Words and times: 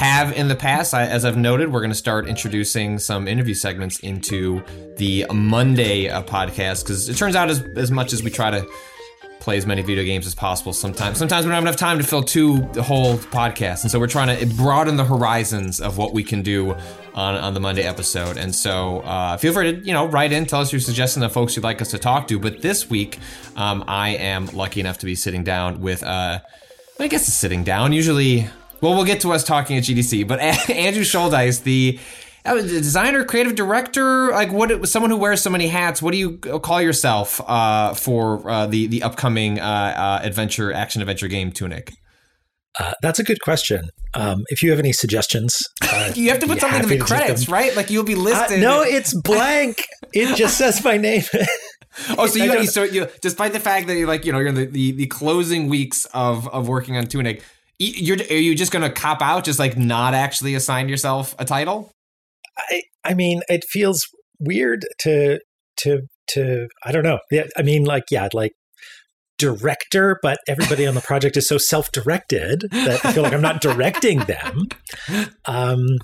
have 0.00 0.32
in 0.32 0.48
the 0.48 0.56
past, 0.56 0.94
I, 0.94 1.04
as 1.04 1.26
I've 1.26 1.36
noted, 1.36 1.70
we're 1.70 1.80
going 1.80 1.90
to 1.90 1.94
start 1.94 2.26
introducing 2.26 2.98
some 2.98 3.28
interview 3.28 3.52
segments 3.52 4.00
into 4.00 4.64
the 4.96 5.26
Monday 5.30 6.08
uh, 6.08 6.22
podcast 6.22 6.84
because 6.84 7.10
it 7.10 7.18
turns 7.18 7.36
out 7.36 7.50
as, 7.50 7.62
as 7.76 7.90
much 7.90 8.14
as 8.14 8.22
we 8.22 8.30
try 8.30 8.50
to 8.50 8.66
play 9.40 9.58
as 9.58 9.66
many 9.66 9.82
video 9.82 10.02
games 10.02 10.26
as 10.26 10.34
possible, 10.34 10.72
sometimes 10.72 11.18
sometimes 11.18 11.44
we 11.44 11.50
don't 11.50 11.56
have 11.56 11.64
enough 11.64 11.76
time 11.76 11.98
to 11.98 12.04
fill 12.04 12.22
two 12.22 12.62
whole 12.80 13.18
podcasts, 13.18 13.82
and 13.82 13.90
so 13.90 14.00
we're 14.00 14.06
trying 14.06 14.34
to 14.38 14.46
broaden 14.54 14.96
the 14.96 15.04
horizons 15.04 15.82
of 15.82 15.98
what 15.98 16.14
we 16.14 16.24
can 16.24 16.40
do 16.40 16.72
on, 17.14 17.34
on 17.34 17.52
the 17.52 17.60
Monday 17.60 17.82
episode. 17.82 18.38
And 18.38 18.54
so 18.54 19.00
uh, 19.00 19.36
feel 19.36 19.52
free 19.52 19.70
to 19.70 19.84
you 19.84 19.92
know 19.92 20.06
write 20.06 20.32
in, 20.32 20.46
tell 20.46 20.62
us 20.62 20.72
your 20.72 20.80
suggestions 20.80 21.22
of 21.26 21.32
folks 21.32 21.56
you'd 21.56 21.62
like 21.62 21.82
us 21.82 21.90
to 21.90 21.98
talk 21.98 22.26
to. 22.28 22.38
But 22.38 22.62
this 22.62 22.88
week, 22.88 23.18
um, 23.54 23.84
I 23.86 24.10
am 24.16 24.46
lucky 24.46 24.80
enough 24.80 24.96
to 25.00 25.06
be 25.06 25.14
sitting 25.14 25.44
down 25.44 25.82
with. 25.82 26.02
Uh, 26.02 26.40
I 26.98 27.08
guess 27.08 27.28
it's 27.28 27.36
sitting 27.36 27.64
down. 27.64 27.92
Usually, 27.92 28.48
well, 28.80 28.94
we'll 28.94 29.04
get 29.04 29.20
to 29.20 29.32
us 29.32 29.44
talking 29.44 29.76
at 29.76 29.84
GDC, 29.84 30.26
but 30.26 30.40
Andrew 30.70 31.02
Shouldice, 31.02 31.62
the 31.62 31.98
uh, 32.44 32.54
designer, 32.54 33.24
creative 33.24 33.54
director, 33.54 34.30
like 34.30 34.52
what? 34.52 34.88
Someone 34.88 35.10
who 35.10 35.16
wears 35.16 35.42
so 35.42 35.50
many 35.50 35.68
hats. 35.68 36.00
What 36.00 36.12
do 36.12 36.18
you 36.18 36.38
call 36.38 36.80
yourself 36.80 37.40
uh, 37.46 37.94
for 37.94 38.48
uh, 38.48 38.66
the 38.66 38.86
the 38.86 39.02
upcoming 39.02 39.60
uh, 39.60 39.64
uh, 39.64 40.20
adventure 40.22 40.72
action 40.72 41.02
adventure 41.02 41.28
game 41.28 41.52
Tunic? 41.52 41.92
Uh, 42.78 42.92
that's 43.02 43.18
a 43.18 43.24
good 43.24 43.40
question. 43.40 43.90
Um, 44.14 44.44
if 44.48 44.62
you 44.62 44.70
have 44.70 44.78
any 44.78 44.92
suggestions, 44.92 45.60
You 46.14 46.30
have 46.30 46.38
to 46.40 46.46
put 46.46 46.60
something 46.60 46.82
in 46.82 46.88
the 46.88 46.98
credits, 46.98 47.48
right? 47.48 47.74
Like 47.76 47.90
you'll 47.90 48.04
be 48.04 48.14
listed. 48.14 48.60
no, 48.60 48.82
it's 48.82 49.12
blank. 49.14 49.84
it 50.12 50.36
just 50.36 50.56
says 50.56 50.82
my 50.84 50.96
name. 50.96 51.22
oh, 52.18 52.26
so 52.26 52.42
you, 52.42 52.66
so 52.66 52.82
you, 52.84 53.08
despite 53.20 53.52
the 53.52 53.60
fact 53.60 53.86
that 53.88 53.96
you're 53.96 54.08
like 54.08 54.24
you 54.24 54.32
know 54.32 54.38
you're 54.38 54.48
in 54.48 54.54
the, 54.54 54.66
the, 54.66 54.92
the 54.92 55.06
closing 55.06 55.68
weeks 55.68 56.06
of 56.14 56.48
of 56.48 56.68
working 56.68 56.96
on 56.96 57.06
Tunic, 57.06 57.42
you're 57.80 58.18
are 58.18 58.34
you 58.34 58.54
just 58.54 58.72
gonna 58.72 58.90
cop 58.90 59.22
out, 59.22 59.44
just 59.44 59.58
like 59.58 59.76
not 59.76 60.14
actually 60.14 60.54
assign 60.54 60.88
yourself 60.88 61.34
a 61.38 61.44
title? 61.44 61.90
I, 62.58 62.82
I 63.04 63.14
mean, 63.14 63.42
it 63.48 63.64
feels 63.68 64.06
weird 64.38 64.86
to 65.00 65.40
to 65.78 66.02
to. 66.28 66.68
I 66.84 66.92
don't 66.92 67.04
know. 67.04 67.18
Yeah, 67.30 67.46
I 67.56 67.62
mean, 67.62 67.84
like, 67.84 68.04
yeah, 68.10 68.28
like 68.34 68.52
director, 69.38 70.18
but 70.22 70.38
everybody 70.46 70.86
on 70.86 70.94
the 70.94 71.00
project 71.00 71.36
is 71.38 71.48
so 71.48 71.56
self-directed 71.56 72.66
that 72.70 73.00
I 73.02 73.12
feel 73.12 73.22
like 73.22 73.32
I'm 73.32 73.40
not 73.40 73.60
directing 73.60 74.20
them. 74.20 74.68
Um, 75.46 75.98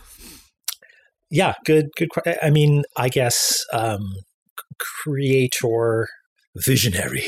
yeah, 1.31 1.55
good, 1.65 1.87
good. 1.97 2.09
I 2.43 2.51
mean, 2.51 2.85
I 2.97 3.09
guess 3.09 3.55
um, 3.73 4.01
creator, 4.79 6.09
visionary. 6.65 7.27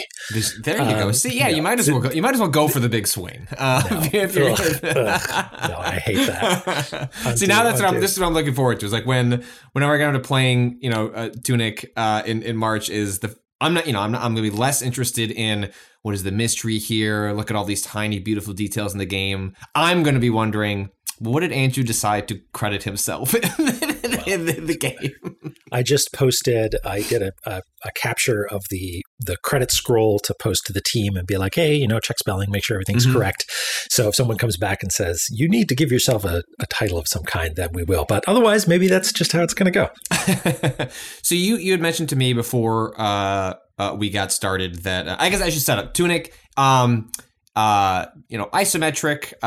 There 0.63 0.79
you 0.79 0.95
go. 0.97 1.07
Um, 1.09 1.13
See, 1.13 1.37
yeah, 1.39 1.49
you 1.49 1.63
might 1.63 1.79
as 1.79 1.91
well 1.91 2.01
go, 2.01 2.11
you 2.11 2.23
might 2.23 2.35
as 2.35 2.41
well 2.41 2.49
go 2.49 2.69
for 2.69 2.81
the 2.81 2.89
big 2.89 3.07
swing. 3.07 3.47
Uh, 3.57 3.83
No. 3.91 4.01
if 4.13 4.35
you're- 4.35 4.53
Ugh. 4.53 4.61
Ugh. 4.85 5.69
No, 5.69 5.77
I 5.79 6.01
hate 6.05 6.27
that. 6.27 7.11
See, 7.39 7.47
now 7.47 7.63
that's 7.63 7.81
what 7.81 7.89
I'm. 7.93 8.01
This 8.01 8.13
is 8.13 8.21
what 8.21 8.27
I'm 8.27 8.35
looking 8.35 8.55
forward 8.55 8.81
to. 8.81 8.87
Is 8.87 8.93
like 8.93 9.07
when, 9.07 9.45
whenever 9.73 9.95
I 9.95 9.99
get 9.99 10.09
into 10.09 10.21
playing, 10.21 10.79
you 10.81 10.91
know, 10.91 11.09
uh, 11.09 11.31
Tunic 11.45 11.93
uh, 11.97 12.23
in 12.27 12.43
in 12.43 12.57
March. 12.57 12.89
Is 12.91 13.19
the 13.21 13.37
I'm 13.61 13.75
not, 13.75 13.87
you 13.87 13.93
know, 13.93 14.01
I'm 14.01 14.13
not, 14.13 14.23
I'm 14.23 14.35
going 14.35 14.45
to 14.45 14.51
be 14.53 14.57
less 14.57 14.83
interested 14.83 15.31
in 15.33 15.73
what 16.03 16.15
is 16.15 16.23
the 16.23 16.31
mystery 16.31 16.79
here. 16.79 17.33
Look 17.33 17.51
at 17.51 17.57
all 17.57 17.65
these 17.65 17.83
tiny, 17.83 18.21
beautiful 18.21 18.55
details 18.55 18.93
in 18.93 18.99
the 18.99 19.05
game. 19.07 19.55
I'm 19.75 20.05
going 20.05 20.15
to 20.15 20.21
be 20.21 20.31
wondering, 20.31 20.91
what 21.19 21.41
did 21.41 21.51
Andrew 21.51 21.83
decide 21.83 22.29
to 22.29 22.41
credit 22.53 22.85
himself 22.85 23.35
in, 24.35 24.47
the, 24.47 24.53
the 24.53 24.77
game? 24.77 25.55
I 25.73 25.83
just 25.83 26.13
posted. 26.13 26.77
I 26.85 27.03
did 27.03 27.23
a, 27.23 27.33
a, 27.45 27.63
a 27.85 27.91
capture 27.97 28.47
of 28.51 28.63
the 28.71 29.03
the 29.21 29.37
credit 29.43 29.71
scroll 29.71 30.19
to 30.21 30.35
post 30.41 30.65
to 30.67 30.73
the 30.73 30.81
team 30.81 31.17
and 31.17 31.27
be 31.27 31.37
like, 31.37 31.55
"Hey, 31.57 31.75
you 31.75 31.89
know, 31.89 31.99
check 32.01 32.19
spelling, 32.19 32.51
make 32.51 32.65
sure 32.65 32.77
everything's 32.77 33.07
Mhm. 33.07 33.13
correct." 33.15 33.45
So 33.91 34.09
if 34.09 34.15
someone 34.15 34.39
comes 34.39 34.57
back 34.57 34.83
and 34.83 34.93
says 34.93 35.27
you 35.31 35.49
need 35.49 35.69
to 35.69 35.75
give 35.75 35.91
yourself 35.93 36.25
a, 36.25 36.43
a 36.61 36.67
title 36.67 36.99
of 36.99 37.09
some 37.09 37.23
kind, 37.25 37.57
then 37.57 37.71
we 37.73 37.85
will. 37.85 38.05
But 38.09 38.25
otherwise, 38.29 38.67
maybe 38.69 38.87
that's 38.89 39.13
just 39.13 39.33
how 39.33 39.43
it's 39.43 39.55
going 39.55 39.73
to 39.73 39.79
go. 39.81 40.89
so 41.23 41.35
you 41.35 41.57
you 41.57 41.73
had 41.73 41.81
mentioned 41.81 42.09
to 42.11 42.17
me 42.17 42.33
before 42.33 42.95
uh, 43.01 43.55
uh, 43.79 43.97
we 43.99 44.11
got 44.11 44.33
started 44.33 44.83
that 44.85 45.09
uh, 45.09 45.17
I 45.19 45.31
guess 45.31 45.41
I 45.41 45.51
should 45.51 45.63
set 45.63 45.79
up 45.79 45.95
Tunic. 45.95 46.33
Um, 46.57 47.11
uh, 47.59 48.07
you 48.29 48.39
know, 48.39 48.45
isometric 48.53 49.35
uh, 49.43 49.47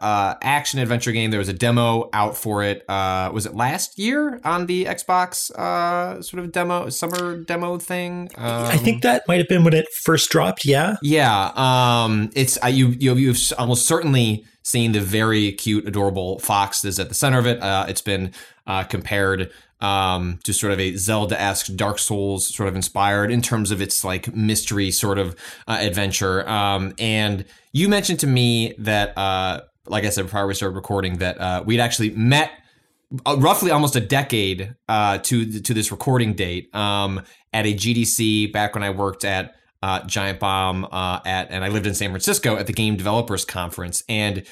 uh, 0.00 0.34
action 0.42 0.80
adventure 0.80 1.12
game. 1.12 1.30
There 1.30 1.38
was 1.38 1.48
a 1.48 1.52
demo 1.52 2.10
out 2.12 2.36
for 2.36 2.64
it. 2.64 2.84
Uh, 2.88 3.30
was 3.32 3.46
it 3.46 3.54
last 3.54 3.96
year 3.96 4.40
on 4.44 4.66
the 4.66 4.86
Xbox 4.86 5.52
uh, 5.52 6.20
sort 6.20 6.42
of 6.42 6.50
demo 6.50 6.88
summer 6.88 7.36
demo 7.44 7.78
thing? 7.78 8.28
Um, 8.36 8.64
I 8.64 8.76
think 8.76 9.02
that 9.02 9.22
might 9.28 9.38
have 9.38 9.46
been 9.46 9.62
when 9.62 9.72
it 9.72 9.86
first 10.02 10.30
dropped. 10.30 10.64
Yeah, 10.64 10.96
yeah, 11.00 11.52
um, 11.54 12.30
it's 12.34 12.58
uh, 12.60 12.66
you 12.66 12.88
you 12.88 13.14
you've 13.14 13.38
almost 13.56 13.86
certainly 13.86 14.44
seen 14.64 14.92
the 14.92 15.00
very 15.00 15.52
cute, 15.52 15.86
adorable 15.86 16.40
fox 16.40 16.82
that's 16.82 16.98
at 16.98 17.08
the 17.08 17.14
center 17.14 17.38
of 17.38 17.46
it. 17.46 17.62
Uh, 17.62 17.86
it's 17.88 18.00
been 18.00 18.32
uh, 18.66 18.82
compared 18.82 19.52
um, 19.80 20.38
to 20.44 20.52
sort 20.52 20.72
of 20.72 20.80
a 20.80 20.96
Zelda-esque 20.96 21.74
Dark 21.76 21.98
Souls 21.98 22.52
sort 22.52 22.68
of 22.68 22.74
inspired 22.74 23.30
in 23.30 23.42
terms 23.42 23.70
of 23.70 23.82
its 23.82 24.02
like 24.02 24.34
mystery 24.34 24.90
sort 24.90 25.18
of 25.18 25.36
uh, 25.68 25.76
adventure. 25.80 26.48
Um, 26.48 26.94
and 26.98 27.44
you 27.72 27.88
mentioned 27.88 28.20
to 28.20 28.26
me 28.26 28.74
that, 28.78 29.16
uh, 29.18 29.60
like 29.86 30.04
I 30.04 30.08
said 30.08 30.22
before 30.24 30.46
we 30.46 30.54
started 30.54 30.74
recording, 30.74 31.18
that 31.18 31.38
uh, 31.38 31.62
we'd 31.66 31.80
actually 31.80 32.10
met 32.10 32.50
uh, 33.26 33.36
roughly 33.38 33.70
almost 33.70 33.94
a 33.94 34.00
decade 34.00 34.74
uh, 34.88 35.18
to 35.18 35.60
to 35.60 35.74
this 35.74 35.90
recording 35.90 36.32
date 36.32 36.74
um, 36.74 37.20
at 37.52 37.66
a 37.66 37.74
GDC 37.74 38.52
back 38.52 38.74
when 38.74 38.82
I 38.82 38.90
worked 38.90 39.24
at 39.24 39.54
uh, 39.84 40.02
Giant 40.06 40.40
Bomb 40.40 40.86
uh, 40.90 41.20
at 41.26 41.50
and 41.50 41.62
I 41.62 41.68
lived 41.68 41.86
in 41.86 41.94
San 41.94 42.08
Francisco 42.08 42.56
at 42.56 42.66
the 42.66 42.72
Game 42.72 42.96
Developers 42.96 43.44
Conference. 43.44 44.02
And 44.08 44.44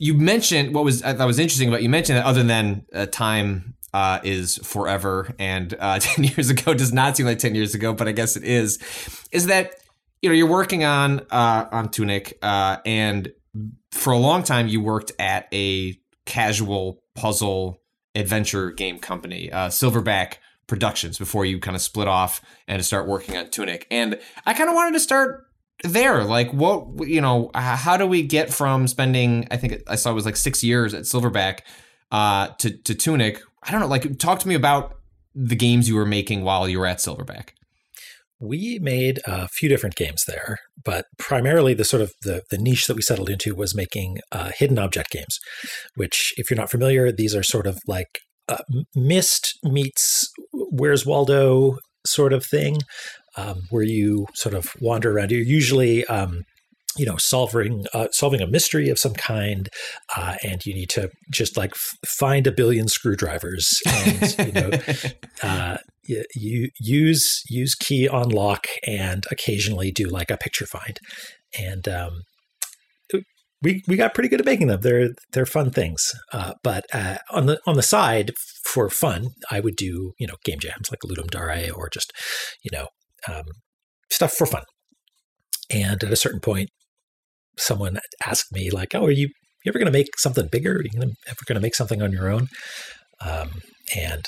you 0.00 0.14
mentioned 0.14 0.74
what 0.74 0.82
was 0.82 1.04
I 1.04 1.14
thought 1.14 1.28
was 1.28 1.38
interesting 1.38 1.68
about 1.68 1.84
you 1.84 1.88
mentioned 1.88 2.18
that 2.18 2.26
other 2.26 2.42
than 2.42 2.84
uh, 2.92 3.06
time 3.06 3.76
uh, 3.94 4.18
is 4.24 4.56
forever 4.56 5.36
and 5.38 5.72
uh, 5.78 5.98
ten 6.00 6.24
years 6.24 6.50
ago 6.50 6.74
does 6.74 6.92
not 6.92 7.16
seem 7.16 7.26
like 7.26 7.38
ten 7.38 7.54
years 7.54 7.76
ago, 7.76 7.94
but 7.94 8.08
I 8.08 8.12
guess 8.12 8.36
it 8.36 8.42
is. 8.42 8.80
Is 9.30 9.46
that 9.46 9.70
you 10.20 10.28
know 10.28 10.34
you're 10.34 10.48
working 10.48 10.82
on 10.82 11.20
uh, 11.30 11.66
on 11.70 11.88
Tunic 11.88 12.36
uh, 12.42 12.78
and 12.84 13.30
for 13.92 14.12
a 14.12 14.18
long 14.18 14.42
time 14.42 14.66
you 14.66 14.80
worked 14.80 15.12
at 15.20 15.46
a 15.52 15.96
casual 16.26 17.04
puzzle 17.14 17.80
adventure 18.16 18.72
game 18.72 18.98
company, 18.98 19.52
uh, 19.52 19.68
Silverback 19.68 20.38
Productions, 20.72 21.18
before 21.18 21.44
you 21.44 21.60
kind 21.60 21.76
of 21.76 21.82
split 21.82 22.08
off 22.08 22.40
and 22.66 22.82
start 22.82 23.06
working 23.06 23.36
on 23.36 23.50
Tunic. 23.50 23.86
And 23.90 24.18
I 24.46 24.54
kind 24.54 24.70
of 24.70 24.74
wanted 24.74 24.94
to 24.94 25.00
start 25.00 25.44
there. 25.84 26.24
Like, 26.24 26.50
what, 26.54 27.06
you 27.06 27.20
know, 27.20 27.50
how 27.54 27.98
do 27.98 28.06
we 28.06 28.22
get 28.22 28.50
from 28.50 28.88
spending, 28.88 29.46
I 29.50 29.58
think 29.58 29.82
I 29.86 29.96
saw 29.96 30.10
it 30.10 30.14
was 30.14 30.24
like 30.24 30.36
six 30.36 30.64
years 30.64 30.94
at 30.94 31.02
Silverback 31.02 31.60
uh, 32.10 32.48
to, 32.60 32.70
to 32.70 32.94
Tunic? 32.94 33.42
I 33.62 33.70
don't 33.70 33.80
know. 33.80 33.86
Like, 33.86 34.18
talk 34.18 34.38
to 34.38 34.48
me 34.48 34.54
about 34.54 34.96
the 35.34 35.56
games 35.56 35.90
you 35.90 35.96
were 35.96 36.06
making 36.06 36.42
while 36.42 36.66
you 36.66 36.78
were 36.78 36.86
at 36.86 37.00
Silverback. 37.00 37.50
we 38.42 38.78
made 38.82 39.20
a 39.24 39.48
few 39.48 39.68
different 39.68 39.94
games 39.94 40.24
there, 40.26 40.58
but 40.84 41.06
primarily 41.16 41.74
the 41.74 41.84
sort 41.84 42.02
of 42.02 42.12
the, 42.22 42.42
the 42.50 42.58
niche 42.58 42.86
that 42.88 42.96
we 42.96 43.02
settled 43.02 43.30
into 43.30 43.54
was 43.54 43.74
making 43.74 44.18
uh, 44.32 44.50
hidden 44.54 44.78
object 44.78 45.10
games. 45.10 45.38
Which, 45.94 46.34
if 46.36 46.50
you're 46.50 46.58
not 46.58 46.70
familiar, 46.70 47.12
these 47.12 47.34
are 47.36 47.44
sort 47.44 47.66
of 47.66 47.78
like 47.86 48.18
uh, 48.52 48.80
Myst 48.94 49.58
meets 49.62 50.30
Where's 50.52 51.06
Waldo 51.06 51.78
sort 52.06 52.32
of 52.32 52.44
thing, 52.44 52.78
um, 53.36 53.62
where 53.70 53.82
you 53.82 54.26
sort 54.34 54.54
of 54.54 54.72
wander 54.80 55.12
around. 55.12 55.30
You're 55.30 55.42
usually 55.42 56.04
um, 56.06 56.42
you 56.96 57.06
know 57.06 57.16
solving 57.18 57.86
uh, 57.94 58.08
solving 58.12 58.40
a 58.40 58.46
mystery 58.46 58.88
of 58.88 58.98
some 58.98 59.14
kind 59.14 59.68
uh, 60.16 60.36
and 60.42 60.64
you 60.66 60.74
need 60.74 60.90
to 60.90 61.10
just 61.30 61.56
like 61.56 61.70
f- 61.70 61.94
find 62.06 62.46
a 62.46 62.52
billion 62.52 62.88
screwdrivers 62.88 63.80
and 63.86 64.38
you 64.38 64.52
know 64.52 64.70
uh, 65.42 65.76
you, 66.04 66.24
you 66.34 66.68
use 66.80 67.42
use 67.48 67.74
key 67.74 68.08
on 68.08 68.28
lock 68.28 68.66
and 68.86 69.24
occasionally 69.30 69.90
do 69.90 70.06
like 70.06 70.30
a 70.30 70.36
picture 70.36 70.66
find, 70.66 70.98
and 71.58 71.88
um, 71.88 72.22
we 73.62 73.82
we 73.86 73.96
got 73.96 74.14
pretty 74.14 74.28
good 74.28 74.40
at 74.40 74.46
making 74.46 74.66
them. 74.66 74.80
They're 74.80 75.10
they're 75.32 75.46
fun 75.46 75.70
things. 75.70 76.12
Uh, 76.32 76.54
but 76.62 76.84
uh, 76.92 77.18
on 77.30 77.46
the 77.46 77.60
on 77.66 77.76
the 77.76 77.82
side 77.82 78.32
for 78.64 78.88
fun, 78.88 79.28
I 79.50 79.60
would 79.60 79.76
do 79.76 80.12
you 80.18 80.26
know 80.26 80.34
game 80.44 80.58
jams 80.58 80.90
like 80.90 81.00
Ludum 81.00 81.30
Dare 81.30 81.72
or 81.72 81.88
just 81.88 82.12
you 82.62 82.70
know 82.72 82.88
um, 83.28 83.44
stuff 84.10 84.32
for 84.32 84.46
fun. 84.46 84.64
And 85.70 86.02
at 86.02 86.12
a 86.12 86.16
certain 86.16 86.40
point, 86.40 86.70
someone 87.56 87.98
asked 88.26 88.52
me 88.52 88.70
like, 88.70 88.94
"Oh, 88.94 89.06
are 89.06 89.10
you 89.10 89.28
you 89.64 89.70
ever 89.70 89.78
going 89.78 89.92
to 89.92 89.98
make 89.98 90.18
something 90.18 90.48
bigger? 90.50 90.76
Are 90.76 90.82
you 90.82 90.90
gonna, 90.90 91.12
ever 91.28 91.40
going 91.46 91.56
to 91.56 91.62
make 91.62 91.74
something 91.74 92.02
on 92.02 92.12
your 92.12 92.28
own?" 92.28 92.48
Um, 93.20 93.62
and 93.96 94.24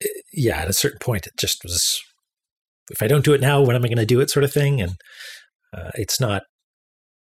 it, 0.00 0.10
eh, 0.10 0.20
yeah, 0.32 0.58
at 0.58 0.68
a 0.68 0.74
certain 0.74 0.98
point, 1.00 1.26
it 1.26 1.32
just 1.38 1.58
was. 1.64 2.00
If 2.88 3.02
I 3.02 3.08
don't 3.08 3.24
do 3.24 3.34
it 3.34 3.40
now, 3.40 3.60
when 3.62 3.74
am 3.74 3.84
I 3.84 3.88
going 3.88 3.98
to 3.98 4.06
do 4.06 4.20
it? 4.20 4.30
Sort 4.30 4.44
of 4.44 4.52
thing, 4.52 4.80
and 4.80 4.92
uh, 5.76 5.90
it's 5.94 6.20
not 6.20 6.42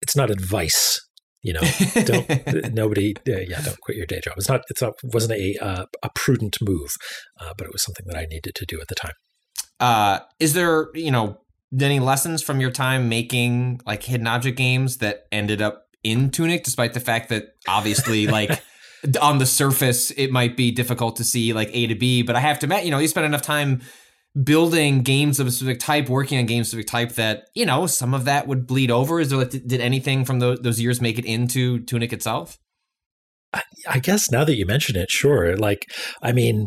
it's 0.00 0.17
not 0.17 0.31
advice 0.31 1.00
you 1.43 1.53
know? 1.53 1.61
Don't 2.05 2.75
nobody 2.75 3.15
uh, 3.29 3.41
yeah 3.47 3.61
don't 3.61 3.81
quit 3.81 3.97
your 3.97 4.06
day 4.06 4.21
job. 4.23 4.35
It's 4.37 4.49
not 4.49 4.62
it's 4.69 4.83
not 4.83 4.95
wasn't 5.05 5.39
a 5.41 5.56
uh, 5.61 5.85
a 6.03 6.11
prudent 6.15 6.59
move 6.61 6.91
uh, 7.41 7.53
but 7.56 7.67
it 7.67 7.73
was 7.73 7.83
something 7.83 8.06
that 8.09 8.17
i 8.17 8.27
needed 8.27 8.55
to 8.55 8.67
do 8.67 8.81
at 8.81 8.89
the 8.89 8.95
time. 8.95 9.15
Uh 9.81 10.21
is 10.41 10.55
there 10.55 10.89
you 10.95 11.11
know 11.11 11.39
any 11.81 12.00
lessons 12.00 12.43
from 12.43 12.61
your 12.61 12.71
time 12.71 13.09
making 13.09 13.81
like 13.87 14.03
hidden 14.03 14.27
object 14.27 14.56
games 14.56 14.99
that 14.99 15.25
ended 15.31 15.61
up 15.61 15.85
in 16.03 16.31
tunic 16.31 16.65
despite 16.65 16.94
the 16.94 17.01
fact 17.01 17.29
that 17.29 17.44
obviously 17.69 18.27
like 18.39 18.62
on 19.21 19.39
the 19.39 19.47
surface 19.47 20.11
it 20.12 20.31
might 20.31 20.56
be 20.56 20.71
difficult 20.71 21.17
to 21.17 21.25
see 21.25 21.53
like 21.53 21.71
a 21.73 21.87
to 21.87 21.94
b 21.94 22.23
but 22.23 22.35
i 22.35 22.41
have 22.41 22.59
to 22.59 22.67
admit 22.67 22.85
you 22.85 22.91
know 22.91 22.99
you 22.99 23.06
spend 23.06 23.27
enough 23.27 23.43
time 23.43 23.81
building 24.43 25.02
games 25.02 25.40
of 25.40 25.46
a 25.46 25.50
specific 25.50 25.81
type, 25.81 26.08
working 26.08 26.38
on 26.38 26.46
games 26.46 26.69
of 26.69 26.79
a 26.79 26.82
specific 26.82 26.88
type 26.88 27.12
that 27.17 27.49
you 27.55 27.67
know 27.67 27.87
some 27.87 28.14
of 28.14 28.25
that 28.25 28.46
would 28.46 28.67
bleed 28.67 28.90
over. 28.90 29.20
Is 29.20 29.31
there 29.31 29.44
did 29.44 29.81
anything 29.81 30.25
from 30.25 30.38
those, 30.38 30.61
those 30.61 30.81
years 30.81 31.00
make 31.00 31.19
it 31.19 31.25
into 31.25 31.81
Tunic 31.81 32.12
itself? 32.12 32.58
I 33.88 33.99
guess 33.99 34.31
now 34.31 34.44
that 34.44 34.56
you 34.56 34.67
mention 34.67 34.94
it, 34.96 35.11
sure. 35.11 35.56
Like, 35.56 35.87
I 36.23 36.32
mean, 36.32 36.67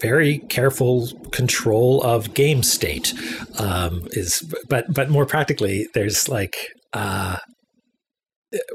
very 0.00 0.38
careful 0.38 1.08
control 1.30 2.02
of 2.02 2.32
game 2.32 2.62
state 2.62 3.12
um, 3.58 4.06
is, 4.12 4.42
but 4.68 4.86
but 4.92 5.10
more 5.10 5.26
practically, 5.26 5.88
there's 5.92 6.26
like 6.28 6.68
uh, 6.94 7.36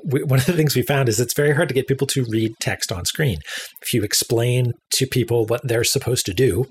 one 0.03 0.39
of 0.39 0.45
the 0.45 0.53
things 0.53 0.75
we 0.75 0.83
found 0.83 1.09
is 1.09 1.19
it's 1.19 1.33
very 1.33 1.53
hard 1.53 1.67
to 1.67 1.73
get 1.73 1.87
people 1.87 2.07
to 2.07 2.25
read 2.29 2.53
text 2.61 2.91
on 2.91 3.05
screen. 3.05 3.39
If 3.81 3.93
you 3.93 4.03
explain 4.03 4.73
to 4.91 5.07
people 5.07 5.45
what 5.47 5.67
they're 5.67 5.83
supposed 5.83 6.25
to 6.27 6.33
do, 6.33 6.65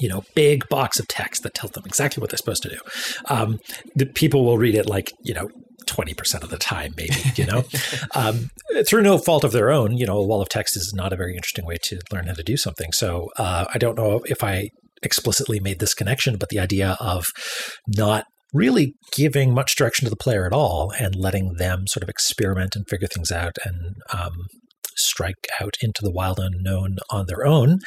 you 0.00 0.08
know, 0.08 0.24
big 0.34 0.68
box 0.68 0.98
of 0.98 1.08
text 1.08 1.42
that 1.42 1.54
tells 1.54 1.72
them 1.72 1.84
exactly 1.86 2.20
what 2.20 2.30
they're 2.30 2.38
supposed 2.38 2.62
to 2.62 2.70
do. 2.70 2.78
Um, 3.26 3.58
the 3.94 4.06
people 4.06 4.44
will 4.44 4.58
read 4.58 4.74
it 4.74 4.86
like, 4.86 5.12
you 5.22 5.34
know, 5.34 5.48
20% 5.86 6.42
of 6.42 6.50
the 6.50 6.56
time, 6.56 6.94
maybe, 6.96 7.14
you 7.36 7.46
know, 7.46 7.64
um, 8.14 8.48
through 8.86 9.02
no 9.02 9.18
fault 9.18 9.44
of 9.44 9.52
their 9.52 9.70
own. 9.70 9.96
You 9.96 10.06
know, 10.06 10.18
a 10.18 10.26
wall 10.26 10.42
of 10.42 10.48
text 10.48 10.76
is 10.76 10.92
not 10.94 11.12
a 11.12 11.16
very 11.16 11.34
interesting 11.34 11.66
way 11.66 11.76
to 11.84 12.00
learn 12.12 12.26
how 12.26 12.34
to 12.34 12.42
do 12.42 12.56
something. 12.56 12.92
So 12.92 13.30
uh, 13.36 13.66
I 13.72 13.78
don't 13.78 13.96
know 13.96 14.22
if 14.26 14.42
I 14.42 14.70
explicitly 15.02 15.60
made 15.60 15.80
this 15.80 15.94
connection, 15.94 16.36
but 16.36 16.48
the 16.48 16.58
idea 16.58 16.96
of 17.00 17.26
not 17.86 18.24
really 18.52 18.94
giving 19.12 19.52
much 19.52 19.76
direction 19.76 20.06
to 20.06 20.10
the 20.10 20.16
player 20.16 20.46
at 20.46 20.52
all 20.52 20.92
and 20.98 21.16
letting 21.16 21.54
them 21.54 21.86
sort 21.86 22.02
of 22.02 22.08
experiment 22.08 22.76
and 22.76 22.88
figure 22.88 23.08
things 23.08 23.32
out 23.32 23.56
and 23.64 23.96
um, 24.12 24.32
strike 24.96 25.48
out 25.60 25.74
into 25.82 26.00
the 26.02 26.12
wild 26.12 26.38
unknown 26.38 26.96
on 27.10 27.26
their 27.26 27.44
own 27.44 27.80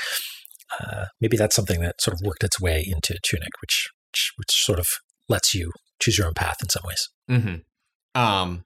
uh, 0.80 1.06
maybe 1.22 1.38
that's 1.38 1.56
something 1.56 1.80
that 1.82 2.02
sort 2.02 2.14
of 2.16 2.26
worked 2.26 2.44
its 2.44 2.60
way 2.60 2.84
into 2.86 3.18
Tunic, 3.24 3.52
which 3.62 3.90
which, 4.12 4.32
which 4.38 4.52
sort 4.52 4.80
of 4.80 4.88
lets 5.30 5.54
you 5.54 5.72
choose 6.00 6.18
your 6.18 6.28
own 6.28 6.34
path 6.34 6.58
in 6.62 6.70
some 6.70 6.84
ways. 6.86 7.10
Mm-hmm. 7.30 8.22
Um, 8.22 8.64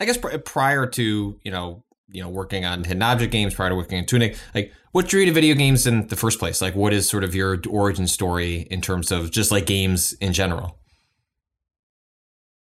I 0.00 0.04
guess 0.04 0.16
pr- 0.16 0.38
prior 0.38 0.86
to 0.86 1.38
you 1.42 1.50
know 1.50 1.84
you 2.08 2.22
know 2.22 2.28
working 2.28 2.64
on 2.64 2.84
hidden 2.84 3.02
object 3.02 3.32
games, 3.32 3.54
prior 3.54 3.70
to 3.70 3.74
working 3.76 3.98
on 3.98 4.06
Tunic, 4.06 4.36
like 4.54 4.72
what 4.92 5.08
drew 5.08 5.20
you 5.20 5.26
to 5.26 5.32
video 5.32 5.56
games 5.56 5.88
in 5.88 6.06
the 6.06 6.14
first 6.14 6.38
place? 6.38 6.62
Like, 6.62 6.76
what 6.76 6.92
is 6.92 7.08
sort 7.08 7.24
of 7.24 7.34
your 7.34 7.58
origin 7.68 8.06
story 8.06 8.68
in 8.70 8.80
terms 8.80 9.10
of 9.10 9.32
just 9.32 9.50
like 9.50 9.66
games 9.66 10.12
in 10.20 10.32
general? 10.32 10.78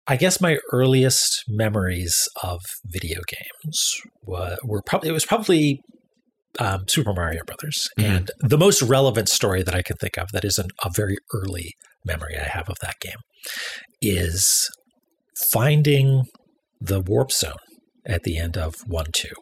I 0.08 0.16
guess 0.16 0.42
my 0.42 0.58
earliest 0.72 1.44
memories 1.48 2.28
of 2.42 2.60
video 2.86 3.20
games 3.28 4.02
were, 4.24 4.58
were 4.64 4.82
probably 4.84 5.10
it 5.10 5.14
was 5.14 5.26
probably 5.26 5.80
um, 6.60 6.86
Super 6.88 7.14
Mario 7.14 7.44
Brothers, 7.46 7.90
mm-hmm. 8.00 8.12
and 8.12 8.32
the 8.40 8.58
most 8.58 8.82
relevant 8.82 9.30
story 9.30 9.64
that 9.64 9.76
I 9.76 9.82
can 9.82 9.98
think 9.98 10.18
of 10.18 10.32
that 10.32 10.46
is 10.46 10.58
an, 10.58 10.68
a 10.84 10.90
very 10.90 11.18
early 11.34 11.74
memory 12.06 12.38
I 12.38 12.44
have 12.44 12.70
of 12.70 12.80
that 12.80 13.00
game 13.00 13.18
is 14.02 14.70
finding 15.52 16.26
the 16.80 17.00
warp 17.00 17.32
zone 17.32 17.54
at 18.06 18.24
the 18.24 18.38
end 18.38 18.58
of 18.58 18.76
one 18.86 19.12
two. 19.14 19.34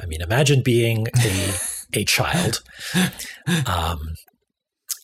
I 0.00 0.06
mean, 0.06 0.20
imagine 0.20 0.62
being 0.64 1.06
a 1.18 1.54
a 1.94 2.04
child, 2.06 2.62
um, 3.66 4.14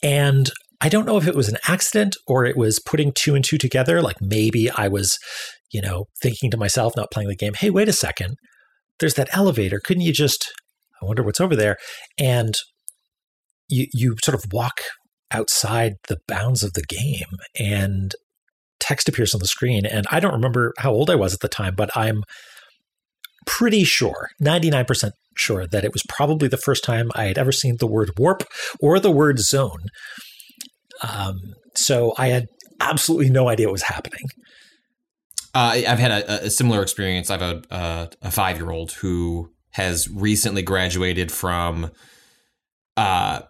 and 0.02 0.50
I 0.80 0.88
don't 0.88 1.06
know 1.06 1.16
if 1.16 1.28
it 1.28 1.36
was 1.36 1.48
an 1.48 1.58
accident 1.68 2.16
or 2.26 2.44
it 2.44 2.56
was 2.56 2.80
putting 2.80 3.12
two 3.12 3.36
and 3.36 3.44
two 3.44 3.56
together. 3.56 4.02
Like 4.02 4.20
maybe 4.20 4.68
I 4.70 4.88
was, 4.88 5.18
you 5.70 5.80
know, 5.80 6.06
thinking 6.20 6.50
to 6.50 6.56
myself, 6.56 6.94
not 6.96 7.12
playing 7.12 7.28
the 7.28 7.36
game. 7.36 7.54
Hey, 7.54 7.70
wait 7.70 7.88
a 7.88 7.92
second. 7.92 8.36
There's 8.98 9.14
that 9.14 9.28
elevator. 9.32 9.80
Couldn't 9.82 10.02
you 10.02 10.12
just 10.12 10.50
I 11.02 11.06
wonder 11.06 11.22
what's 11.22 11.40
over 11.40 11.56
there. 11.56 11.76
And 12.18 12.54
you 13.68 13.86
you 13.92 14.16
sort 14.22 14.34
of 14.34 14.44
walk 14.52 14.80
outside 15.30 15.94
the 16.08 16.18
bounds 16.28 16.62
of 16.62 16.74
the 16.74 16.82
game 16.82 17.38
and 17.58 18.14
text 18.80 19.08
appears 19.08 19.34
on 19.34 19.40
the 19.40 19.46
screen. 19.46 19.86
And 19.86 20.06
I 20.10 20.20
don't 20.20 20.34
remember 20.34 20.72
how 20.78 20.92
old 20.92 21.08
I 21.08 21.14
was 21.14 21.32
at 21.32 21.40
the 21.40 21.48
time, 21.48 21.74
but 21.76 21.90
I'm 21.96 22.22
pretty 23.46 23.84
sure, 23.84 24.28
99% 24.42 25.12
sure, 25.36 25.66
that 25.66 25.84
it 25.84 25.92
was 25.92 26.02
probably 26.08 26.48
the 26.48 26.56
first 26.56 26.84
time 26.84 27.10
I 27.14 27.24
had 27.24 27.38
ever 27.38 27.52
seen 27.52 27.76
the 27.78 27.86
word 27.86 28.10
warp 28.18 28.42
or 28.80 28.98
the 28.98 29.10
word 29.10 29.38
zone. 29.38 29.86
Um, 31.02 31.36
so 31.74 32.12
I 32.18 32.28
had 32.28 32.46
absolutely 32.80 33.30
no 33.30 33.48
idea 33.48 33.66
what 33.66 33.72
was 33.72 33.82
happening. 33.82 34.26
Uh, 35.54 35.82
I've 35.86 35.98
had 35.98 36.10
a, 36.10 36.46
a, 36.46 36.50
similar 36.50 36.82
experience. 36.82 37.30
I 37.30 37.38
have 37.38 37.42
a, 37.42 37.62
a, 37.74 38.10
a 38.22 38.30
five 38.30 38.56
year 38.56 38.70
old 38.70 38.92
who 38.92 39.50
has 39.72 40.08
recently 40.08 40.62
graduated 40.62 41.32
from 41.32 41.90
uh, 42.96 43.40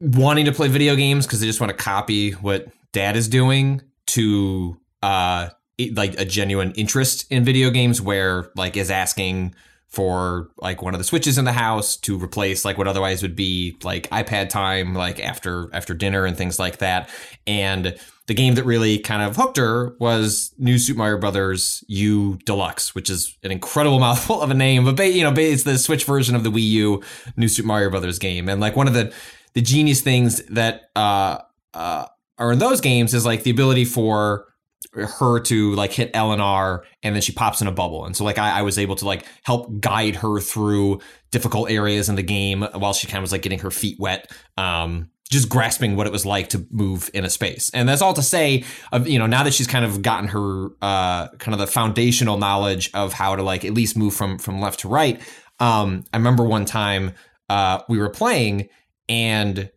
wanting 0.00 0.44
to 0.46 0.52
play 0.52 0.68
video 0.68 0.96
games 0.96 1.26
because 1.26 1.40
they 1.40 1.46
just 1.46 1.60
want 1.60 1.70
to 1.70 1.76
copy 1.76 2.32
what 2.32 2.68
dad 2.92 3.16
is 3.16 3.28
doing 3.28 3.82
to 4.06 4.80
uh, 5.02 5.48
like 5.92 6.18
a 6.18 6.24
genuine 6.24 6.72
interest 6.72 7.30
in 7.30 7.44
video 7.44 7.70
games 7.70 8.00
where 8.00 8.50
like 8.56 8.76
is 8.76 8.90
asking 8.90 9.54
for 9.88 10.50
like 10.58 10.82
one 10.82 10.94
of 10.94 10.98
the 10.98 11.04
switches 11.04 11.38
in 11.38 11.44
the 11.44 11.52
house 11.52 11.96
to 11.96 12.22
replace 12.22 12.64
like 12.64 12.76
what 12.76 12.86
otherwise 12.86 13.22
would 13.22 13.34
be 13.34 13.76
like 13.82 14.08
iPad 14.10 14.48
time 14.48 14.94
like 14.94 15.18
after 15.18 15.70
after 15.72 15.94
dinner 15.94 16.26
and 16.26 16.36
things 16.36 16.58
like 16.58 16.78
that 16.78 17.08
and 17.46 17.98
the 18.28 18.34
game 18.34 18.54
that 18.56 18.64
really 18.64 18.98
kind 18.98 19.22
of 19.22 19.36
hooked 19.36 19.56
her 19.56 19.96
was 19.98 20.54
New 20.58 20.78
Super 20.78 20.98
Mario 20.98 21.18
Brothers 21.18 21.82
U 21.88 22.38
Deluxe, 22.44 22.94
which 22.94 23.08
is 23.08 23.36
an 23.42 23.50
incredible 23.50 23.98
mouthful 24.00 24.42
of 24.42 24.50
a 24.50 24.54
name, 24.54 24.94
but 24.94 25.12
you 25.12 25.24
know, 25.24 25.32
it's 25.34 25.62
the 25.62 25.78
Switch 25.78 26.04
version 26.04 26.36
of 26.36 26.44
the 26.44 26.50
Wii 26.50 26.62
U 26.62 27.02
New 27.36 27.48
Super 27.48 27.66
Mario 27.66 27.90
Brothers 27.90 28.18
game. 28.18 28.48
And 28.48 28.60
like 28.60 28.76
one 28.76 28.86
of 28.86 28.94
the 28.94 29.12
the 29.54 29.62
genius 29.62 30.02
things 30.02 30.44
that 30.46 30.90
uh, 30.94 31.38
uh, 31.72 32.04
are 32.36 32.52
in 32.52 32.58
those 32.58 32.82
games 32.82 33.14
is 33.14 33.24
like 33.24 33.42
the 33.44 33.50
ability 33.50 33.86
for 33.86 34.46
her 34.92 35.40
to 35.40 35.74
like 35.74 35.92
hit 35.92 36.10
L 36.14 36.32
and 36.32 36.40
R 36.40 36.84
and 37.02 37.14
then 37.14 37.22
she 37.22 37.32
pops 37.32 37.60
in 37.60 37.66
a 37.66 37.72
bubble. 37.72 38.04
And 38.04 38.16
so 38.16 38.24
like 38.24 38.38
I, 38.38 38.60
I, 38.60 38.62
was 38.62 38.78
able 38.78 38.96
to 38.96 39.04
like 39.04 39.26
help 39.42 39.80
guide 39.80 40.16
her 40.16 40.40
through 40.40 41.00
difficult 41.30 41.70
areas 41.70 42.08
in 42.08 42.14
the 42.14 42.22
game 42.22 42.62
while 42.74 42.92
she 42.92 43.06
kind 43.06 43.18
of 43.18 43.22
was 43.22 43.32
like 43.32 43.42
getting 43.42 43.58
her 43.60 43.70
feet 43.70 43.98
wet. 43.98 44.30
Um, 44.56 45.10
just 45.30 45.48
grasping 45.50 45.94
what 45.94 46.06
it 46.06 46.12
was 46.12 46.24
like 46.24 46.48
to 46.48 46.66
move 46.70 47.10
in 47.12 47.24
a 47.24 47.30
space. 47.30 47.70
And 47.74 47.86
that's 47.86 48.00
all 48.00 48.14
to 48.14 48.22
say 48.22 48.64
of, 48.92 49.06
you 49.06 49.18
know, 49.18 49.26
now 49.26 49.42
that 49.42 49.52
she's 49.52 49.66
kind 49.66 49.84
of 49.84 50.00
gotten 50.00 50.28
her, 50.28 50.68
uh, 50.80 51.28
kind 51.36 51.52
of 51.52 51.58
the 51.58 51.66
foundational 51.66 52.38
knowledge 52.38 52.90
of 52.94 53.12
how 53.12 53.36
to 53.36 53.42
like 53.42 53.64
at 53.64 53.74
least 53.74 53.96
move 53.96 54.14
from, 54.14 54.38
from 54.38 54.58
left 54.58 54.80
to 54.80 54.88
right. 54.88 55.20
Um, 55.60 56.04
I 56.14 56.16
remember 56.16 56.44
one 56.44 56.64
time, 56.64 57.12
uh, 57.50 57.80
we 57.90 57.98
were 57.98 58.08
playing 58.08 58.68
and 59.08 59.70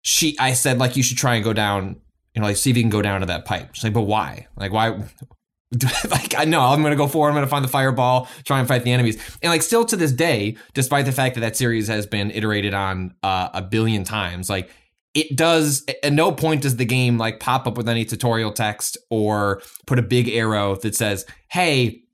she, 0.00 0.36
I 0.38 0.54
said 0.54 0.78
like, 0.78 0.96
you 0.96 1.02
should 1.02 1.18
try 1.18 1.34
and 1.34 1.44
go 1.44 1.52
down, 1.52 2.00
you 2.38 2.42
know, 2.42 2.46
like 2.46 2.56
see 2.56 2.70
if 2.70 2.76
you 2.76 2.84
can 2.84 2.90
go 2.90 3.02
down 3.02 3.18
to 3.18 3.26
that 3.26 3.46
pipe. 3.46 3.70
She's 3.74 3.82
like, 3.82 3.92
but 3.92 4.02
why? 4.02 4.46
Like, 4.56 4.72
why? 4.72 4.90
like 6.08 6.36
I 6.38 6.44
know 6.44 6.60
I'm 6.60 6.84
gonna 6.84 6.94
go 6.94 7.08
forward. 7.08 7.30
I'm 7.30 7.34
gonna 7.34 7.48
find 7.48 7.64
the 7.64 7.68
fireball, 7.68 8.28
try 8.44 8.60
and 8.60 8.68
fight 8.68 8.84
the 8.84 8.92
enemies, 8.92 9.16
and 9.42 9.50
like 9.50 9.62
still 9.62 9.84
to 9.86 9.96
this 9.96 10.12
day, 10.12 10.56
despite 10.72 11.04
the 11.04 11.10
fact 11.10 11.34
that 11.34 11.40
that 11.40 11.56
series 11.56 11.88
has 11.88 12.06
been 12.06 12.30
iterated 12.30 12.74
on 12.74 13.12
uh, 13.24 13.48
a 13.52 13.60
billion 13.60 14.04
times, 14.04 14.48
like 14.48 14.70
it 15.14 15.36
does. 15.36 15.84
At 16.04 16.12
no 16.12 16.30
point 16.30 16.62
does 16.62 16.76
the 16.76 16.84
game 16.84 17.18
like 17.18 17.40
pop 17.40 17.66
up 17.66 17.76
with 17.76 17.88
any 17.88 18.04
tutorial 18.04 18.52
text 18.52 18.96
or 19.10 19.60
put 19.88 19.98
a 19.98 20.02
big 20.02 20.28
arrow 20.28 20.76
that 20.76 20.94
says, 20.94 21.26
"Hey, 21.50 22.04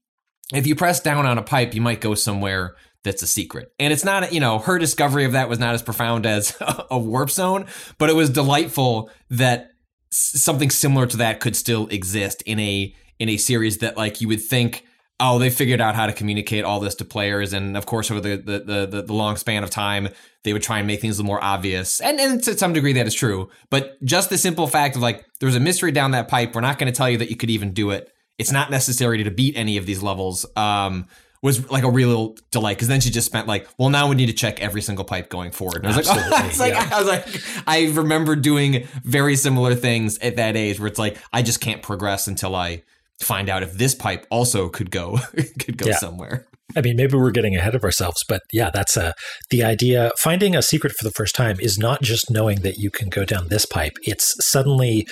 if 0.55 0.67
you 0.67 0.75
press 0.75 1.01
down 1.01 1.27
on 1.27 1.37
a 1.37 1.43
pipe, 1.43 1.75
you 1.75 1.83
might 1.83 2.01
go 2.01 2.15
somewhere 2.15 2.77
that's 3.05 3.23
a 3.23 3.27
secret. 3.27 3.71
And 3.79 3.93
it's 3.93 4.05
not, 4.05 4.33
you 4.33 4.41
know, 4.41 4.59
her 4.59 4.79
discovery 4.79 5.27
of 5.27 5.33
that 5.33 5.51
was 5.51 5.59
not 5.59 5.75
as 5.75 5.83
profound 5.83 6.25
as 6.25 6.57
a 6.91 6.99
warp 6.99 7.31
zone, 7.31 7.67
but 7.99 8.09
it 8.09 8.17
was 8.17 8.31
delightful 8.31 9.11
that 9.29 9.74
something 10.17 10.71
similar 10.71 11.07
to 11.07 11.17
that 11.19 11.41
could 11.41 11.57
still 11.57 11.87
exist 11.89 12.43
in 12.43 12.59
a 12.61 12.95
in 13.19 13.29
a 13.29 13.37
series 13.37 13.79
that 13.79 13.97
like 13.97 14.21
you 14.21 14.29
would 14.29 14.43
think 14.43 14.85
oh 15.21 15.39
they 15.39 15.51
figured 15.51 15.81
out 15.81 15.95
how 15.95 16.07
to 16.07 16.13
communicate 16.13 16.65
all 16.65 16.81
this 16.81 16.95
to 16.95 17.05
players 17.05 17.53
and 17.53 17.77
of 17.77 17.87
course 17.87 18.11
over 18.11 18.21
the 18.21 18.37
the 18.37 18.87
the, 18.87 19.03
the 19.03 19.13
long 19.13 19.37
span 19.37 19.63
of 19.63 19.71
time 19.71 20.09
they 20.45 20.53
would 20.53 20.63
try 20.63 20.79
and 20.79 20.87
make 20.87 21.01
things 21.01 21.19
a 21.19 21.23
little 21.23 21.27
more 21.27 21.43
obvious. 21.43 22.01
And 22.01 22.21
and 22.21 22.43
to 22.45 22.57
some 22.57 22.73
degree 22.73 22.93
that 22.93 23.07
is 23.07 23.15
true. 23.15 23.49
But 23.71 24.03
just 24.05 24.31
the 24.31 24.39
simple 24.39 24.67
fact 24.67 24.95
of 24.95 25.03
like 25.03 25.25
there's 25.41 25.57
a 25.57 25.61
mystery 25.61 25.91
down 25.91 26.13
that 26.13 26.29
pipe 26.29 26.55
we're 26.55 26.61
not 26.61 26.79
going 26.79 26.93
to 26.93 26.97
tell 26.97 27.11
you 27.11 27.19
that 27.19 27.31
you 27.31 27.37
could 27.37 27.51
even 27.51 27.73
do 27.73 27.91
it. 27.91 28.13
It's 28.39 28.53
not 28.53 28.71
necessary 28.71 29.25
to 29.25 29.31
beat 29.31 29.57
any 29.57 29.77
of 29.77 29.87
these 29.87 30.03
levels. 30.03 30.47
Um 30.57 31.07
was 31.45 31.71
like 31.71 31.85
a 31.85 31.91
real 31.91 32.35
delight 32.51 32.79
because 32.79 32.89
then 32.89 33.03
she 33.03 33.11
just 33.11 33.27
spent 33.27 33.47
like, 33.47 33.69
well, 33.79 33.91
now 33.91 34.09
we 34.09 34.17
need 34.17 34.27
to 34.27 34.33
check 34.33 34.63
every 34.63 34.81
single 34.81 35.05
pipe 35.05 35.29
going 35.29 35.51
forward. 35.51 35.85
And 35.85 35.93
I 35.93 35.97
was 35.99 36.09
like, 36.09 36.19
oh, 36.19 36.31
it's 36.47 36.59
like 36.59 36.73
yeah. 36.73 36.89
I 36.91 36.99
was 36.99 37.07
like, 37.07 37.27
I 37.67 37.93
remember 37.93 38.35
doing 38.35 38.89
very 39.05 39.37
similar 39.37 39.75
things 39.75 40.17
at 40.19 40.37
that 40.37 40.57
age 40.57 40.81
where 40.81 40.87
it's 40.87 40.99
like 40.99 41.19
I 41.35 41.43
just 41.43 41.61
can't 41.61 41.83
progress 41.83 42.27
until 42.27 42.57
I 42.57 42.83
find 43.21 43.51
out 43.51 43.63
if 43.63 43.75
this 43.75 43.95
pipe 43.95 44.27
also 44.31 44.71
could 44.71 44.91
go 44.91 45.19
could 45.61 45.77
go 45.77 45.89
yeah. 45.89 45.99
somewhere. 45.99 46.47
I 46.75 46.81
mean, 46.81 46.97
maybe 46.97 47.19
we're 47.19 47.31
getting 47.31 47.55
ahead 47.55 47.75
of 47.75 47.85
ourselves, 47.85 48.25
but 48.27 48.41
yeah, 48.51 48.71
that's 48.73 48.97
a 48.97 49.13
the 49.51 49.63
idea. 49.63 50.13
Finding 50.19 50.57
a 50.57 50.63
secret 50.63 50.95
for 50.99 51.05
the 51.05 51.13
first 51.13 51.35
time 51.35 51.57
is 51.61 51.77
not 51.77 52.01
just 52.01 52.31
knowing 52.31 52.63
that 52.63 52.79
you 52.79 52.91
can 52.91 53.11
go 53.11 53.27
down 53.27 53.49
this 53.49 53.67
pipe. 53.67 53.93
It's 54.05 54.35
suddenly 54.41 55.07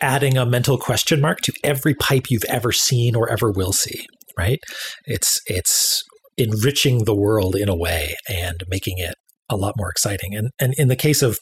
adding 0.00 0.38
a 0.38 0.46
mental 0.46 0.78
question 0.78 1.20
mark 1.20 1.42
to 1.42 1.52
every 1.62 1.94
pipe 1.94 2.30
you've 2.30 2.44
ever 2.44 2.72
seen 2.72 3.14
or 3.14 3.28
ever 3.28 3.50
will 3.50 3.74
see 3.74 4.06
right? 4.38 4.58
It's 5.04 5.40
it's 5.46 6.02
enriching 6.36 7.04
the 7.04 7.14
world 7.14 7.54
in 7.54 7.68
a 7.68 7.76
way 7.76 8.16
and 8.28 8.62
making 8.68 8.98
it 8.98 9.14
a 9.50 9.56
lot 9.56 9.74
more 9.76 9.90
exciting. 9.90 10.34
And 10.34 10.50
and 10.58 10.74
in 10.76 10.88
the 10.88 10.96
case 10.96 11.22
of 11.22 11.38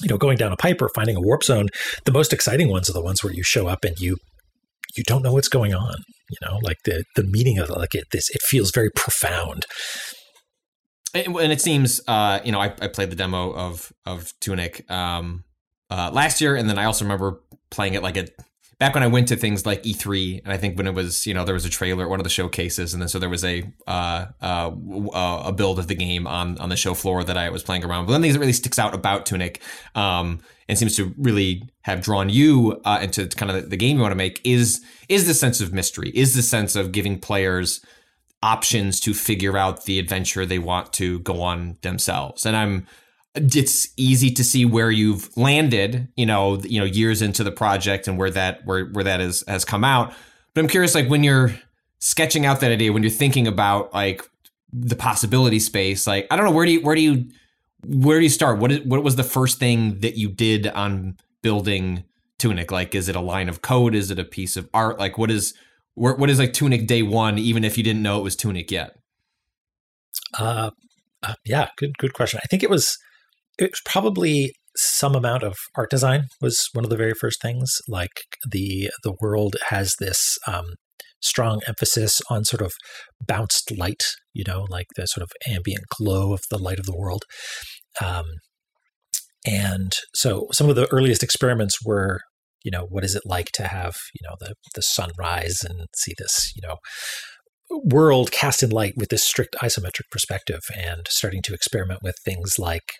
you 0.00 0.08
know 0.08 0.18
going 0.18 0.36
down 0.36 0.52
a 0.52 0.56
pipe 0.56 0.80
or 0.80 0.88
finding 0.94 1.16
a 1.16 1.20
warp 1.20 1.44
zone, 1.44 1.68
the 2.04 2.12
most 2.12 2.32
exciting 2.32 2.68
ones 2.68 2.88
are 2.88 2.94
the 2.94 3.02
ones 3.02 3.22
where 3.22 3.32
you 3.32 3.42
show 3.42 3.68
up 3.68 3.84
and 3.84 3.98
you 3.98 4.16
you 4.96 5.02
don't 5.04 5.22
know 5.22 5.32
what's 5.32 5.48
going 5.48 5.74
on. 5.74 5.94
You 6.30 6.38
know, 6.46 6.58
like 6.62 6.78
the 6.84 7.04
the 7.16 7.24
meaning 7.24 7.58
of 7.58 7.70
like 7.70 7.94
it 7.94 8.04
this 8.12 8.30
it 8.30 8.42
feels 8.42 8.70
very 8.70 8.90
profound. 8.94 9.66
And, 11.14 11.52
it 11.52 11.60
seems, 11.60 12.00
uh, 12.08 12.40
you 12.42 12.52
know, 12.52 12.58
I, 12.58 12.72
I 12.80 12.88
played 12.88 13.10
the 13.10 13.16
demo 13.16 13.52
of 13.52 13.92
of 14.06 14.32
Tunic 14.40 14.90
um, 14.90 15.44
uh, 15.90 16.10
last 16.10 16.40
year, 16.40 16.56
and 16.56 16.70
then 16.70 16.78
I 16.78 16.84
also 16.84 17.04
remember 17.04 17.42
playing 17.70 17.94
it 17.94 18.02
like 18.02 18.16
a 18.16 18.28
back 18.82 18.94
when 18.94 19.04
I 19.04 19.06
went 19.06 19.28
to 19.28 19.36
things 19.36 19.64
like 19.64 19.84
E3, 19.84 20.42
and 20.42 20.52
I 20.52 20.56
think 20.56 20.76
when 20.76 20.88
it 20.88 20.92
was, 20.92 21.24
you 21.24 21.34
know, 21.34 21.44
there 21.44 21.54
was 21.54 21.64
a 21.64 21.70
trailer, 21.70 22.08
one 22.08 22.18
of 22.18 22.24
the 22.24 22.30
showcases, 22.30 22.92
and 22.92 23.00
then 23.00 23.08
so 23.08 23.20
there 23.20 23.28
was 23.28 23.44
a 23.44 23.62
uh, 23.86 24.26
uh, 24.42 24.72
uh, 25.14 25.42
a 25.46 25.52
build 25.52 25.78
of 25.78 25.86
the 25.86 25.94
game 25.94 26.26
on 26.26 26.58
on 26.58 26.68
the 26.68 26.74
show 26.74 26.92
floor 26.92 27.22
that 27.22 27.36
I 27.36 27.48
was 27.50 27.62
playing 27.62 27.84
around. 27.84 28.06
But 28.06 28.14
one 28.14 28.22
thing 28.22 28.32
that 28.32 28.40
really 28.40 28.52
sticks 28.52 28.80
out 28.80 28.92
about 28.92 29.24
Tunic, 29.24 29.62
um, 29.94 30.40
and 30.68 30.76
seems 30.76 30.96
to 30.96 31.14
really 31.16 31.62
have 31.82 32.00
drawn 32.00 32.28
you 32.28 32.80
uh, 32.84 32.98
into 33.00 33.28
kind 33.28 33.52
of 33.52 33.70
the 33.70 33.76
game 33.76 33.98
you 33.98 34.02
want 34.02 34.10
to 34.10 34.16
make 34.16 34.40
is 34.42 34.84
is 35.08 35.28
the 35.28 35.34
sense 35.34 35.60
of 35.60 35.72
mystery, 35.72 36.10
is 36.12 36.34
the 36.34 36.42
sense 36.42 36.74
of 36.74 36.90
giving 36.90 37.20
players 37.20 37.86
options 38.42 38.98
to 38.98 39.14
figure 39.14 39.56
out 39.56 39.84
the 39.84 40.00
adventure 40.00 40.44
they 40.44 40.58
want 40.58 40.92
to 40.94 41.20
go 41.20 41.40
on 41.40 41.76
themselves. 41.82 42.44
And 42.44 42.56
I'm 42.56 42.88
it's 43.34 43.88
easy 43.96 44.30
to 44.30 44.44
see 44.44 44.64
where 44.64 44.90
you've 44.90 45.34
landed, 45.36 46.08
you 46.16 46.26
know, 46.26 46.60
you 46.62 46.78
know, 46.78 46.84
years 46.84 47.22
into 47.22 47.42
the 47.42 47.52
project 47.52 48.06
and 48.06 48.18
where 48.18 48.30
that 48.30 48.64
where 48.66 48.86
where 48.86 49.04
that 49.04 49.20
is 49.20 49.42
has 49.48 49.64
come 49.64 49.84
out. 49.84 50.12
But 50.54 50.62
I'm 50.62 50.68
curious, 50.68 50.94
like 50.94 51.08
when 51.08 51.24
you're 51.24 51.52
sketching 51.98 52.44
out 52.44 52.60
that 52.60 52.70
idea, 52.70 52.92
when 52.92 53.02
you're 53.02 53.10
thinking 53.10 53.46
about 53.46 53.92
like 53.94 54.22
the 54.72 54.96
possibility 54.96 55.58
space, 55.58 56.06
like 56.06 56.26
I 56.30 56.36
don't 56.36 56.44
know, 56.44 56.52
where 56.52 56.66
do 56.66 56.72
you 56.72 56.82
where 56.82 56.94
do 56.94 57.00
you 57.00 57.30
where 57.86 58.18
do 58.18 58.24
you 58.24 58.30
start? 58.30 58.58
What 58.58 58.72
is, 58.72 58.80
what 58.80 59.02
was 59.02 59.16
the 59.16 59.24
first 59.24 59.58
thing 59.58 60.00
that 60.00 60.16
you 60.16 60.28
did 60.28 60.66
on 60.66 61.16
building 61.42 62.04
Tunic? 62.38 62.70
Like, 62.70 62.94
is 62.94 63.08
it 63.08 63.16
a 63.16 63.20
line 63.20 63.48
of 63.48 63.62
code? 63.62 63.94
Is 63.94 64.10
it 64.10 64.18
a 64.18 64.24
piece 64.24 64.56
of 64.56 64.68
art? 64.74 64.98
Like, 64.98 65.16
what 65.16 65.30
is 65.30 65.54
what 65.94 66.28
is 66.28 66.38
like 66.38 66.52
Tunic 66.52 66.86
day 66.86 67.02
one, 67.02 67.38
even 67.38 67.64
if 67.64 67.78
you 67.78 67.84
didn't 67.84 68.02
know 68.02 68.18
it 68.18 68.22
was 68.22 68.36
Tunic 68.36 68.70
yet? 68.70 68.96
Uh, 70.38 70.70
uh 71.22 71.34
yeah, 71.46 71.68
good 71.78 71.96
good 71.96 72.12
question. 72.12 72.40
I 72.42 72.46
think 72.46 72.62
it 72.62 72.70
was 72.70 72.98
it 73.58 73.70
was 73.70 73.82
probably 73.84 74.52
some 74.76 75.14
amount 75.14 75.42
of 75.42 75.56
art 75.76 75.90
design 75.90 76.28
was 76.40 76.68
one 76.72 76.84
of 76.84 76.90
the 76.90 76.96
very 76.96 77.14
first 77.14 77.40
things. 77.42 77.78
Like 77.88 78.22
the 78.48 78.90
the 79.02 79.14
world 79.20 79.56
has 79.68 79.94
this 79.98 80.38
um, 80.46 80.64
strong 81.20 81.60
emphasis 81.66 82.20
on 82.30 82.44
sort 82.44 82.62
of 82.62 82.72
bounced 83.24 83.76
light, 83.76 84.02
you 84.32 84.44
know, 84.46 84.66
like 84.68 84.86
the 84.96 85.06
sort 85.06 85.22
of 85.22 85.30
ambient 85.46 85.84
glow 85.96 86.32
of 86.32 86.40
the 86.50 86.58
light 86.58 86.78
of 86.78 86.86
the 86.86 86.96
world. 86.96 87.24
Um, 88.00 88.24
and 89.46 89.92
so 90.14 90.48
some 90.52 90.68
of 90.68 90.76
the 90.76 90.90
earliest 90.92 91.22
experiments 91.22 91.84
were, 91.84 92.20
you 92.64 92.70
know, 92.70 92.86
what 92.88 93.04
is 93.04 93.14
it 93.14 93.22
like 93.26 93.50
to 93.52 93.66
have, 93.66 93.96
you 94.14 94.26
know, 94.28 94.36
the 94.40 94.54
the 94.74 94.82
sunrise 94.82 95.62
and 95.62 95.86
see 95.94 96.14
this, 96.16 96.52
you 96.56 96.66
know, 96.66 96.76
world 97.84 98.30
cast 98.30 98.62
in 98.62 98.70
light 98.70 98.94
with 98.96 99.08
this 99.08 99.24
strict 99.24 99.56
isometric 99.62 100.10
perspective 100.10 100.60
and 100.76 101.06
starting 101.08 101.42
to 101.42 101.54
experiment 101.54 102.00
with 102.02 102.16
things 102.24 102.58
like 102.58 102.92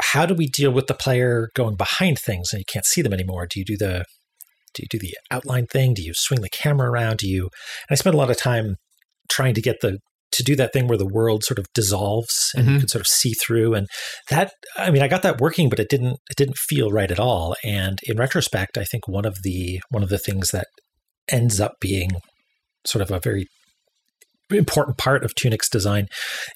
how 0.00 0.26
do 0.26 0.34
we 0.34 0.46
deal 0.46 0.70
with 0.70 0.86
the 0.86 0.94
player 0.94 1.50
going 1.54 1.76
behind 1.76 2.18
things 2.18 2.52
and 2.52 2.60
you 2.60 2.64
can't 2.72 2.86
see 2.86 3.02
them 3.02 3.12
anymore? 3.12 3.46
Do 3.46 3.58
you 3.58 3.64
do 3.64 3.76
the 3.76 4.04
do 4.74 4.82
you 4.82 4.88
do 4.88 4.98
the 4.98 5.16
outline 5.30 5.66
thing? 5.66 5.94
Do 5.94 6.02
you 6.02 6.12
swing 6.14 6.40
the 6.40 6.48
camera 6.48 6.90
around? 6.90 7.18
Do 7.18 7.28
you 7.28 7.42
and 7.42 7.90
I 7.90 7.94
spent 7.96 8.14
a 8.14 8.18
lot 8.18 8.30
of 8.30 8.36
time 8.36 8.76
trying 9.28 9.54
to 9.54 9.60
get 9.60 9.80
the 9.80 9.98
to 10.30 10.42
do 10.42 10.54
that 10.56 10.72
thing 10.72 10.86
where 10.86 10.98
the 10.98 11.06
world 11.06 11.42
sort 11.42 11.58
of 11.58 11.66
dissolves 11.74 12.50
and 12.54 12.64
mm-hmm. 12.64 12.74
you 12.74 12.78
can 12.80 12.88
sort 12.88 13.00
of 13.00 13.06
see 13.06 13.32
through 13.32 13.74
and 13.74 13.86
that 14.28 14.52
I 14.76 14.90
mean 14.90 15.02
I 15.02 15.08
got 15.08 15.22
that 15.22 15.40
working 15.40 15.68
but 15.68 15.80
it 15.80 15.88
didn't 15.88 16.18
it 16.30 16.36
didn't 16.36 16.58
feel 16.58 16.90
right 16.90 17.10
at 17.10 17.18
all 17.18 17.56
and 17.64 17.98
in 18.04 18.18
retrospect 18.18 18.76
I 18.76 18.84
think 18.84 19.08
one 19.08 19.24
of 19.24 19.42
the 19.42 19.80
one 19.90 20.02
of 20.02 20.10
the 20.10 20.18
things 20.18 20.50
that 20.50 20.66
ends 21.30 21.60
up 21.60 21.74
being 21.80 22.10
sort 22.86 23.02
of 23.02 23.10
a 23.10 23.20
very 23.20 23.46
important 24.50 24.96
part 24.96 25.24
of 25.24 25.34
Tunic's 25.34 25.68
design 25.68 26.08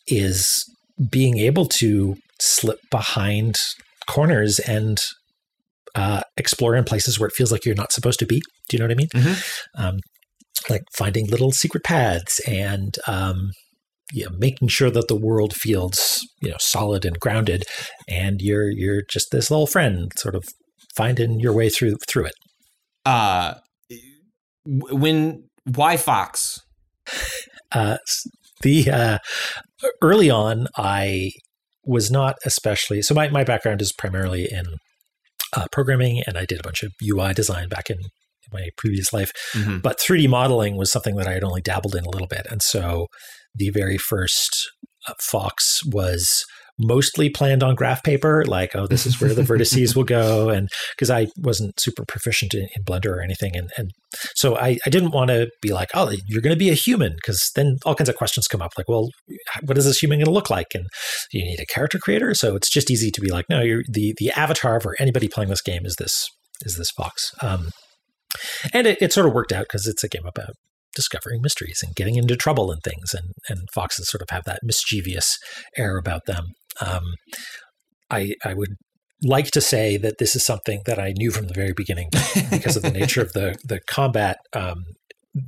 is 0.07 0.65
being 1.11 1.39
able 1.39 1.67
to 1.67 2.17
slip 2.41 2.79
behind 2.91 3.57
corners 4.09 4.59
and 4.59 4.99
uh, 5.95 6.23
explore 6.37 6.75
in 6.75 6.85
places 6.85 7.19
where 7.19 7.29
it 7.29 7.35
feels 7.35 7.53
like 7.53 7.65
you're 7.65 7.75
not 7.75 7.93
supposed 7.93 8.19
to 8.19 8.27
be. 8.27 8.41
Do 8.69 8.77
you 8.77 8.79
know 8.79 8.87
what 8.87 8.93
I 8.93 8.97
mean? 8.97 9.09
Mm-hmm. 9.09 9.83
Um, 9.83 9.99
like 10.71 10.83
finding 10.97 11.27
little 11.27 11.51
secret 11.53 11.85
paths 11.85 12.41
and 12.47 12.97
um, 13.07 13.51
you 14.13 14.25
know, 14.25 14.31
making 14.39 14.69
sure 14.69 14.91
that 14.91 15.09
the 15.09 15.17
world 15.17 15.55
feels 15.55 16.27
you 16.41 16.51
know 16.51 16.57
solid 16.61 17.05
and 17.05 17.19
grounded, 17.19 17.65
and 18.09 18.41
you're 18.41 18.71
you're 18.71 19.03
just 19.09 19.31
this 19.31 19.51
little 19.51 19.67
friend, 19.67 20.13
sort 20.17 20.35
of 20.35 20.45
finding 20.95 21.41
your 21.41 21.55
way 21.55 21.69
through 21.69 21.97
through 22.09 22.27
it. 22.27 22.35
Uh, 23.07 23.55
when 24.67 25.45
why 25.65 25.97
Fox? 25.97 26.61
Uh, 27.73 27.97
the 28.61 28.91
uh, 28.91 29.19
early 30.01 30.31
on, 30.31 30.69
I 30.77 31.33
was 31.85 32.11
not 32.11 32.37
especially 32.45 33.03
so. 33.03 33.15
My 33.15 33.29
my 33.29 33.45
background 33.45 33.83
is 33.83 33.93
primarily 33.93 34.49
in 34.51 34.65
uh, 35.55 35.67
programming, 35.73 36.23
and 36.27 36.39
I 36.39 36.45
did 36.45 36.61
a 36.61 36.63
bunch 36.63 36.83
of 36.83 36.93
UI 37.03 37.35
design 37.35 37.69
back 37.69 37.91
in 37.91 37.99
my 38.53 38.69
previous 38.77 39.13
life. 39.13 39.33
Mm-hmm. 39.55 39.79
But 39.79 39.99
3D 39.99 40.29
modeling 40.29 40.77
was 40.77 40.93
something 40.93 41.17
that 41.17 41.27
I 41.27 41.33
had 41.33 41.45
only 41.45 41.63
dabbled 41.63 41.95
in 41.95 42.05
a 42.05 42.11
little 42.11 42.29
bit, 42.29 42.47
and 42.51 42.63
so 42.63 43.09
the 43.55 43.71
very 43.71 43.99
first 43.99 44.71
uh, 45.09 45.15
Fox 45.21 45.81
was 45.85 46.45
mostly 46.79 47.29
planned 47.29 47.63
on 47.63 47.75
graph 47.75 48.03
paper, 48.03 48.45
like, 48.47 48.75
oh, 48.75 48.87
this 48.87 49.07
is 49.07 49.21
where 49.21 49.35
the 49.35 49.43
vertices 49.53 49.95
will 49.95 50.05
go. 50.05 50.49
And 50.49 50.69
because 50.97 51.11
I 51.11 51.29
wasn't 51.39 51.79
super 51.79 52.05
proficient 52.07 52.55
in, 52.55 52.69
in, 52.77 52.85
Blender 52.85 53.17
or 53.17 53.23
anything. 53.23 53.57
And, 53.57 53.71
and 53.77 53.91
so 54.35 54.57
I, 54.57 54.79
I 54.85 54.91
didn't 54.91 55.13
want 55.13 55.29
to 55.29 55.49
be 55.61 55.73
like, 55.73 55.91
oh, 55.95 56.13
you're 56.27 56.43
going 56.43 56.55
to 56.55 56.59
be 56.59 56.71
a 56.71 56.75
human, 56.75 57.15
because 57.15 57.51
then 57.55 57.77
all 57.85 57.95
kinds 57.95 58.09
of 58.09 58.17
questions 58.17 58.49
come 58.49 58.63
up 58.63 58.73
like, 58.77 58.89
well, 58.89 59.09
what 59.65 59.79
is 59.79 59.85
this 59.85 60.03
human 60.03 60.19
going 60.19 60.27
to 60.27 60.33
look 60.33 60.51
like? 60.51 60.69
And 60.75 60.87
you 61.33 61.45
need 61.45 61.61
a 61.61 61.67
character 61.67 61.99
creator. 61.99 62.35
So 62.35 62.57
it's 62.57 62.71
just 62.71 62.91
easy 62.91 63.11
to 63.11 63.21
be 63.21 63.31
like, 63.31 63.47
no, 63.49 63.61
you're 63.61 63.83
the, 63.89 64.15
the 64.19 64.31
avatar 64.33 64.81
for 64.81 64.97
anybody 64.99 65.29
playing 65.29 65.51
this 65.51 65.63
game 65.63 65.85
is 65.85 65.97
this, 65.99 66.29
is 66.63 66.77
this 66.77 66.91
Fox. 66.91 67.33
Um, 67.41 67.71
and 68.73 68.87
it, 68.87 68.99
it 69.01 69.13
sort 69.13 69.27
of 69.27 69.35
worked 69.35 69.53
out 69.53 69.65
because 69.65 69.87
it's 69.87 70.05
a 70.05 70.09
game 70.09 70.27
about 70.27 70.55
discovering 70.95 71.41
mysteries 71.43 71.81
and 71.83 71.95
getting 71.95 72.17
into 72.17 72.37
trouble 72.37 72.71
and 72.71 72.83
things. 72.83 73.15
And, 73.15 73.33
and 73.49 73.69
foxes 73.75 74.09
sort 74.09 74.23
of 74.23 74.31
have 74.31 74.45
that 74.45 74.61
mischievous 74.63 75.39
air 75.77 75.97
about 75.97 76.23
them. 76.27 76.47
Um, 76.81 77.03
I, 78.11 78.35
I 78.45 78.55
would 78.55 78.77
like 79.23 79.51
to 79.53 79.61
say 79.61 79.97
that 79.97 80.19
this 80.19 80.35
is 80.35 80.45
something 80.45 80.83
that 80.87 80.99
I 80.99 81.13
knew 81.17 81.31
from 81.31 81.47
the 81.47 81.55
very 81.55 81.73
beginning 81.73 82.09
because 82.51 82.77
of 82.77 82.83
the 82.83 82.91
nature 82.91 83.23
of 83.23 83.33
the 83.33 83.57
the 83.65 83.81
combat. 83.89 84.39
Um, 84.53 84.85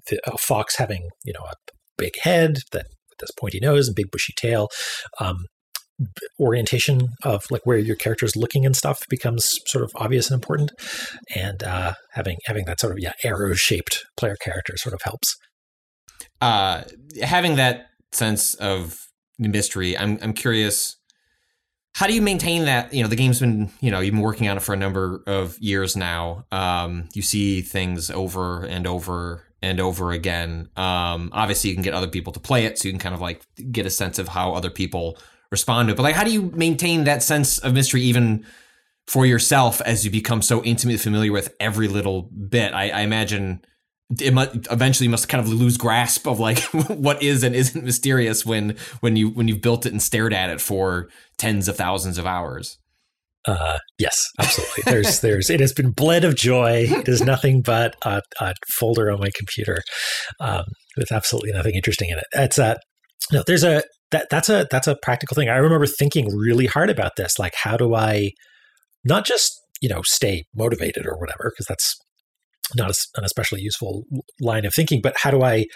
the, 0.09 0.19
a 0.27 0.39
fox 0.39 0.77
having 0.77 1.09
you 1.25 1.33
know 1.33 1.45
a 1.45 1.55
big 1.99 2.13
head 2.23 2.59
that 2.73 2.87
with 3.11 3.19
this 3.21 3.31
pointy 3.39 3.61
nose 3.61 3.89
and 3.89 3.97
big 3.97 4.11
bushy 4.11 4.33
tail. 4.37 4.69
Um, 5.21 5.47
orientation 6.41 7.03
of 7.23 7.45
like 7.53 7.61
where 7.65 7.79
your 7.79 7.95
character 7.95 8.27
is 8.27 8.35
looking 8.35 8.67
and 8.67 8.75
stuff 8.75 8.99
becomes 9.09 9.61
sort 9.69 9.85
of 9.85 9.93
obvious 9.95 10.29
and 10.29 10.35
important 10.35 10.73
and 11.37 11.63
uh, 11.63 11.95
having 12.15 12.39
having 12.47 12.65
that 12.65 12.81
sort 12.81 12.93
of 12.93 12.99
yeah 12.99 13.13
arrow 13.23 13.55
shaped 13.55 14.05
player 14.17 14.35
character 14.43 14.77
sort 14.77 14.93
of 14.93 15.01
helps 15.05 15.37
uh, 16.41 16.83
having 17.23 17.57
that 17.57 17.87
sense 18.13 18.55
of 18.55 18.99
mystery. 19.39 19.97
I'm 19.97 20.19
I'm 20.23 20.33
curious. 20.33 20.97
How 21.95 22.09
do 22.09 22.13
you 22.13 22.23
maintain 22.23 22.65
that? 22.65 22.93
You 22.93 23.03
know, 23.03 23.09
the 23.09 23.17
game's 23.17 23.39
been 23.39 23.71
you 23.81 23.91
know 23.91 24.01
you've 24.01 24.15
been 24.15 24.21
working 24.21 24.49
on 24.49 24.57
it 24.57 24.63
for 24.63 24.73
a 24.73 24.77
number 24.77 25.23
of 25.27 25.57
years 25.61 25.97
now. 25.97 26.45
Um, 26.51 27.09
you 27.15 27.23
see 27.23 27.63
things 27.63 28.11
over 28.11 28.65
and 28.65 28.87
over 28.87 29.45
and 29.63 29.81
over 29.81 30.11
again. 30.11 30.69
Um, 30.77 31.31
obviously, 31.33 31.71
you 31.71 31.77
can 31.77 31.85
get 31.85 31.95
other 31.95 32.09
people 32.09 32.33
to 32.33 32.41
play 32.41 32.65
it, 32.65 32.79
so 32.79 32.89
you 32.89 32.93
can 32.93 32.99
kind 32.99 33.15
of 33.15 33.21
like 33.21 33.47
get 33.71 33.87
a 33.87 33.91
sense 33.91 34.19
of 34.19 34.29
how 34.29 34.55
other 34.55 34.71
people 34.71 35.19
respond 35.53 35.89
to 35.89 35.95
it. 35.95 35.97
But 35.97 36.03
like, 36.03 36.17
how 36.17 36.25
do 36.25 36.33
you 36.33 36.51
maintain 36.55 37.05
that 37.05 37.23
sense 37.23 37.59
of 37.59 37.75
mystery 37.75 38.03
even 38.03 38.45
for 39.07 39.25
yourself 39.25 39.81
as 39.83 40.05
you 40.05 40.11
become 40.11 40.43
so 40.43 40.65
intimately 40.65 40.99
familiar 40.99 41.31
with 41.31 41.55
every 41.61 41.87
little 41.87 42.23
bit? 42.23 42.75
I, 42.75 42.91
I 42.91 43.01
imagine 43.03 43.65
it 44.21 44.35
must 44.35 44.55
eventually 44.71 45.09
must 45.09 45.29
kind 45.29 45.43
of 45.43 45.53
lose 45.53 45.77
grasp 45.77 46.27
of 46.27 46.39
like 46.39 46.59
what 46.89 47.23
is 47.23 47.43
and 47.43 47.55
isn't 47.55 47.85
mysterious 47.85 48.45
when 48.45 48.77
when 49.01 49.17
you 49.17 49.31
when 49.31 49.49
you've 49.49 49.63
built 49.63 49.87
it 49.87 49.93
and 49.93 50.03
stared 50.03 50.33
at 50.33 50.51
it 50.51 50.61
for 50.61 51.09
tens 51.39 51.69
of 51.69 51.77
thousands 51.77 52.19
of 52.19 52.27
hours. 52.27 52.79
Uh, 53.47 53.79
yes, 53.99 54.31
absolutely. 54.41 54.83
There's, 54.87 55.21
there's, 55.21 55.51
it 55.51 55.61
has 55.61 55.73
been 55.73 55.91
bled 55.91 56.25
of 56.25 56.35
joy. 56.35 56.87
It 56.89 57.09
is 57.09 57.21
nothing 57.21 57.61
but 57.61 57.95
a, 58.05 58.23
a 58.41 58.55
folder 58.73 59.11
on 59.11 59.21
my 59.21 59.29
computer 59.37 59.79
um, 60.41 60.65
with 60.97 61.13
absolutely 61.13 61.53
nothing 61.53 61.75
interesting 61.75 62.09
in 62.09 62.19
it. 62.19 62.25
It's 62.33 62.59
a, 62.59 62.79
no, 63.33 63.43
there's 63.47 63.65
a, 63.65 63.83
that, 64.13 64.29
that's 64.31 64.49
a, 64.49 64.67
that's 64.71 64.87
a 64.87 64.97
practical 65.03 65.35
thing. 65.35 65.51
I 65.51 65.57
remember 65.57 65.87
thinking 65.87 66.35
really 66.35 66.67
hard 66.67 66.89
about 66.89 67.13
this. 67.17 67.39
Like, 67.39 67.53
how 67.55 67.77
do 67.77 67.95
I 67.95 68.31
not 69.05 69.27
just, 69.27 69.53
you 69.83 69.89
know, 69.89 70.01
stay 70.05 70.45
motivated 70.55 71.07
or 71.07 71.19
whatever, 71.19 71.53
because 71.53 71.67
that's 71.67 71.97
not 72.75 72.91
a, 72.91 72.95
an 73.17 73.25
especially 73.25 73.61
useful 73.61 74.05
line 74.41 74.65
of 74.65 74.75
thinking, 74.75 75.01
but 75.03 75.15
how 75.19 75.31
do 75.31 75.43
I, 75.43 75.67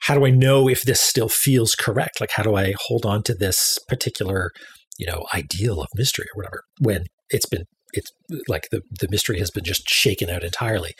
how 0.00 0.14
do 0.14 0.26
I 0.26 0.30
know 0.30 0.68
if 0.68 0.82
this 0.82 1.00
still 1.00 1.28
feels 1.28 1.74
correct? 1.74 2.20
Like, 2.20 2.32
how 2.32 2.42
do 2.42 2.54
I 2.54 2.74
hold 2.78 3.06
on 3.06 3.22
to 3.24 3.34
this 3.34 3.78
particular 3.88 4.50
you 4.98 5.06
know 5.06 5.24
ideal 5.34 5.80
of 5.80 5.88
mystery 5.94 6.26
or 6.34 6.38
whatever 6.38 6.62
when 6.80 7.04
it's 7.28 7.46
been 7.46 7.64
it's 7.92 8.10
like 8.48 8.68
the 8.70 8.82
the 9.00 9.08
mystery 9.10 9.38
has 9.38 9.50
been 9.50 9.64
just 9.64 9.88
shaken 9.88 10.28
out 10.30 10.44
entirely. 10.44 10.94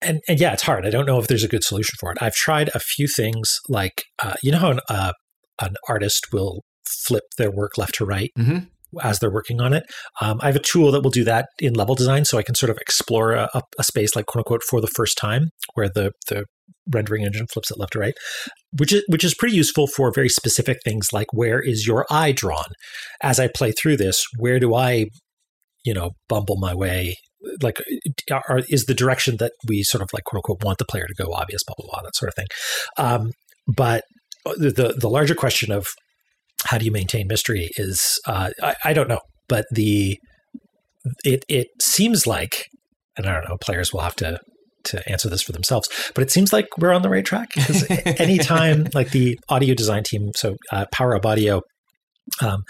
And 0.00 0.20
and 0.28 0.40
yeah, 0.40 0.52
it's 0.52 0.62
hard. 0.62 0.86
I 0.86 0.90
don't 0.90 1.06
know 1.06 1.18
if 1.18 1.28
there's 1.28 1.44
a 1.44 1.48
good 1.48 1.64
solution 1.64 1.96
for 1.98 2.10
it. 2.10 2.18
I've 2.20 2.34
tried 2.34 2.70
a 2.74 2.80
few 2.80 3.06
things 3.06 3.60
like 3.68 4.04
uh, 4.22 4.34
you 4.42 4.52
know 4.52 4.58
how 4.58 4.70
an 4.72 4.80
uh, 4.88 5.12
an 5.60 5.76
artist 5.88 6.26
will 6.32 6.62
flip 7.06 7.24
their 7.38 7.50
work 7.50 7.78
left 7.78 7.94
to 7.96 8.04
right. 8.04 8.30
Mm-hmm. 8.38 8.66
As 9.02 9.18
they're 9.18 9.32
working 9.32 9.60
on 9.60 9.72
it, 9.72 9.84
um, 10.20 10.38
I 10.42 10.46
have 10.46 10.56
a 10.56 10.60
tool 10.60 10.92
that 10.92 11.02
will 11.02 11.10
do 11.10 11.24
that 11.24 11.46
in 11.58 11.74
level 11.74 11.94
design, 11.94 12.24
so 12.24 12.38
I 12.38 12.42
can 12.42 12.54
sort 12.54 12.70
of 12.70 12.78
explore 12.78 13.32
a, 13.32 13.62
a 13.78 13.84
space 13.84 14.14
like 14.16 14.26
quote 14.26 14.40
unquote 14.40 14.62
for 14.62 14.80
the 14.80 14.88
first 14.94 15.16
time, 15.16 15.50
where 15.74 15.88
the 15.88 16.12
the 16.28 16.44
rendering 16.90 17.24
engine 17.24 17.46
flips 17.52 17.70
it 17.70 17.78
left 17.78 17.94
to 17.94 17.98
right, 17.98 18.14
which 18.78 18.92
is 18.92 19.04
which 19.08 19.24
is 19.24 19.34
pretty 19.34 19.56
useful 19.56 19.86
for 19.86 20.12
very 20.12 20.28
specific 20.28 20.78
things 20.84 21.08
like 21.12 21.26
where 21.32 21.60
is 21.60 21.86
your 21.86 22.06
eye 22.10 22.32
drawn. 22.32 22.72
As 23.22 23.40
I 23.40 23.48
play 23.48 23.72
through 23.72 23.96
this, 23.96 24.24
where 24.38 24.58
do 24.58 24.74
I 24.74 25.06
you 25.84 25.94
know, 25.94 26.12
bumble 26.28 26.56
my 26.56 26.74
way? 26.74 27.16
Like, 27.62 27.76
are, 28.32 28.62
is 28.70 28.86
the 28.86 28.94
direction 28.94 29.36
that 29.38 29.52
we 29.68 29.82
sort 29.82 30.02
of 30.02 30.08
like 30.14 30.24
quote 30.24 30.38
unquote 30.38 30.64
want 30.64 30.78
the 30.78 30.86
player 30.86 31.06
to 31.06 31.22
go 31.22 31.32
obvious, 31.32 31.62
blah 31.64 31.74
blah 31.76 31.86
blah, 31.90 32.02
that 32.02 32.16
sort 32.16 32.30
of 32.30 32.34
thing. 32.34 32.46
Um, 32.96 33.30
but 33.66 34.02
the 34.56 34.94
the 34.98 35.10
larger 35.10 35.34
question 35.34 35.70
of 35.70 35.86
how 36.64 36.78
do 36.78 36.84
you 36.84 36.92
maintain 36.92 37.26
mystery 37.26 37.70
is 37.76 38.18
uh, 38.26 38.50
I, 38.62 38.74
I 38.84 38.92
don't 38.92 39.08
know, 39.08 39.20
but 39.48 39.66
the 39.70 40.18
it 41.24 41.44
it 41.48 41.68
seems 41.80 42.26
like, 42.26 42.66
and 43.16 43.26
I 43.26 43.34
don't 43.34 43.48
know, 43.48 43.56
players 43.60 43.92
will 43.92 44.00
have 44.00 44.16
to 44.16 44.38
to 44.84 45.10
answer 45.10 45.28
this 45.28 45.42
for 45.42 45.52
themselves. 45.52 45.88
But 46.14 46.22
it 46.22 46.30
seems 46.30 46.52
like 46.52 46.66
we're 46.78 46.92
on 46.92 47.02
the 47.02 47.08
right 47.08 47.24
track 47.24 47.54
because 47.54 47.84
anytime 47.90 48.86
like 48.94 49.10
the 49.10 49.38
audio 49.48 49.74
design 49.74 50.02
team, 50.04 50.30
so 50.36 50.56
uh, 50.70 50.86
Power 50.92 51.16
Up 51.16 51.26
Audio 51.26 51.62
um, 52.40 52.62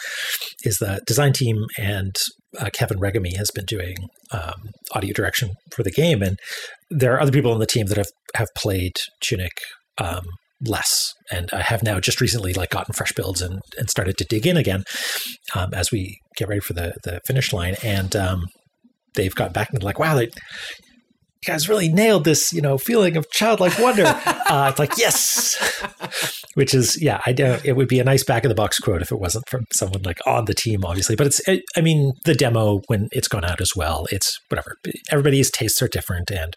is 0.64 0.78
the 0.78 1.00
design 1.06 1.32
team, 1.32 1.64
and 1.78 2.14
uh, 2.58 2.70
Kevin 2.72 2.98
Regamey 2.98 3.36
has 3.36 3.50
been 3.50 3.64
doing 3.64 3.96
um, 4.32 4.70
audio 4.92 5.12
direction 5.12 5.50
for 5.72 5.82
the 5.82 5.92
game, 5.92 6.22
and 6.22 6.38
there 6.90 7.14
are 7.14 7.20
other 7.20 7.32
people 7.32 7.52
on 7.52 7.60
the 7.60 7.66
team 7.66 7.86
that 7.86 7.96
have 7.96 8.10
have 8.34 8.48
played 8.56 8.95
Tunic 9.21 9.52
um, 9.99 10.25
less, 10.60 11.12
and 11.30 11.49
I 11.52 11.62
have 11.62 11.82
now 11.82 12.00
just 12.00 12.21
recently 12.21 12.52
like 12.52 12.71
gotten 12.71 12.95
fresh 12.95 13.12
builds 13.12 13.43
and 13.43 13.60
and 13.78 13.90
started 13.90 14.17
to 14.19 14.25
dig 14.25 14.47
in 14.47 14.56
again 14.56 14.84
um, 15.54 15.75
as 15.75 15.90
we 15.90 16.19
get 16.36 16.49
ready 16.49 16.60
for 16.60 16.75
the 16.75 16.95
the 17.04 17.21
finish 17.26 17.52
line, 17.52 17.76
and 17.82 18.14
um, 18.17 18.47
they've 19.14 19.34
got 19.34 19.52
back 19.52 19.71
and 19.73 19.82
like, 19.82 19.99
wow, 19.99 20.14
they, 20.14 20.25
you 20.25 21.52
guys 21.52 21.69
really 21.69 21.88
nailed 21.88 22.25
this, 22.25 22.52
you 22.52 22.60
know, 22.60 22.78
feeling 22.78 23.17
of 23.17 23.30
childlike 23.30 23.78
wonder. 23.78 24.04
uh, 24.49 24.69
it's 24.71 24.78
like, 24.78 24.97
yes, 24.97 26.44
which 26.54 26.75
is, 26.75 27.00
yeah, 27.00 27.21
I 27.26 27.32
do. 27.32 27.58
It 27.64 27.75
would 27.76 27.88
be 27.88 28.00
a 28.00 28.04
nice 28.04 28.25
back 28.25 28.45
of 28.45 28.49
the 28.49 28.54
box 28.54 28.78
quote 28.78 29.02
if 29.02 29.12
it 29.12 29.21
wasn't 29.21 29.49
from 29.49 29.64
someone 29.73 30.02
like 30.02 30.19
on 30.26 30.47
the 30.47 30.54
team, 30.54 30.84
obviously. 30.84 31.17
But 31.17 31.26
it's, 31.26 31.47
it, 31.49 31.62
I 31.76 31.80
mean, 31.80 32.12
the 32.25 32.34
demo 32.34 32.80
when 32.86 33.08
it's 33.12 33.28
gone 33.28 33.45
out 33.45 33.60
as 33.60 33.73
well, 33.76 34.06
it's 34.10 34.38
whatever. 34.49 34.76
Everybody's 35.10 35.50
tastes 35.50 35.82
are 35.82 35.88
different, 35.88 36.30
and 36.30 36.54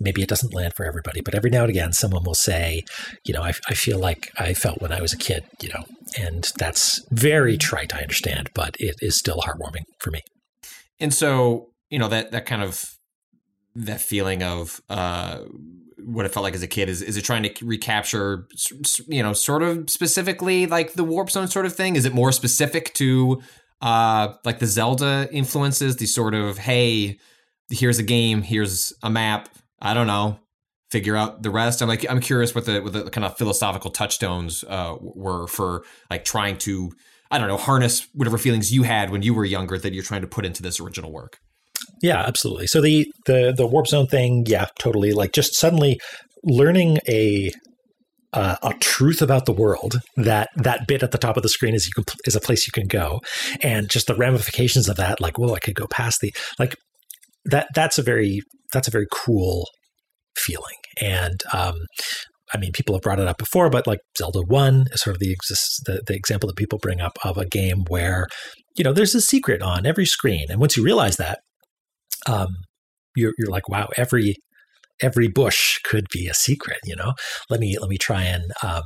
maybe 0.00 0.22
it 0.22 0.28
doesn't 0.28 0.54
land 0.54 0.74
for 0.74 0.86
everybody. 0.86 1.20
But 1.20 1.34
every 1.34 1.50
now 1.50 1.62
and 1.62 1.70
again, 1.70 1.92
someone 1.92 2.24
will 2.24 2.34
say, 2.34 2.82
you 3.24 3.34
know, 3.34 3.42
I, 3.42 3.52
I 3.68 3.74
feel 3.74 3.98
like 3.98 4.30
I 4.38 4.54
felt 4.54 4.80
when 4.80 4.92
I 4.92 5.00
was 5.00 5.12
a 5.12 5.18
kid, 5.18 5.44
you 5.60 5.70
know, 5.70 5.84
and 6.18 6.50
that's 6.58 7.04
very 7.10 7.56
trite. 7.56 7.94
I 7.94 8.00
understand, 8.00 8.50
but 8.54 8.76
it 8.78 8.96
is 9.00 9.18
still 9.18 9.38
heartwarming 9.38 9.84
for 9.98 10.10
me. 10.10 10.22
And 11.00 11.14
so, 11.14 11.68
you 11.90 11.98
know, 11.98 12.08
that 12.08 12.32
that 12.32 12.46
kind 12.46 12.62
of 12.62 12.84
that 13.74 14.00
feeling 14.00 14.42
of 14.42 14.80
uh, 14.88 15.40
what 16.08 16.24
it 16.24 16.30
felt 16.32 16.42
like 16.42 16.54
as 16.54 16.62
a 16.62 16.66
kid 16.66 16.88
is 16.88 17.02
is 17.02 17.16
it 17.16 17.22
trying 17.22 17.42
to 17.42 17.66
recapture 17.66 18.46
you 19.06 19.22
know 19.22 19.34
sort 19.34 19.62
of 19.62 19.90
specifically 19.90 20.66
like 20.66 20.94
the 20.94 21.04
warp 21.04 21.30
zone 21.30 21.48
sort 21.48 21.66
of 21.66 21.74
thing? 21.74 21.96
Is 21.96 22.04
it 22.04 22.14
more 22.14 22.32
specific 22.32 22.94
to 22.94 23.42
uh 23.82 24.32
like 24.44 24.58
the 24.58 24.66
zelda 24.66 25.28
influences 25.30 25.96
the 25.96 26.06
sort 26.06 26.34
of 26.34 26.58
hey 26.58 27.18
here's 27.70 28.00
a 28.00 28.02
game 28.02 28.42
here's 28.42 28.92
a 29.04 29.10
map 29.10 29.48
i 29.80 29.94
don't 29.94 30.08
know 30.08 30.40
figure 30.90 31.16
out 31.16 31.42
the 31.42 31.50
rest? 31.50 31.82
I'm 31.82 31.88
like 31.88 32.08
i'm 32.10 32.20
curious 32.20 32.54
what 32.54 32.64
the 32.64 32.80
what 32.80 32.92
the 32.92 33.10
kind 33.10 33.24
of 33.24 33.36
philosophical 33.36 33.90
touchstones 33.90 34.64
uh 34.64 34.96
were 35.00 35.46
for 35.46 35.84
like 36.10 36.24
trying 36.24 36.56
to 36.58 36.92
i 37.30 37.38
don't 37.38 37.48
know 37.48 37.58
harness 37.58 38.08
whatever 38.14 38.38
feelings 38.38 38.72
you 38.72 38.82
had 38.82 39.10
when 39.10 39.22
you 39.22 39.34
were 39.34 39.44
younger 39.44 39.78
that 39.78 39.92
you're 39.92 40.02
trying 40.02 40.22
to 40.22 40.28
put 40.28 40.46
into 40.46 40.62
this 40.62 40.80
original 40.80 41.12
work 41.12 41.38
yeah, 42.02 42.20
absolutely. 42.20 42.66
So 42.66 42.80
the 42.80 43.06
the 43.26 43.52
the 43.56 43.66
warp 43.66 43.86
zone 43.86 44.06
thing, 44.06 44.44
yeah, 44.46 44.66
totally. 44.78 45.12
Like 45.12 45.32
just 45.32 45.54
suddenly 45.54 46.00
learning 46.44 46.98
a 47.08 47.50
uh, 48.32 48.56
a 48.62 48.74
truth 48.74 49.22
about 49.22 49.46
the 49.46 49.52
world 49.52 50.00
that 50.16 50.50
that 50.56 50.86
bit 50.86 51.02
at 51.02 51.12
the 51.12 51.18
top 51.18 51.36
of 51.36 51.42
the 51.42 51.48
screen 51.48 51.74
is 51.74 51.86
you 51.86 51.92
can 51.94 52.04
is 52.24 52.36
a 52.36 52.40
place 52.40 52.66
you 52.66 52.72
can 52.72 52.86
go, 52.86 53.20
and 53.62 53.88
just 53.88 54.06
the 54.06 54.14
ramifications 54.14 54.88
of 54.88 54.96
that. 54.96 55.20
Like, 55.20 55.38
whoa, 55.38 55.54
I 55.54 55.60
could 55.60 55.74
go 55.74 55.86
past 55.86 56.20
the 56.20 56.32
like 56.58 56.74
that. 57.46 57.68
That's 57.74 57.98
a 57.98 58.02
very 58.02 58.42
that's 58.72 58.88
a 58.88 58.92
very 58.92 59.06
cool 59.10 59.68
feeling, 60.36 60.76
and 61.00 61.42
um, 61.52 61.74
I 62.52 62.58
mean, 62.58 62.72
people 62.72 62.94
have 62.94 63.02
brought 63.02 63.20
it 63.20 63.28
up 63.28 63.38
before, 63.38 63.70
but 63.70 63.86
like 63.86 64.00
Zelda 64.16 64.40
One 64.40 64.86
is 64.92 65.02
sort 65.02 65.16
of 65.16 65.20
the, 65.20 65.32
exist, 65.32 65.82
the 65.86 66.02
the 66.06 66.14
example 66.14 66.48
that 66.48 66.56
people 66.56 66.78
bring 66.80 67.00
up 67.00 67.18
of 67.24 67.38
a 67.38 67.46
game 67.46 67.84
where 67.88 68.26
you 68.76 68.84
know 68.84 68.92
there's 68.92 69.14
a 69.14 69.20
secret 69.20 69.62
on 69.62 69.86
every 69.86 70.06
screen, 70.06 70.46
and 70.50 70.60
once 70.60 70.76
you 70.76 70.84
realize 70.84 71.16
that, 71.16 71.40
um, 72.26 72.48
you're, 73.16 73.32
you're 73.38 73.50
like, 73.50 73.68
wow, 73.68 73.88
every 73.96 74.36
every 75.00 75.28
bush 75.28 75.78
could 75.84 76.06
be 76.12 76.26
a 76.26 76.34
secret. 76.34 76.78
You 76.84 76.96
know, 76.96 77.12
let 77.50 77.60
me 77.60 77.76
let 77.80 77.88
me 77.88 77.98
try 77.98 78.22
and 78.22 78.44
um, 78.62 78.82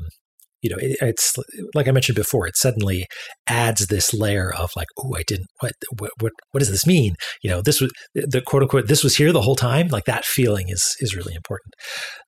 you 0.63 0.71
know, 0.71 0.77
it, 0.79 0.97
it's 1.01 1.35
like 1.75 1.89
I 1.89 1.91
mentioned 1.91 2.17
before. 2.17 2.47
It 2.47 2.57
suddenly 2.57 3.07
adds 3.49 3.89
this 3.89 4.15
layer 4.15 4.53
of 4.55 4.71
like, 4.77 4.87
oh, 4.99 5.15
I 5.17 5.23
didn't. 5.27 5.49
What, 5.61 5.73
what 5.99 6.11
what 6.21 6.33
what 6.53 6.61
does 6.61 6.71
this 6.71 6.87
mean? 6.87 7.15
You 7.43 7.51
know, 7.51 7.63
this 7.63 7.81
was 7.81 7.91
the 8.15 8.41
quote 8.41 8.63
unquote. 8.63 8.87
This 8.87 9.05
was 9.05 9.17
here 9.17 9.33
the 9.33 9.43
whole 9.43 9.57
time. 9.57 9.89
Like 9.89 10.05
that 10.05 10.25
feeling 10.25 10.67
is 10.69 10.97
is 11.01 11.17
really 11.17 11.35
important. 11.35 11.75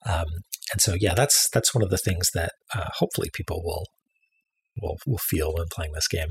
Um, 0.06 0.26
and 0.72 0.80
so, 0.80 0.94
yeah, 0.98 1.14
that's 1.14 1.48
that's 1.50 1.74
one 1.74 1.84
of 1.84 1.90
the 1.90 1.98
things 1.98 2.30
that 2.34 2.52
uh, 2.74 2.88
hopefully 2.98 3.30
people 3.32 3.62
will 3.62 3.84
will 4.82 4.96
will 5.06 5.18
feel 5.18 5.54
when 5.54 5.66
playing 5.70 5.92
this 5.94 6.08
game. 6.08 6.28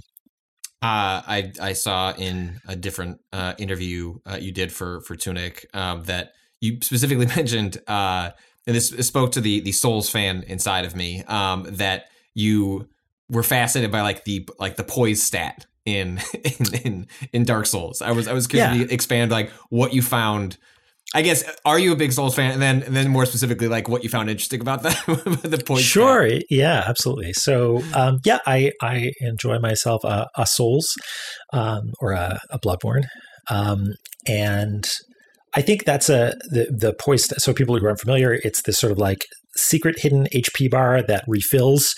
Uh, 0.84 1.24
I 1.26 1.52
I 1.62 1.74
saw 1.74 2.12
in 2.12 2.60
a 2.68 2.76
different 2.76 3.22
uh, 3.32 3.54
interview 3.58 4.20
uh, 4.30 4.36
you 4.36 4.52
did 4.52 4.70
for 4.70 5.00
for 5.02 5.16
Tunic 5.16 5.66
um, 5.74 6.04
that 6.04 6.34
you 6.60 6.80
specifically 6.82 7.26
mentioned, 7.38 7.78
uh, 7.88 8.32
and 8.68 8.76
this 8.76 8.90
spoke 8.90 9.32
to 9.32 9.42
the 9.42 9.62
the 9.62 9.72
Souls 9.72 10.10
fan 10.10 10.44
inside 10.46 10.84
of 10.84 10.94
me 10.94 11.24
um, 11.24 11.66
that 11.70 12.08
you 12.34 12.90
were 13.30 13.44
fascinated 13.44 13.94
by 13.94 14.02
like 14.02 14.26
the 14.26 14.46
like 14.60 14.76
the 14.76 14.84
poise 14.84 15.24
stat 15.24 15.66
in 15.86 16.20
in 16.44 16.76
in, 16.84 17.08
in 17.32 17.46
Dark 17.46 17.66
Souls. 17.66 18.02
I 18.02 18.12
was 18.12 18.28
I 18.28 18.34
was 18.34 18.48
curious 18.48 18.78
yeah. 18.78 18.86
to 18.86 18.94
expand 18.94 19.32
like 19.32 19.52
what 19.70 19.94
you 19.94 20.02
found 20.02 20.58
I 21.16 21.22
guess 21.22 21.44
are 21.64 21.78
you 21.78 21.94
a 21.94 21.96
big 21.96 22.12
Souls 22.12 22.36
fan? 22.36 22.52
And 22.52 22.62
then, 22.62 22.82
and 22.84 22.96
then 22.96 23.10
more 23.10 23.26
specifically, 23.26 23.68
like 23.68 23.88
what 23.88 24.04
you 24.04 24.10
found 24.10 24.30
interesting 24.30 24.62
about 24.62 24.82
the 24.82 24.90
the 25.44 25.64
point. 25.64 25.82
Sure, 25.82 26.28
yeah, 26.50 26.84
absolutely. 26.88 27.34
So, 27.34 27.84
um, 27.94 28.20
yeah, 28.26 28.40
I 28.48 28.72
I 28.82 29.12
enjoy 29.20 29.60
myself 29.60 30.04
a, 30.04 30.28
a 30.36 30.48
Souls 30.48 30.96
um, 31.52 31.94
or 32.00 32.14
a, 32.14 32.40
a 32.50 32.60
Bloodborne, 32.60 33.06
um, 33.50 33.94
and 34.28 34.90
I 35.56 35.62
think 35.62 35.86
that's 35.86 36.10
a 36.10 36.34
the 36.50 36.68
the 36.72 36.94
poise. 36.94 37.32
So 37.42 37.54
people 37.54 37.78
who 37.78 37.86
aren't 37.86 38.00
familiar, 38.00 38.34
it's 38.44 38.64
this 38.64 38.80
sort 38.80 38.92
of 38.92 38.98
like 38.98 39.26
secret 39.56 40.00
hidden 40.00 40.28
HP 40.34 40.70
bar 40.70 41.02
that 41.04 41.24
refills. 41.28 41.96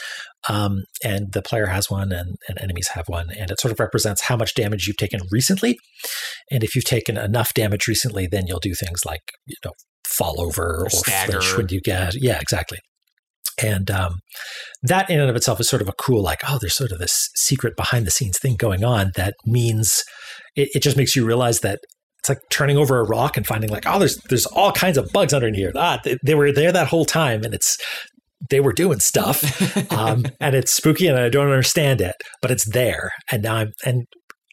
Um, 0.48 0.84
and 1.04 1.34
the 1.34 1.42
player 1.42 1.68
has 1.68 1.90
one 1.90 2.12
and, 2.12 2.36
and 2.48 2.60
enemies 2.62 2.90
have 2.94 3.08
one. 3.08 3.30
And 3.32 3.50
it 3.50 3.60
sort 3.60 3.72
of 3.72 3.80
represents 3.80 4.24
how 4.24 4.36
much 4.36 4.54
damage 4.54 4.88
you've 4.88 4.98
taken 4.98 5.22
recently. 5.32 5.78
And 6.52 6.64
if 6.64 6.76
you've 6.76 6.86
taken 6.86 7.18
enough 7.18 7.54
damage 7.54 7.88
recently, 7.88 8.28
then 8.28 8.46
you'll 8.48 8.60
do 8.60 8.74
things 8.74 9.06
like, 9.06 9.22
you 9.46 9.56
know, 9.64 9.72
fall 10.08 10.40
over 10.40 10.84
or, 10.86 10.90
stagger. 10.90 11.42
flinch 11.42 11.58
when 11.58 11.68
you 11.70 11.82
get. 11.82 12.14
Yeah, 12.16 12.40
exactly. 12.40 12.80
And 13.64 13.90
um, 13.90 14.20
that 14.84 15.10
in 15.10 15.20
and 15.20 15.30
of 15.30 15.36
itself 15.36 15.60
is 15.60 15.70
sort 15.70 15.82
of 15.82 15.88
a 15.88 15.94
cool, 15.94 16.22
like, 16.22 16.42
oh, 16.48 16.58
there's 16.60 16.76
sort 16.76 16.92
of 16.92 17.00
this 17.00 17.30
secret 17.36 17.76
behind 17.78 18.06
the 18.06 18.12
scenes 18.12 18.38
thing 18.38 18.56
going 18.58 18.84
on 18.84 19.12
that 19.16 19.36
means 19.46 20.04
it, 20.56 20.70
it 20.76 20.84
just 20.84 20.98
makes 20.98 21.16
you 21.16 21.26
realize 21.26 21.62
that 21.62 21.80
it's 22.26 22.30
like 22.30 22.50
turning 22.50 22.78
over 22.78 23.00
a 23.00 23.04
rock 23.04 23.38
and 23.38 23.46
finding 23.46 23.70
like, 23.70 23.86
oh, 23.86 24.00
there's 24.00 24.18
there's 24.30 24.48
all 24.48 24.72
kinds 24.72 24.98
of 24.98 25.12
bugs 25.14 25.32
under 25.32 25.52
here. 25.54 25.72
Ah, 25.76 26.00
they, 26.04 26.18
they 26.26 26.34
were 26.34 26.52
there 26.52 26.72
that 26.72 26.88
whole 26.88 27.06
time, 27.06 27.44
and 27.44 27.54
it's 27.54 27.78
they 28.50 28.60
were 28.60 28.74
doing 28.74 29.00
stuff, 29.00 29.92
um, 29.92 30.26
and 30.40 30.56
it's 30.56 30.74
spooky, 30.74 31.08
and 31.08 31.20
I 31.20 31.30
don't 31.30 31.50
understand 31.50 32.02
it, 32.02 32.16
but 32.42 32.50
it's 32.52 32.68
there, 32.72 33.12
and 33.32 33.44
now 33.44 33.56
I'm 33.56 33.74
and. 33.86 34.06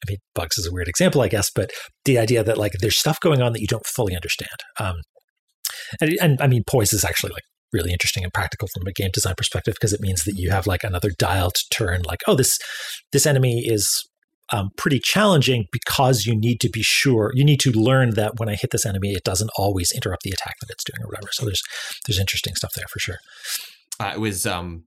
I 0.05 0.11
mean, 0.11 0.19
bugs 0.35 0.59
is 0.59 0.67
a 0.67 0.73
weird 0.73 0.89
example, 0.89 1.21
I 1.21 1.29
guess, 1.29 1.49
but 1.55 1.71
the 2.07 2.19
idea 2.19 2.43
that 2.43 2.59
like 2.59 2.73
there's 2.81 2.99
stuff 2.99 3.21
going 3.21 3.41
on 3.41 3.53
that 3.53 3.61
you 3.61 3.69
don't 3.69 3.87
fully 3.87 4.17
understand. 4.17 4.49
Um, 4.81 4.97
and, 6.01 6.17
and 6.21 6.41
I 6.41 6.49
mean, 6.49 6.65
poise 6.67 6.93
is 6.93 7.05
actually 7.05 7.31
like 7.31 7.45
really 7.73 7.93
interesting 7.93 8.25
and 8.25 8.33
practical 8.33 8.67
from 8.75 8.85
a 8.89 8.93
game 8.93 9.11
design 9.13 9.35
perspective 9.37 9.75
because 9.75 9.93
it 9.93 10.01
means 10.01 10.25
that 10.25 10.35
you 10.35 10.51
have 10.51 10.67
like 10.67 10.83
another 10.83 11.11
dial 11.21 11.53
to 11.53 11.63
turn. 11.71 12.03
Like, 12.03 12.19
oh, 12.27 12.35
this 12.35 12.59
this 13.13 13.27
enemy 13.27 13.63
is 13.65 14.03
um, 14.53 14.71
pretty 14.77 15.01
challenging 15.03 15.67
because 15.73 16.27
you 16.27 16.37
need 16.37 16.61
to 16.61 16.69
be 16.69 16.83
sure 16.83 17.33
you 17.35 17.45
need 17.45 17.61
to 17.61 17.71
learn 17.71 18.11
that 18.11 18.39
when 18.39 18.49
I 18.49 18.55
hit 18.55 18.71
this 18.71 18.87
enemy, 18.87 19.13
it 19.13 19.25
doesn't 19.25 19.51
always 19.57 19.91
interrupt 19.93 20.23
the 20.23 20.31
attack 20.31 20.55
that 20.61 20.71
it's 20.71 20.85
doing 20.85 21.03
or 21.05 21.09
whatever. 21.09 21.29
So 21.33 21.45
there's 21.45 21.63
there's 22.07 22.21
interesting 22.21 22.55
stuff 22.55 22.73
there 22.77 22.87
for 22.89 22.99
sure. 22.99 23.17
Uh, 23.99 24.13
it 24.15 24.21
was 24.21 24.47
um, 24.47 24.85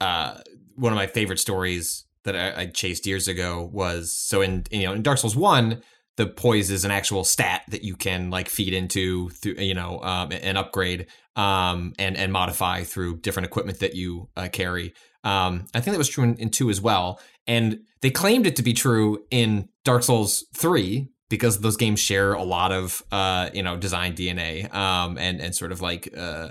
uh, 0.00 0.38
one 0.74 0.92
of 0.92 0.96
my 0.96 1.06
favorite 1.06 1.38
stories 1.38 2.04
that 2.24 2.36
I, 2.36 2.62
I 2.62 2.66
chased 2.66 3.06
years 3.06 3.28
ago 3.28 3.68
was 3.72 4.16
so 4.16 4.42
in 4.42 4.64
you 4.70 4.86
know 4.86 4.92
in 4.92 5.02
Dark 5.02 5.18
Souls 5.18 5.36
one 5.36 5.82
the 6.16 6.26
poise 6.26 6.68
is 6.70 6.84
an 6.84 6.90
actual 6.90 7.22
stat 7.22 7.62
that 7.68 7.84
you 7.84 7.94
can 7.94 8.28
like 8.28 8.48
feed 8.48 8.74
into 8.74 9.30
through 9.30 9.54
you 9.54 9.74
know 9.74 10.00
um, 10.02 10.30
and 10.32 10.58
upgrade 10.58 11.06
um, 11.36 11.94
and 11.98 12.16
and 12.16 12.32
modify 12.32 12.82
through 12.82 13.18
different 13.18 13.46
equipment 13.46 13.78
that 13.78 13.94
you 13.94 14.28
uh, 14.36 14.48
carry. 14.52 14.92
Um, 15.24 15.66
I 15.74 15.80
think 15.80 15.94
that 15.94 15.98
was 15.98 16.08
true 16.08 16.24
in, 16.24 16.36
in 16.36 16.50
two 16.50 16.70
as 16.70 16.80
well, 16.80 17.20
and 17.48 17.80
they 18.02 18.10
claimed 18.10 18.46
it 18.46 18.54
to 18.56 18.62
be 18.62 18.72
true 18.72 19.24
in 19.30 19.68
Dark 19.84 20.04
Souls 20.04 20.44
three 20.54 21.08
because 21.28 21.60
those 21.60 21.76
games 21.76 22.00
share 22.00 22.32
a 22.32 22.42
lot 22.42 22.72
of 22.72 23.02
uh, 23.10 23.50
you 23.52 23.62
know 23.62 23.76
design 23.76 24.14
DNA 24.14 24.72
um, 24.72 25.18
and 25.18 25.40
and 25.40 25.54
sort 25.54 25.72
of 25.72 25.80
like 25.80 26.12
uh, 26.16 26.50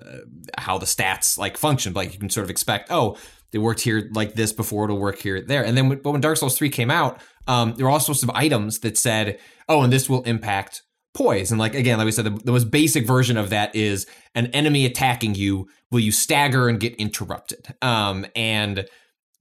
how 0.58 0.78
the 0.78 0.86
stats 0.86 1.38
like 1.38 1.58
function. 1.58 1.94
Like 1.94 2.14
you 2.14 2.20
can 2.20 2.30
sort 2.30 2.44
of 2.44 2.50
expect, 2.50 2.88
oh, 2.92 3.18
they 3.52 3.60
worked 3.60 3.82
here 3.82 4.10
like 4.14 4.34
this 4.34 4.52
before, 4.52 4.86
it'll 4.86 5.00
work 5.00 5.20
here 5.20 5.42
there. 5.42 5.64
And 5.64 5.78
then 5.78 5.90
but 5.90 6.12
when 6.12 6.22
Dark 6.22 6.38
Souls 6.38 6.58
three 6.58 6.70
came 6.70 6.92
out, 6.92 7.22
um, 7.48 7.76
there 7.76 7.86
were 7.86 7.92
all 7.92 8.00
sorts 8.00 8.24
of 8.24 8.30
items 8.32 8.80
that 8.80 8.98
said, 8.98 9.40
oh, 9.70 9.84
and 9.84 9.94
this 9.94 10.10
will 10.10 10.24
impact 10.24 10.84
poise. 11.14 11.52
And 11.52 11.60
like 11.60 11.74
again, 11.74 11.98
like 11.98 12.06
we 12.06 12.12
said, 12.12 12.26
the, 12.26 12.42
the 12.44 12.52
most 12.52 12.70
basic 12.70 13.08
version 13.08 13.38
of 13.38 13.50
that 13.52 13.76
is 13.76 14.06
an 14.36 14.48
enemy 14.48 14.86
attacking 14.86 15.36
you. 15.36 15.68
Will 15.90 16.02
you 16.02 16.12
stagger 16.12 16.68
and 16.68 16.80
get 16.80 16.96
interrupted? 16.96 17.74
Um, 17.82 18.26
and 18.36 18.88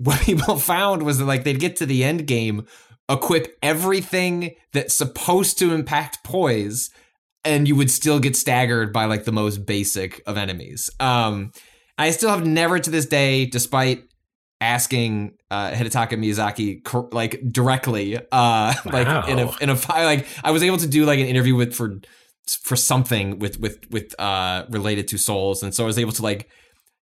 what 0.03 0.21
people 0.23 0.59
found 0.59 1.03
was 1.03 1.19
that 1.19 1.25
like 1.25 1.45
they'd 1.45 1.61
get 1.61 1.77
to 1.77 1.87
the 1.87 2.05
end 2.05 2.27
game, 2.27 2.67
equip 3.09 3.57
everything 3.63 4.55
that's 4.73 4.97
supposed 4.97 5.59
to 5.59 5.73
impact 5.75 6.23
poise, 6.25 6.91
and 7.45 7.69
you 7.69 7.77
would 7.77 7.91
still 7.91 8.19
get 8.19 8.35
staggered 8.37 8.93
by 8.93 9.05
like 9.05 9.25
the 9.25 9.33
most 9.33 9.67
basic 9.67 10.23
of 10.27 10.37
enemies. 10.37 10.91
Um, 11.01 11.53
I 11.99 12.11
still 12.11 12.31
have 12.31 12.45
never 12.47 12.79
to 12.79 12.91
this 12.91 13.07
day, 13.07 13.47
despite 13.47 14.03
asking 14.61 15.35
uh, 15.51 15.71
Hidetaka 15.71 16.13
Miyazaki 16.13 16.83
cor- 16.83 17.09
like 17.13 17.41
directly, 17.51 18.17
uh, 18.33 18.75
like 18.85 19.29
in 19.29 19.39
a 19.39 19.47
Wow. 19.47 19.55
in 19.61 19.71
a 19.71 19.77
fi- 19.77 20.05
like 20.05 20.27
I 20.43 20.51
was 20.51 20.63
able 20.63 20.79
to 20.79 20.87
do 20.87 21.05
like 21.05 21.19
an 21.19 21.27
interview 21.27 21.55
with 21.55 21.75
for 21.75 22.01
for 22.63 22.77
something 22.77 23.39
with 23.39 23.59
with 23.61 23.79
with 23.91 24.19
uh 24.21 24.65
related 24.71 25.09
to 25.09 25.19
souls, 25.19 25.63
and 25.63 25.75
so 25.75 25.85
I 25.85 25.87
was 25.87 25.99
able 25.99 26.13
to 26.13 26.23
like 26.23 26.49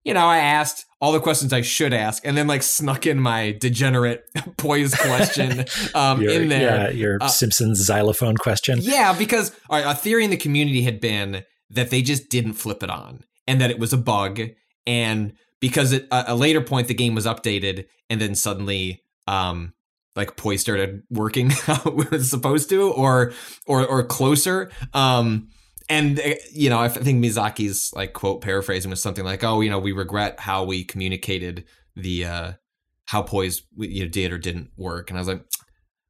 you 0.03 0.13
know 0.13 0.25
I 0.25 0.37
asked 0.39 0.85
all 1.01 1.11
the 1.11 1.19
questions 1.19 1.51
I 1.51 1.61
should 1.61 1.93
ask, 1.93 2.25
and 2.25 2.37
then 2.37 2.47
like 2.47 2.63
snuck 2.63 3.05
in 3.05 3.19
my 3.19 3.51
degenerate 3.59 4.23
poise 4.57 4.95
question 4.95 5.65
um 5.95 6.21
Your, 6.21 6.31
in 6.31 6.49
there. 6.49 6.61
yeah, 6.61 6.89
your 6.91 7.17
Uh, 7.21 7.27
Simpsons 7.27 7.79
xylophone 7.85 8.35
question. 8.37 8.79
Yeah, 8.81 9.13
because 9.17 9.51
all 9.69 9.77
right, 9.81 9.91
a 9.91 9.95
theory 9.97 10.23
in 10.23 10.29
the 10.29 10.37
community 10.37 10.81
had 10.83 10.99
been 11.01 11.43
that 11.69 11.89
they 11.89 12.01
just 12.01 12.29
didn't 12.29 12.53
flip 12.53 12.83
it 12.83 12.89
on 12.89 13.23
and 13.47 13.59
that 13.61 13.71
it 13.71 13.79
was 13.79 13.93
a 13.93 13.97
bug. 13.97 14.39
And 14.85 15.33
because 15.59 15.93
at 15.93 16.03
a 16.11 16.33
a 16.33 16.35
later 16.35 16.61
point 16.61 16.87
the 16.87 16.93
game 16.93 17.15
was 17.15 17.25
updated 17.25 17.85
and 18.09 18.19
then 18.21 18.35
suddenly 18.35 19.01
um 19.27 19.73
like 20.15 20.35
Poise 20.35 20.61
started 20.61 21.01
working 21.09 21.49
how 21.67 21.81
it 21.89 22.11
was 22.11 22.29
supposed 22.29 22.69
to 22.69 22.91
or 22.91 23.33
or 23.65 23.85
or 23.85 24.03
closer. 24.03 24.69
Um 24.93 25.49
and 25.93 26.19
uh, 26.19 26.35
you 26.51 26.69
know, 26.69 26.79
I 26.79 26.87
think 26.87 27.23
Miyazaki's 27.23 27.93
like 27.95 28.13
quote 28.13 28.41
paraphrasing 28.41 28.89
was 28.89 29.01
something 29.01 29.23
like, 29.23 29.43
"Oh, 29.43 29.61
you 29.61 29.69
know, 29.69 29.79
we 29.79 29.91
regret 29.91 30.39
how 30.39 30.63
we 30.63 30.83
communicated 30.83 31.65
the 31.95 32.25
uh 32.25 32.51
how 33.05 33.21
Poise 33.21 33.61
you 33.77 34.03
know, 34.03 34.09
did 34.09 34.31
or 34.31 34.39
didn't 34.39 34.71
work." 34.75 35.09
And 35.09 35.19
I 35.19 35.21
was 35.21 35.27
like, 35.27 35.45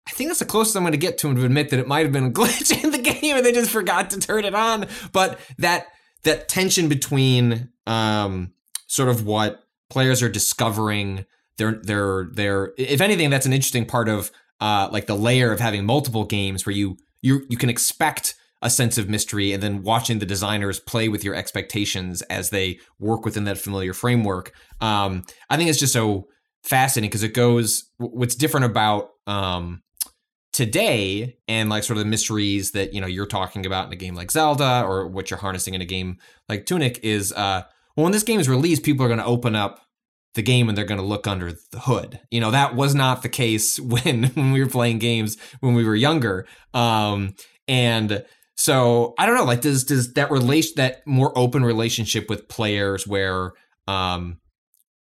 I 0.07 0.11
think 0.11 0.29
that's 0.29 0.39
the 0.39 0.45
closest 0.45 0.77
I'm 0.77 0.83
going 0.83 0.93
to 0.93 0.97
get 0.97 1.17
to 1.19 1.27
him 1.27 1.35
to 1.35 1.45
admit 1.45 1.69
that 1.69 1.79
it 1.79 1.87
might 1.87 2.05
have 2.05 2.13
been 2.13 2.25
a 2.25 2.31
glitch 2.31 2.83
in 2.83 2.91
the 2.91 2.97
game 2.97 3.35
and 3.35 3.45
they 3.45 3.51
just 3.51 3.71
forgot 3.71 4.09
to 4.11 4.19
turn 4.19 4.45
it 4.45 4.55
on. 4.55 4.87
But 5.11 5.39
that 5.57 5.87
that 6.23 6.47
tension 6.47 6.87
between 6.87 7.69
um, 7.85 8.53
sort 8.87 9.09
of 9.09 9.25
what 9.25 9.63
players 9.89 10.23
are 10.23 10.29
discovering, 10.29 11.25
their 11.57 11.73
their 11.73 12.29
their 12.31 12.73
if 12.77 13.01
anything, 13.01 13.29
that's 13.29 13.45
an 13.45 13.53
interesting 13.53 13.85
part 13.85 14.07
of 14.07 14.31
uh, 14.61 14.87
like 14.93 15.07
the 15.07 15.15
layer 15.15 15.51
of 15.51 15.59
having 15.59 15.85
multiple 15.85 16.23
games 16.23 16.65
where 16.65 16.73
you 16.73 16.95
you 17.21 17.45
you 17.49 17.57
can 17.57 17.69
expect 17.69 18.35
a 18.63 18.69
sense 18.69 18.97
of 18.97 19.09
mystery 19.09 19.51
and 19.51 19.61
then 19.61 19.83
watching 19.83 20.19
the 20.19 20.25
designers 20.25 20.79
play 20.79 21.09
with 21.09 21.23
your 21.23 21.35
expectations 21.35 22.21
as 22.23 22.49
they 22.49 22.79
work 22.97 23.25
within 23.25 23.43
that 23.43 23.57
familiar 23.57 23.93
framework. 23.93 24.53
Um, 24.81 25.23
I 25.49 25.57
think 25.57 25.69
it's 25.69 25.79
just 25.79 25.93
so 25.93 26.29
fascinating 26.63 27.09
because 27.09 27.23
it 27.23 27.33
goes 27.33 27.91
what's 27.97 28.35
different 28.35 28.65
about 28.65 29.09
um, 29.27 29.83
today 30.53 31.37
and 31.47 31.69
like 31.69 31.83
sort 31.83 31.97
of 31.97 32.03
the 32.03 32.09
mysteries 32.09 32.71
that 32.71 32.93
you 32.93 33.01
know 33.01 33.07
you're 33.07 33.25
talking 33.25 33.65
about 33.65 33.87
in 33.87 33.93
a 33.93 33.97
game 33.97 34.15
like 34.15 34.31
Zelda 34.31 34.83
or 34.85 35.07
what 35.07 35.29
you're 35.29 35.39
harnessing 35.39 35.73
in 35.73 35.81
a 35.81 35.85
game 35.85 36.17
like 36.47 36.65
Tunic 36.65 36.99
is 37.03 37.33
uh 37.33 37.63
well 37.97 38.03
when 38.03 38.11
this 38.13 38.23
game 38.23 38.39
is 38.39 38.47
released 38.47 38.83
people 38.83 39.03
are 39.03 39.09
going 39.09 39.19
to 39.19 39.25
open 39.25 39.55
up 39.55 39.81
the 40.35 40.43
game 40.43 40.69
and 40.69 40.77
they're 40.77 40.85
going 40.85 40.99
to 40.99 41.05
look 41.05 41.27
under 41.27 41.51
the 41.71 41.79
hood. 41.79 42.19
You 42.31 42.39
know 42.39 42.51
that 42.51 42.75
was 42.75 42.95
not 42.95 43.23
the 43.23 43.29
case 43.29 43.79
when 43.79 44.25
when 44.25 44.51
we 44.51 44.63
were 44.63 44.69
playing 44.69 44.99
games 44.99 45.37
when 45.59 45.73
we 45.73 45.83
were 45.83 45.95
younger. 45.95 46.45
Um 46.73 47.35
and 47.67 48.23
so 48.55 49.13
I 49.17 49.25
don't 49.25 49.35
know 49.35 49.43
like 49.43 49.61
does 49.61 49.83
does 49.83 50.13
that 50.13 50.31
relation 50.31 50.73
that 50.77 51.05
more 51.05 51.37
open 51.37 51.63
relationship 51.63 52.29
with 52.29 52.47
players 52.47 53.07
where 53.07 53.51
um 53.87 54.39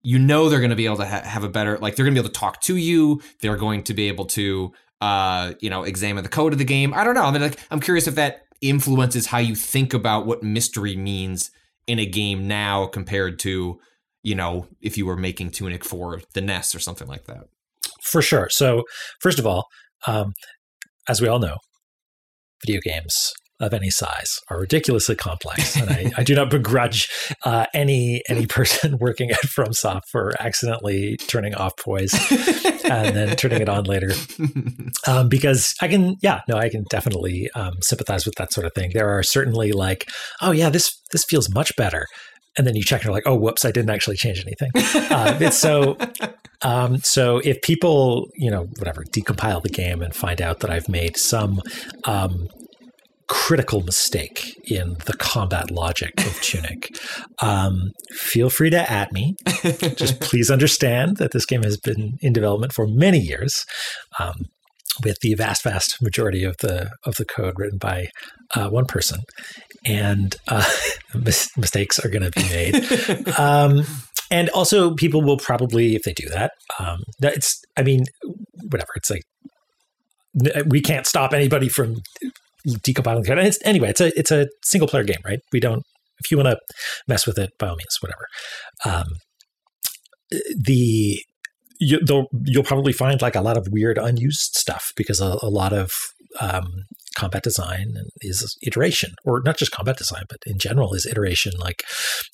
you 0.02 0.18
know 0.18 0.48
they're 0.48 0.60
going 0.60 0.70
to 0.70 0.76
be 0.76 0.86
able 0.86 0.96
to 0.98 1.06
ha- 1.06 1.22
have 1.22 1.44
a 1.44 1.48
better 1.48 1.78
like 1.78 1.96
they're 1.96 2.04
going 2.04 2.14
to 2.14 2.20
be 2.20 2.24
able 2.24 2.32
to 2.32 2.40
talk 2.40 2.60
to 2.62 2.76
you 2.76 3.20
they're 3.40 3.56
going 3.56 3.82
to 3.84 3.94
be 3.94 4.08
able 4.08 4.24
to 4.24 4.72
uh 5.00 5.52
you 5.60 5.70
know 5.70 5.82
examine 5.82 6.22
the 6.22 6.30
code 6.30 6.52
of 6.52 6.58
the 6.58 6.64
game 6.64 6.92
i 6.94 7.04
don't 7.04 7.14
know 7.14 7.24
i 7.24 7.30
mean 7.30 7.42
like 7.42 7.58
i'm 7.70 7.80
curious 7.80 8.06
if 8.06 8.14
that 8.14 8.42
influences 8.60 9.26
how 9.26 9.38
you 9.38 9.54
think 9.54 9.92
about 9.94 10.26
what 10.26 10.42
mystery 10.42 10.96
means 10.96 11.50
in 11.86 11.98
a 11.98 12.06
game 12.06 12.48
now 12.48 12.86
compared 12.86 13.38
to 13.38 13.78
you 14.22 14.34
know 14.34 14.66
if 14.80 14.96
you 14.96 15.04
were 15.06 15.16
making 15.16 15.50
tunic 15.50 15.84
for 15.84 16.20
the 16.34 16.40
NES 16.40 16.74
or 16.74 16.78
something 16.80 17.08
like 17.08 17.24
that 17.26 17.44
For 18.02 18.22
sure. 18.22 18.48
So, 18.50 18.82
first 19.20 19.38
of 19.38 19.46
all, 19.46 19.66
um, 20.06 20.32
as 21.08 21.20
we 21.20 21.28
all 21.28 21.38
know, 21.38 21.56
video 22.64 22.80
games 22.82 23.32
of 23.62 23.72
any 23.72 23.90
size 23.90 24.40
are 24.50 24.58
ridiculously 24.58 25.14
complex, 25.14 25.76
and 25.76 25.88
I, 25.88 26.12
I 26.16 26.24
do 26.24 26.34
not 26.34 26.50
begrudge 26.50 27.08
uh, 27.44 27.66
any 27.72 28.22
any 28.28 28.46
person 28.46 28.98
working 29.00 29.30
at 29.30 29.40
FromSoft 29.40 30.02
for 30.10 30.32
accidentally 30.40 31.16
turning 31.28 31.54
off 31.54 31.72
poise 31.76 32.12
and 32.84 33.16
then 33.16 33.36
turning 33.36 33.62
it 33.62 33.68
on 33.68 33.84
later, 33.84 34.10
um, 35.06 35.28
because 35.28 35.74
I 35.80 35.88
can, 35.88 36.16
yeah, 36.22 36.40
no, 36.48 36.56
I 36.56 36.68
can 36.68 36.84
definitely 36.90 37.48
um, 37.54 37.74
sympathize 37.82 38.26
with 38.26 38.34
that 38.34 38.52
sort 38.52 38.66
of 38.66 38.74
thing. 38.74 38.90
There 38.92 39.08
are 39.08 39.22
certainly 39.22 39.70
like, 39.72 40.08
oh 40.40 40.50
yeah, 40.50 40.68
this 40.68 41.00
this 41.12 41.24
feels 41.24 41.48
much 41.54 41.74
better. 41.76 42.06
And 42.56 42.66
then 42.66 42.76
you 42.76 42.82
check 42.82 43.00
and 43.00 43.06
you're 43.06 43.14
like, 43.14 43.26
oh, 43.26 43.34
whoops, 43.34 43.64
I 43.64 43.70
didn't 43.70 43.90
actually 43.90 44.16
change 44.16 44.44
anything. 44.44 44.70
Uh, 45.10 45.38
it's 45.40 45.58
so 45.58 45.96
um, 46.62 46.98
so 46.98 47.38
if 47.38 47.60
people, 47.62 48.28
you 48.34 48.50
know, 48.50 48.64
whatever, 48.78 49.04
decompile 49.04 49.62
the 49.62 49.68
game 49.68 50.02
and 50.02 50.14
find 50.14 50.40
out 50.40 50.60
that 50.60 50.70
I've 50.70 50.88
made 50.88 51.16
some 51.16 51.62
um, 52.04 52.48
critical 53.32 53.80
mistake 53.80 54.60
in 54.70 54.96
the 55.06 55.14
combat 55.14 55.70
logic 55.70 56.12
of 56.18 56.38
Tunic, 56.42 56.94
um, 57.42 57.92
feel 58.10 58.50
free 58.50 58.68
to 58.70 58.90
at 58.90 59.10
me. 59.12 59.34
Just 59.96 60.20
please 60.20 60.50
understand 60.50 61.16
that 61.16 61.32
this 61.32 61.46
game 61.46 61.62
has 61.62 61.78
been 61.78 62.18
in 62.20 62.34
development 62.34 62.72
for 62.72 62.86
many 62.86 63.18
years. 63.18 63.64
Um, 64.20 64.46
with 65.02 65.20
the 65.20 65.32
vast, 65.32 65.62
vast 65.62 66.02
majority 66.02 66.44
of 66.44 66.56
the 66.58 66.90
of 67.04 67.16
the 67.16 67.24
code 67.24 67.54
written 67.56 67.78
by 67.78 68.08
uh, 68.54 68.68
one 68.68 68.84
person, 68.84 69.20
and 69.84 70.34
uh, 70.48 70.68
mis- 71.14 71.50
mistakes 71.56 71.98
are 72.04 72.08
going 72.08 72.22
to 72.22 72.30
be 72.30 72.48
made. 72.48 73.38
um, 73.38 73.84
and 74.30 74.48
also, 74.50 74.94
people 74.94 75.22
will 75.22 75.36
probably, 75.36 75.94
if 75.94 76.04
they 76.04 76.14
do 76.14 76.28
that, 76.30 76.52
um, 76.78 77.00
it's. 77.20 77.60
I 77.76 77.82
mean, 77.82 78.04
whatever. 78.70 78.88
It's 78.96 79.10
like 79.10 79.22
we 80.66 80.80
can't 80.80 81.06
stop 81.06 81.34
anybody 81.34 81.68
from 81.68 81.96
decompiling 82.66 83.22
the 83.22 83.28
code. 83.28 83.38
And 83.38 83.46
it's, 83.46 83.58
anyway, 83.64 83.90
it's 83.90 84.00
a 84.00 84.18
it's 84.18 84.30
a 84.30 84.48
single 84.62 84.88
player 84.88 85.04
game, 85.04 85.20
right? 85.24 85.40
We 85.52 85.60
don't. 85.60 85.82
If 86.24 86.30
you 86.30 86.38
want 86.38 86.48
to 86.48 86.58
mess 87.06 87.26
with 87.26 87.38
it, 87.38 87.50
by 87.58 87.68
all 87.68 87.76
means, 87.76 87.98
whatever. 88.00 88.26
Um, 88.86 89.06
the 90.56 91.22
you, 91.78 92.00
will 92.08 92.26
you'll 92.44 92.62
probably 92.62 92.92
find 92.92 93.20
like 93.20 93.34
a 93.34 93.40
lot 93.40 93.58
of 93.58 93.68
weird 93.70 93.98
unused 93.98 94.54
stuff 94.54 94.92
because 94.96 95.20
a, 95.20 95.36
a 95.42 95.48
lot 95.48 95.72
of 95.72 95.90
um, 96.40 96.84
combat 97.16 97.42
design 97.42 97.94
is 98.20 98.56
iteration, 98.62 99.14
or 99.24 99.42
not 99.44 99.56
just 99.56 99.72
combat 99.72 99.96
design, 99.96 100.24
but 100.28 100.38
in 100.46 100.58
general 100.58 100.94
is 100.94 101.06
iteration. 101.06 101.52
Like 101.58 101.82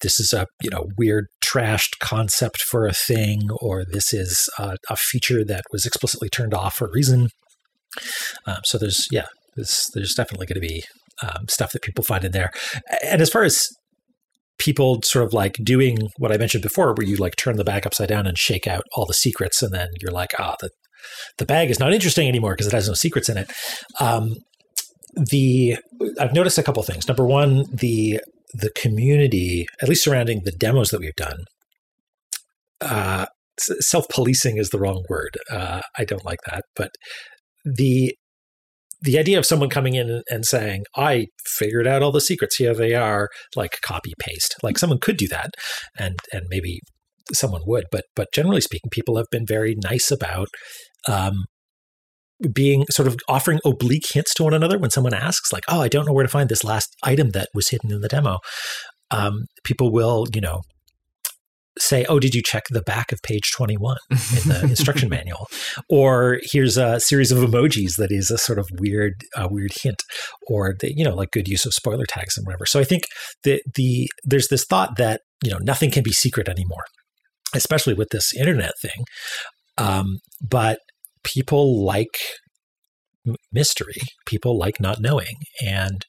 this 0.02 0.20
is 0.20 0.32
a 0.32 0.46
you 0.62 0.70
know 0.70 0.88
weird 0.96 1.26
trashed 1.44 1.98
concept 2.00 2.62
for 2.62 2.86
a 2.86 2.92
thing, 2.92 3.48
or 3.60 3.84
this 3.90 4.12
is 4.12 4.48
a, 4.58 4.76
a 4.90 4.96
feature 4.96 5.44
that 5.44 5.64
was 5.72 5.86
explicitly 5.86 6.28
turned 6.28 6.54
off 6.54 6.74
for 6.76 6.86
a 6.86 6.92
reason. 6.92 7.28
Um, 8.46 8.58
so 8.64 8.78
there's 8.78 9.06
yeah, 9.10 9.26
there's, 9.56 9.86
there's 9.94 10.14
definitely 10.14 10.46
going 10.46 10.60
to 10.60 10.68
be 10.68 10.84
um, 11.22 11.48
stuff 11.48 11.72
that 11.72 11.82
people 11.82 12.04
find 12.04 12.24
in 12.24 12.32
there. 12.32 12.50
And 13.04 13.20
as 13.20 13.30
far 13.30 13.42
as 13.42 13.68
people 14.58 15.00
sort 15.02 15.24
of 15.24 15.32
like 15.32 15.54
doing 15.62 15.98
what 16.18 16.32
I 16.32 16.36
mentioned 16.36 16.62
before, 16.62 16.94
where 16.94 17.06
you 17.06 17.16
like 17.16 17.36
turn 17.36 17.56
the 17.56 17.64
bag 17.64 17.86
upside 17.86 18.08
down 18.08 18.26
and 18.26 18.38
shake 18.38 18.66
out 18.66 18.82
all 18.94 19.06
the 19.06 19.14
secrets, 19.14 19.62
and 19.62 19.72
then 19.72 19.88
you're 20.00 20.12
like, 20.12 20.32
ah, 20.38 20.56
the 20.60 20.70
the 21.38 21.46
bag 21.46 21.70
is 21.70 21.78
not 21.78 21.92
interesting 21.92 22.28
anymore 22.28 22.54
because 22.54 22.66
it 22.66 22.72
has 22.72 22.88
no 22.88 22.94
secrets 22.94 23.28
in 23.28 23.38
it. 23.38 23.50
Um, 24.00 24.34
the 25.18 25.76
I've 26.20 26.34
noticed 26.34 26.58
a 26.58 26.62
couple 26.62 26.82
things. 26.82 27.08
Number 27.08 27.26
one, 27.26 27.64
the 27.72 28.20
the 28.54 28.70
community, 28.70 29.66
at 29.82 29.88
least 29.88 30.04
surrounding 30.04 30.42
the 30.44 30.52
demos 30.52 30.90
that 30.90 31.00
we've 31.00 31.14
done, 31.16 31.44
uh, 32.80 33.26
self 33.58 34.08
policing 34.08 34.56
is 34.58 34.70
the 34.70 34.78
wrong 34.78 35.04
word. 35.08 35.36
Uh, 35.50 35.80
I 35.98 36.04
don't 36.04 36.24
like 36.24 36.40
that, 36.50 36.64
but 36.74 36.90
the 37.64 38.14
the 39.00 39.18
idea 39.18 39.38
of 39.38 39.46
someone 39.46 39.68
coming 39.68 39.94
in 39.94 40.22
and 40.28 40.44
saying, 40.44 40.84
I 40.96 41.28
figured 41.46 41.86
out 41.86 42.02
all 42.02 42.10
the 42.10 42.20
secrets, 42.20 42.56
here 42.56 42.74
they 42.74 42.94
are, 42.94 43.28
like 43.54 43.76
copy 43.80 44.12
paste. 44.18 44.56
Like 44.62 44.76
someone 44.76 44.98
could 45.00 45.16
do 45.16 45.28
that 45.28 45.50
and 45.98 46.18
and 46.32 46.46
maybe 46.48 46.80
someone 47.32 47.62
would, 47.66 47.84
but 47.90 48.04
but 48.16 48.28
generally 48.32 48.60
speaking, 48.60 48.90
people 48.90 49.16
have 49.16 49.26
been 49.30 49.46
very 49.46 49.76
nice 49.82 50.10
about 50.10 50.48
um, 51.06 51.44
being 52.52 52.84
sort 52.90 53.08
of 53.08 53.16
offering 53.28 53.60
oblique 53.64 54.06
hints 54.12 54.34
to 54.34 54.44
one 54.44 54.54
another 54.54 54.78
when 54.78 54.90
someone 54.90 55.14
asks, 55.14 55.52
like, 55.52 55.64
oh, 55.68 55.80
I 55.80 55.88
don't 55.88 56.06
know 56.06 56.12
where 56.12 56.24
to 56.24 56.30
find 56.30 56.48
this 56.48 56.64
last 56.64 56.94
item 57.02 57.30
that 57.30 57.48
was 57.54 57.68
hidden 57.68 57.92
in 57.92 58.00
the 58.00 58.08
demo. 58.08 58.38
Um, 59.10 59.46
people 59.64 59.90
will, 59.90 60.26
you 60.34 60.40
know, 60.40 60.62
say, 61.78 62.04
"Oh, 62.08 62.18
did 62.18 62.34
you 62.34 62.42
check 62.42 62.64
the 62.70 62.82
back 62.82 63.12
of 63.12 63.22
page 63.22 63.52
21 63.56 63.96
in 64.10 64.16
the 64.48 64.66
instruction 64.68 65.08
manual?" 65.10 65.46
Or 65.88 66.40
here's 66.42 66.76
a 66.76 67.00
series 67.00 67.32
of 67.32 67.38
emojis 67.38 67.96
that 67.96 68.10
is 68.10 68.30
a 68.30 68.38
sort 68.38 68.58
of 68.58 68.68
weird, 68.78 69.14
uh, 69.36 69.48
weird 69.50 69.72
hint, 69.82 70.02
or 70.48 70.74
the, 70.78 70.92
you 70.94 71.04
know, 71.04 71.14
like 71.14 71.30
good 71.30 71.48
use 71.48 71.64
of 71.64 71.74
spoiler 71.74 72.06
tags 72.06 72.36
and 72.36 72.46
whatever. 72.46 72.66
So 72.66 72.80
I 72.80 72.84
think 72.84 73.04
the 73.44 73.62
the 73.74 74.08
there's 74.24 74.48
this 74.48 74.64
thought 74.64 74.96
that 74.96 75.22
you 75.42 75.50
know 75.50 75.58
nothing 75.60 75.90
can 75.90 76.02
be 76.02 76.12
secret 76.12 76.48
anymore, 76.48 76.84
especially 77.54 77.94
with 77.94 78.08
this 78.10 78.34
internet 78.34 78.72
thing. 78.82 79.04
Um, 79.78 80.18
but 80.46 80.80
people 81.32 81.84
like 81.84 82.18
mystery. 83.52 84.00
People 84.26 84.58
like 84.58 84.80
not 84.80 85.00
knowing, 85.00 85.34
and 85.64 86.04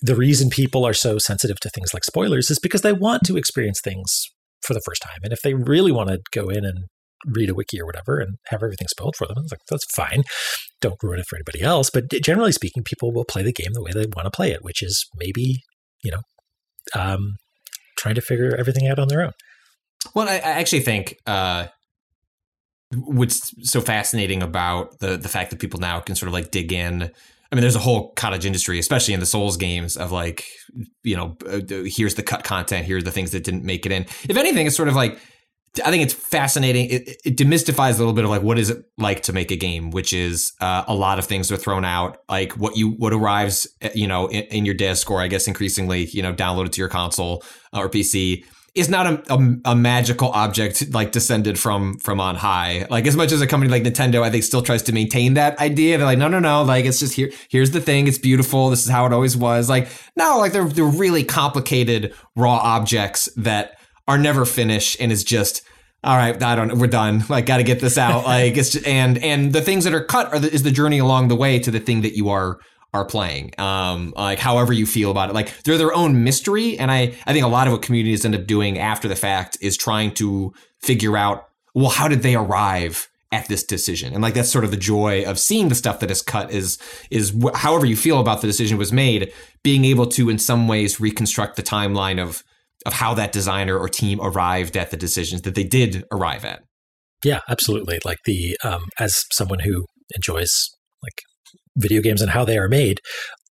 the 0.00 0.16
reason 0.16 0.50
people 0.50 0.84
are 0.84 0.94
so 0.94 1.18
sensitive 1.18 1.60
to 1.60 1.70
things 1.70 1.94
like 1.94 2.04
spoilers 2.04 2.50
is 2.50 2.58
because 2.58 2.82
they 2.82 2.92
want 2.92 3.22
to 3.24 3.36
experience 3.36 3.80
things 3.82 4.30
for 4.62 4.74
the 4.74 4.82
first 4.84 5.02
time. 5.02 5.18
And 5.22 5.32
if 5.32 5.42
they 5.42 5.54
really 5.54 5.92
want 5.92 6.08
to 6.08 6.18
go 6.32 6.48
in 6.48 6.64
and 6.64 6.86
read 7.26 7.48
a 7.48 7.54
wiki 7.54 7.80
or 7.80 7.86
whatever 7.86 8.18
and 8.18 8.36
have 8.48 8.62
everything 8.64 8.88
spoiled 8.88 9.14
for 9.16 9.28
them, 9.28 9.36
it's 9.38 9.52
like, 9.52 9.60
that's 9.70 9.84
fine. 9.94 10.24
Don't 10.80 11.00
ruin 11.02 11.20
it 11.20 11.26
for 11.28 11.36
anybody 11.36 11.62
else. 11.62 11.88
But 11.88 12.10
generally 12.10 12.50
speaking, 12.50 12.82
people 12.82 13.12
will 13.12 13.24
play 13.24 13.42
the 13.42 13.52
game 13.52 13.72
the 13.72 13.82
way 13.82 13.92
they 13.92 14.06
want 14.16 14.26
to 14.26 14.30
play 14.30 14.50
it, 14.50 14.64
which 14.64 14.82
is 14.82 15.04
maybe, 15.16 15.62
you 16.02 16.10
know, 16.10 16.20
um, 17.00 17.36
trying 17.96 18.16
to 18.16 18.20
figure 18.20 18.56
everything 18.56 18.88
out 18.88 18.98
on 18.98 19.06
their 19.06 19.22
own. 19.22 19.32
Well, 20.14 20.28
I, 20.28 20.34
I 20.34 20.52
actually 20.58 20.80
think 20.80 21.16
uh, 21.26 21.68
what's 22.94 23.54
so 23.68 23.80
fascinating 23.80 24.42
about 24.42 24.98
the 24.98 25.16
the 25.16 25.28
fact 25.28 25.50
that 25.50 25.58
people 25.58 25.80
now 25.80 26.00
can 26.00 26.14
sort 26.14 26.28
of 26.28 26.32
like 26.32 26.50
dig 26.50 26.72
in 26.72 27.10
I 27.52 27.54
mean, 27.54 27.60
there's 27.60 27.76
a 27.76 27.80
whole 27.80 28.12
cottage 28.14 28.46
industry, 28.46 28.78
especially 28.78 29.12
in 29.12 29.20
the 29.20 29.26
Souls 29.26 29.58
games, 29.58 29.98
of 29.98 30.10
like, 30.10 30.46
you 31.02 31.14
know, 31.14 31.36
uh, 31.46 31.60
here's 31.84 32.14
the 32.14 32.22
cut 32.22 32.44
content, 32.44 32.86
here 32.86 32.96
are 32.96 33.02
the 33.02 33.10
things 33.10 33.32
that 33.32 33.44
didn't 33.44 33.62
make 33.62 33.84
it 33.84 33.92
in. 33.92 34.04
If 34.26 34.38
anything, 34.38 34.66
it's 34.66 34.74
sort 34.74 34.88
of 34.88 34.94
like, 34.94 35.18
I 35.84 35.90
think 35.90 36.02
it's 36.02 36.14
fascinating. 36.14 36.88
It, 36.88 37.16
it 37.26 37.36
demystifies 37.36 37.96
a 37.96 37.98
little 37.98 38.14
bit 38.14 38.24
of 38.24 38.30
like 38.30 38.42
what 38.42 38.58
is 38.58 38.70
it 38.70 38.84
like 38.96 39.22
to 39.24 39.34
make 39.34 39.50
a 39.50 39.56
game, 39.56 39.90
which 39.90 40.14
is 40.14 40.54
uh, 40.62 40.84
a 40.88 40.94
lot 40.94 41.18
of 41.18 41.26
things 41.26 41.52
are 41.52 41.58
thrown 41.58 41.84
out, 41.84 42.18
like 42.28 42.52
what 42.52 42.76
you 42.76 42.92
what 42.92 43.12
arrives, 43.12 43.66
uh, 43.82 43.90
you 43.94 44.06
know, 44.06 44.28
in, 44.28 44.44
in 44.44 44.64
your 44.64 44.74
disc, 44.74 45.10
or 45.10 45.20
I 45.20 45.28
guess 45.28 45.46
increasingly, 45.46 46.06
you 46.06 46.22
know, 46.22 46.32
downloaded 46.32 46.72
to 46.72 46.80
your 46.80 46.88
console 46.88 47.42
or 47.74 47.88
PC 47.90 48.44
is 48.74 48.88
not 48.88 49.06
a, 49.06 49.34
a, 49.34 49.56
a, 49.72 49.76
magical 49.76 50.30
object 50.30 50.92
like 50.94 51.12
descended 51.12 51.58
from 51.58 51.98
from 51.98 52.20
on 52.20 52.36
high. 52.36 52.86
Like 52.88 53.06
as 53.06 53.16
much 53.16 53.30
as 53.30 53.42
a 53.42 53.46
company 53.46 53.70
like 53.70 53.82
Nintendo, 53.82 54.22
I 54.22 54.30
think 54.30 54.44
still 54.44 54.62
tries 54.62 54.82
to 54.84 54.92
maintain 54.92 55.34
that 55.34 55.58
idea. 55.58 55.98
They're 55.98 56.06
like, 56.06 56.18
no, 56.18 56.28
no, 56.28 56.38
no. 56.38 56.62
Like 56.62 56.86
it's 56.86 56.98
just 56.98 57.14
here. 57.14 57.30
Here's 57.50 57.72
the 57.72 57.80
thing. 57.80 58.08
It's 58.08 58.18
beautiful. 58.18 58.70
This 58.70 58.84
is 58.84 58.90
how 58.90 59.04
it 59.04 59.12
always 59.12 59.36
was. 59.36 59.68
Like 59.68 59.88
no, 60.16 60.38
like 60.38 60.52
they're 60.52 60.68
they're 60.68 60.84
really 60.84 61.22
complicated 61.22 62.14
raw 62.34 62.56
objects 62.56 63.28
that 63.36 63.78
are 64.08 64.18
never 64.18 64.44
finished 64.44 65.00
and 65.00 65.12
is 65.12 65.24
just. 65.24 65.62
All 66.04 66.16
right, 66.16 66.42
I 66.42 66.56
don't. 66.56 66.78
We're 66.78 66.88
done. 66.88 67.22
Like, 67.28 67.46
got 67.46 67.58
to 67.58 67.62
get 67.62 67.78
this 67.78 67.96
out. 67.96 68.24
Like, 68.26 68.56
it's 68.56 68.70
just, 68.70 68.84
and 68.84 69.18
and 69.18 69.52
the 69.52 69.62
things 69.62 69.84
that 69.84 69.94
are 69.94 70.02
cut 70.02 70.32
are 70.32 70.40
the, 70.40 70.52
is 70.52 70.64
the 70.64 70.72
journey 70.72 70.98
along 70.98 71.28
the 71.28 71.36
way 71.36 71.60
to 71.60 71.70
the 71.70 71.78
thing 71.78 72.00
that 72.00 72.16
you 72.16 72.28
are 72.28 72.58
are 72.94 73.04
playing. 73.04 73.58
Um, 73.58 74.12
like 74.16 74.38
however 74.38 74.72
you 74.72 74.86
feel 74.86 75.10
about 75.10 75.30
it, 75.30 75.32
like 75.34 75.62
they're 75.62 75.78
their 75.78 75.94
own 75.94 76.24
mystery. 76.24 76.78
And 76.78 76.90
I, 76.90 77.14
I 77.26 77.32
think 77.32 77.44
a 77.44 77.48
lot 77.48 77.66
of 77.66 77.72
what 77.72 77.82
communities 77.82 78.24
end 78.24 78.34
up 78.34 78.46
doing 78.46 78.78
after 78.78 79.08
the 79.08 79.16
fact 79.16 79.56
is 79.60 79.76
trying 79.76 80.12
to 80.14 80.52
figure 80.80 81.16
out, 81.16 81.48
well, 81.74 81.90
how 81.90 82.08
did 82.08 82.22
they 82.22 82.34
arrive 82.34 83.08
at 83.32 83.48
this 83.48 83.64
decision? 83.64 84.12
And 84.12 84.22
like 84.22 84.34
that's 84.34 84.50
sort 84.50 84.64
of 84.64 84.70
the 84.70 84.76
joy 84.76 85.24
of 85.24 85.38
seeing 85.38 85.68
the 85.68 85.74
stuff 85.74 86.00
that 86.00 86.10
is 86.10 86.20
cut 86.20 86.50
is 86.50 86.78
is 87.10 87.32
wh- 87.42 87.54
however 87.54 87.86
you 87.86 87.96
feel 87.96 88.20
about 88.20 88.42
the 88.42 88.46
decision 88.46 88.76
was 88.76 88.92
made, 88.92 89.32
being 89.62 89.86
able 89.86 90.06
to 90.08 90.28
in 90.28 90.38
some 90.38 90.68
ways 90.68 91.00
reconstruct 91.00 91.56
the 91.56 91.62
timeline 91.62 92.22
of 92.22 92.44
of 92.84 92.92
how 92.92 93.14
that 93.14 93.32
designer 93.32 93.78
or 93.78 93.88
team 93.88 94.20
arrived 94.20 94.76
at 94.76 94.90
the 94.90 94.96
decisions 94.96 95.42
that 95.42 95.54
they 95.54 95.64
did 95.64 96.04
arrive 96.10 96.44
at. 96.44 96.62
Yeah, 97.24 97.40
absolutely. 97.48 98.00
Like 98.04 98.18
the 98.26 98.58
um, 98.64 98.86
as 98.98 99.24
someone 99.32 99.60
who 99.60 99.86
enjoys 100.14 100.68
like 101.02 101.22
video 101.76 102.02
games 102.02 102.20
and 102.20 102.30
how 102.30 102.44
they 102.44 102.58
are 102.58 102.68
made, 102.68 103.00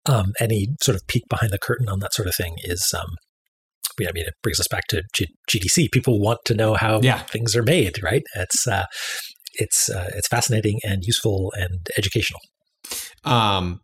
um, 0.05 0.33
any 0.39 0.69
sort 0.81 0.95
of 0.95 1.05
peek 1.07 1.23
behind 1.29 1.51
the 1.51 1.59
curtain 1.59 1.89
on 1.89 1.99
that 1.99 2.13
sort 2.13 2.27
of 2.27 2.35
thing 2.35 2.55
is, 2.63 2.93
um, 2.97 3.15
I 4.01 4.11
mean, 4.13 4.25
it 4.25 4.33
brings 4.41 4.59
us 4.59 4.67
back 4.67 4.87
to 4.89 5.03
G- 5.13 5.27
GDC. 5.51 5.91
People 5.91 6.21
want 6.21 6.39
to 6.45 6.53
know 6.53 6.75
how 6.75 7.01
yeah. 7.01 7.19
things 7.19 7.55
are 7.55 7.63
made, 7.63 8.01
right? 8.01 8.23
It's 8.35 8.65
uh, 8.65 8.85
it's 9.55 9.89
uh, 9.89 10.09
it's 10.15 10.27
fascinating 10.27 10.79
and 10.83 11.03
useful 11.03 11.51
and 11.57 11.85
educational. 11.97 12.39
Um, 13.25 13.81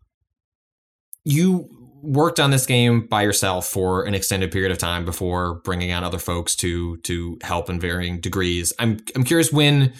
you 1.24 1.68
worked 2.02 2.38
on 2.38 2.50
this 2.50 2.66
game 2.66 3.06
by 3.06 3.22
yourself 3.22 3.66
for 3.66 4.04
an 4.04 4.14
extended 4.14 4.52
period 4.52 4.70
of 4.70 4.78
time 4.78 5.04
before 5.04 5.60
bringing 5.64 5.92
on 5.92 6.04
other 6.04 6.18
folks 6.18 6.54
to 6.56 6.96
to 6.98 7.36
help 7.42 7.68
in 7.68 7.80
varying 7.80 8.20
degrees. 8.20 8.72
I'm 8.78 8.98
I'm 9.14 9.24
curious 9.24 9.52
when 9.52 9.92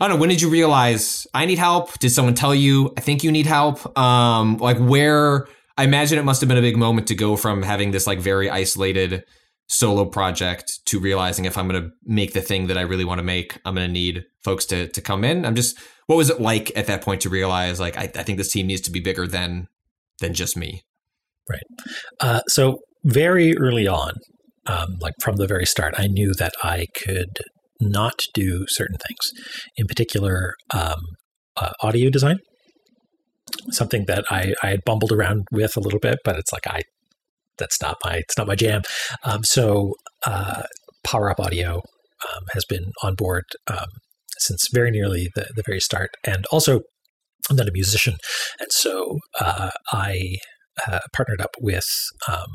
I 0.00 0.06
don't 0.06 0.16
know. 0.16 0.20
When 0.20 0.28
did 0.28 0.40
you 0.40 0.48
realize 0.48 1.26
I 1.34 1.44
need 1.44 1.58
help? 1.58 1.98
Did 1.98 2.10
someone 2.10 2.34
tell 2.34 2.54
you 2.54 2.92
I 2.96 3.00
think 3.00 3.24
you 3.24 3.32
need 3.32 3.46
help? 3.46 3.98
Um, 3.98 4.58
like 4.58 4.78
where? 4.78 5.48
I 5.76 5.84
imagine 5.84 6.18
it 6.18 6.24
must 6.24 6.40
have 6.40 6.48
been 6.48 6.58
a 6.58 6.62
big 6.62 6.76
moment 6.76 7.06
to 7.08 7.14
go 7.14 7.36
from 7.36 7.62
having 7.62 7.90
this 7.90 8.06
like 8.06 8.18
very 8.20 8.50
isolated 8.50 9.24
solo 9.68 10.04
project 10.04 10.80
to 10.86 10.98
realizing 10.98 11.44
if 11.44 11.58
I'm 11.58 11.68
going 11.68 11.82
to 11.82 11.90
make 12.04 12.32
the 12.32 12.40
thing 12.40 12.68
that 12.68 12.78
I 12.78 12.82
really 12.82 13.04
want 13.04 13.18
to 13.18 13.24
make, 13.24 13.60
I'm 13.64 13.74
going 13.74 13.86
to 13.86 13.92
need 13.92 14.24
folks 14.42 14.64
to 14.66 14.88
to 14.88 15.00
come 15.00 15.24
in. 15.24 15.44
I'm 15.44 15.54
just, 15.54 15.78
what 16.06 16.16
was 16.16 16.30
it 16.30 16.40
like 16.40 16.72
at 16.76 16.86
that 16.86 17.02
point 17.02 17.20
to 17.22 17.28
realize 17.28 17.78
like 17.78 17.96
I, 17.96 18.04
I 18.04 18.22
think 18.22 18.38
this 18.38 18.50
team 18.50 18.66
needs 18.66 18.80
to 18.82 18.90
be 18.90 19.00
bigger 19.00 19.26
than 19.26 19.68
than 20.20 20.32
just 20.32 20.56
me? 20.56 20.82
Right. 21.48 21.62
Uh, 22.20 22.40
so 22.48 22.78
very 23.04 23.56
early 23.56 23.86
on, 23.86 24.12
um, 24.66 24.96
like 25.00 25.14
from 25.20 25.36
the 25.36 25.46
very 25.46 25.64
start, 25.64 25.94
I 25.96 26.06
knew 26.06 26.34
that 26.34 26.52
I 26.62 26.86
could 26.94 27.38
not 27.80 28.22
do 28.34 28.64
certain 28.68 28.96
things. 28.96 29.32
In 29.76 29.86
particular, 29.86 30.54
um, 30.74 31.00
uh, 31.56 31.72
audio 31.82 32.10
design, 32.10 32.38
something 33.70 34.04
that 34.06 34.24
I, 34.30 34.54
I 34.62 34.68
had 34.68 34.80
bumbled 34.84 35.12
around 35.12 35.46
with 35.50 35.76
a 35.76 35.80
little 35.80 36.00
bit, 36.00 36.18
but 36.24 36.36
it's 36.36 36.52
like 36.52 36.66
I 36.66 36.82
that's 37.58 37.80
not 37.82 37.96
my 38.04 38.16
it's 38.16 38.38
not 38.38 38.46
my 38.46 38.54
jam. 38.54 38.82
Um, 39.24 39.42
so 39.42 39.94
uh, 40.26 40.62
Power 41.04 41.30
Up 41.30 41.40
Audio 41.40 41.76
um, 41.76 42.44
has 42.52 42.64
been 42.64 42.92
on 43.02 43.14
board 43.14 43.44
um, 43.66 43.86
since 44.38 44.68
very 44.72 44.90
nearly 44.90 45.28
the, 45.34 45.48
the 45.54 45.62
very 45.66 45.80
start, 45.80 46.10
and 46.24 46.44
also 46.52 46.80
I'm 47.50 47.56
not 47.56 47.68
a 47.68 47.72
musician, 47.72 48.16
and 48.60 48.70
so 48.70 49.18
uh, 49.40 49.70
I 49.92 50.36
uh, 50.86 51.00
partnered 51.12 51.40
up 51.40 51.54
with 51.60 51.86
um, 52.28 52.46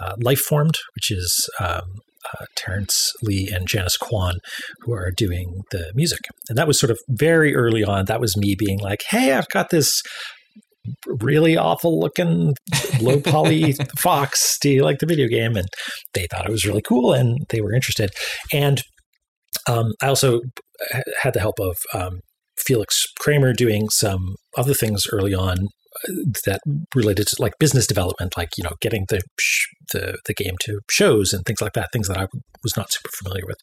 uh, 0.00 0.14
Lifeformed, 0.16 0.76
which 0.96 1.10
is 1.10 1.48
um, 1.60 2.00
uh, 2.34 2.46
Terence 2.56 3.12
Lee 3.22 3.50
and 3.52 3.68
Janice 3.68 3.96
Kwan, 3.96 4.36
who 4.80 4.92
are 4.92 5.10
doing 5.16 5.62
the 5.70 5.92
music. 5.94 6.20
And 6.48 6.58
that 6.58 6.66
was 6.66 6.78
sort 6.78 6.90
of 6.90 6.98
very 7.08 7.54
early 7.54 7.84
on. 7.84 8.06
That 8.06 8.20
was 8.20 8.36
me 8.36 8.54
being 8.56 8.78
like, 8.78 9.02
hey, 9.08 9.32
I've 9.32 9.48
got 9.48 9.70
this 9.70 10.02
really 11.06 11.56
awful 11.56 11.98
looking 11.98 12.54
low 13.00 13.20
poly 13.20 13.72
fox. 13.98 14.58
Do 14.60 14.70
you 14.70 14.84
like 14.84 14.98
the 14.98 15.06
video 15.06 15.28
game? 15.28 15.56
And 15.56 15.68
they 16.14 16.26
thought 16.30 16.46
it 16.46 16.52
was 16.52 16.66
really 16.66 16.82
cool 16.82 17.12
and 17.12 17.38
they 17.50 17.60
were 17.60 17.74
interested. 17.74 18.10
And 18.52 18.82
um, 19.68 19.92
I 20.02 20.08
also 20.08 20.40
had 21.22 21.34
the 21.34 21.40
help 21.40 21.58
of 21.58 21.76
um, 21.92 22.20
Felix 22.58 23.04
Kramer 23.18 23.52
doing 23.52 23.88
some 23.88 24.36
other 24.56 24.74
things 24.74 25.04
early 25.12 25.34
on 25.34 25.68
uh, 26.08 26.12
that 26.46 26.60
related 26.94 27.26
to 27.28 27.36
like 27.42 27.52
business 27.58 27.86
development, 27.86 28.36
like 28.36 28.50
you 28.56 28.64
know 28.64 28.74
getting 28.80 29.06
the 29.08 29.20
sh- 29.40 29.66
the 29.92 30.18
the 30.26 30.34
game 30.34 30.54
to 30.60 30.80
shows 30.90 31.32
and 31.32 31.44
things 31.44 31.60
like 31.60 31.72
that, 31.74 31.90
things 31.92 32.08
that 32.08 32.18
I 32.18 32.26
was 32.62 32.76
not 32.76 32.92
super 32.92 33.10
familiar 33.22 33.44
with. 33.46 33.56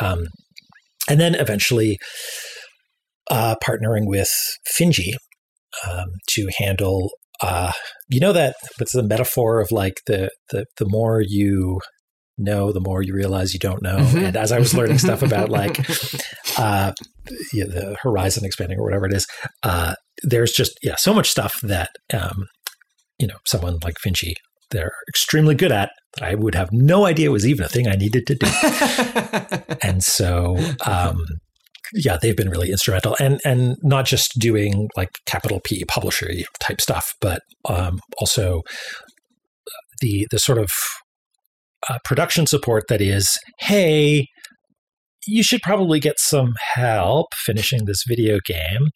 Um, 0.00 0.26
and 1.08 1.20
then 1.20 1.34
eventually 1.34 1.98
uh, 3.30 3.56
partnering 3.64 4.06
with 4.06 4.30
Finji 4.78 5.12
um, 5.88 6.06
to 6.30 6.48
handle. 6.58 7.10
Uh, 7.42 7.72
you 8.08 8.20
know 8.20 8.34
that 8.34 8.54
it's 8.80 8.94
a 8.94 9.02
metaphor 9.02 9.60
of 9.60 9.70
like 9.70 9.94
the 10.06 10.30
the 10.50 10.66
the 10.76 10.86
more 10.86 11.22
you 11.26 11.80
know, 12.40 12.72
the 12.72 12.80
more 12.80 13.02
you 13.02 13.14
realize 13.14 13.52
you 13.52 13.60
don't 13.60 13.82
know. 13.82 13.96
Mm-hmm. 13.96 14.18
And 14.18 14.36
as 14.36 14.50
I 14.52 14.58
was 14.58 14.74
learning 14.74 14.98
stuff 15.06 15.22
about 15.22 15.48
like 15.48 15.78
uh, 16.58 16.92
yeah, 17.52 17.64
the 17.64 17.96
horizon 18.02 18.44
expanding 18.44 18.78
or 18.78 18.84
whatever 18.84 19.06
it 19.06 19.14
is, 19.14 19.26
uh, 19.62 19.94
there's 20.22 20.52
just 20.52 20.72
yeah 20.82 20.96
so 20.96 21.14
much 21.14 21.30
stuff 21.30 21.60
that 21.62 21.90
um, 22.12 22.46
you 23.18 23.26
know 23.26 23.36
someone 23.46 23.78
like 23.84 23.96
Finji 24.04 24.32
they're 24.70 24.92
extremely 25.08 25.54
good 25.54 25.72
at 25.72 25.90
that 26.16 26.28
I 26.28 26.34
would 26.34 26.54
have 26.54 26.70
no 26.72 27.06
idea 27.06 27.30
was 27.30 27.46
even 27.46 27.64
a 27.64 27.68
thing 27.68 27.86
I 27.86 27.94
needed 27.94 28.26
to 28.26 28.34
do. 28.34 28.46
and 29.82 30.02
so 30.02 30.56
um, 30.86 31.24
yeah, 31.94 32.16
they've 32.20 32.36
been 32.36 32.50
really 32.50 32.70
instrumental, 32.70 33.16
and 33.20 33.40
and 33.44 33.76
not 33.82 34.06
just 34.06 34.38
doing 34.38 34.88
like 34.96 35.10
capital 35.26 35.60
P 35.64 35.84
publisher 35.84 36.30
type 36.60 36.80
stuff, 36.80 37.14
but 37.20 37.42
um, 37.68 38.00
also 38.18 38.62
the 40.00 40.26
the 40.30 40.38
sort 40.38 40.58
of 40.58 40.70
uh, 41.88 41.98
production 42.04 42.46
support 42.46 42.84
that 42.88 43.00
is, 43.00 43.38
hey, 43.60 44.26
you 45.26 45.42
should 45.42 45.62
probably 45.62 46.00
get 46.00 46.18
some 46.18 46.54
help 46.74 47.28
finishing 47.34 47.84
this 47.84 48.04
video 48.06 48.38
game. 48.44 48.88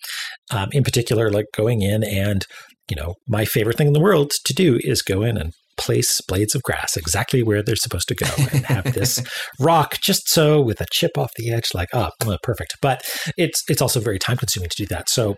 Um, 0.50 0.68
in 0.72 0.84
particular, 0.84 1.30
like 1.30 1.46
going 1.56 1.82
in 1.82 2.04
and, 2.04 2.46
you 2.88 2.96
know, 2.96 3.14
my 3.26 3.44
favorite 3.44 3.76
thing 3.76 3.86
in 3.86 3.92
the 3.92 4.00
world 4.00 4.32
to 4.44 4.54
do 4.54 4.78
is 4.82 5.02
go 5.02 5.22
in 5.22 5.36
and 5.36 5.52
place 5.76 6.20
blades 6.22 6.54
of 6.54 6.62
grass 6.62 6.96
exactly 6.96 7.42
where 7.42 7.62
they're 7.62 7.76
supposed 7.76 8.08
to 8.08 8.14
go 8.14 8.26
and 8.52 8.66
have 8.66 8.92
this 8.92 9.22
rock 9.60 9.98
just 10.02 10.28
so 10.28 10.60
with 10.60 10.80
a 10.80 10.86
chip 10.92 11.12
off 11.16 11.30
the 11.36 11.50
edge 11.50 11.68
like 11.74 11.88
oh 11.92 12.10
perfect 12.42 12.76
but 12.80 13.02
it's 13.36 13.62
it's 13.68 13.82
also 13.82 14.00
very 14.00 14.18
time 14.18 14.36
consuming 14.36 14.68
to 14.68 14.82
do 14.82 14.86
that 14.86 15.08
so 15.08 15.36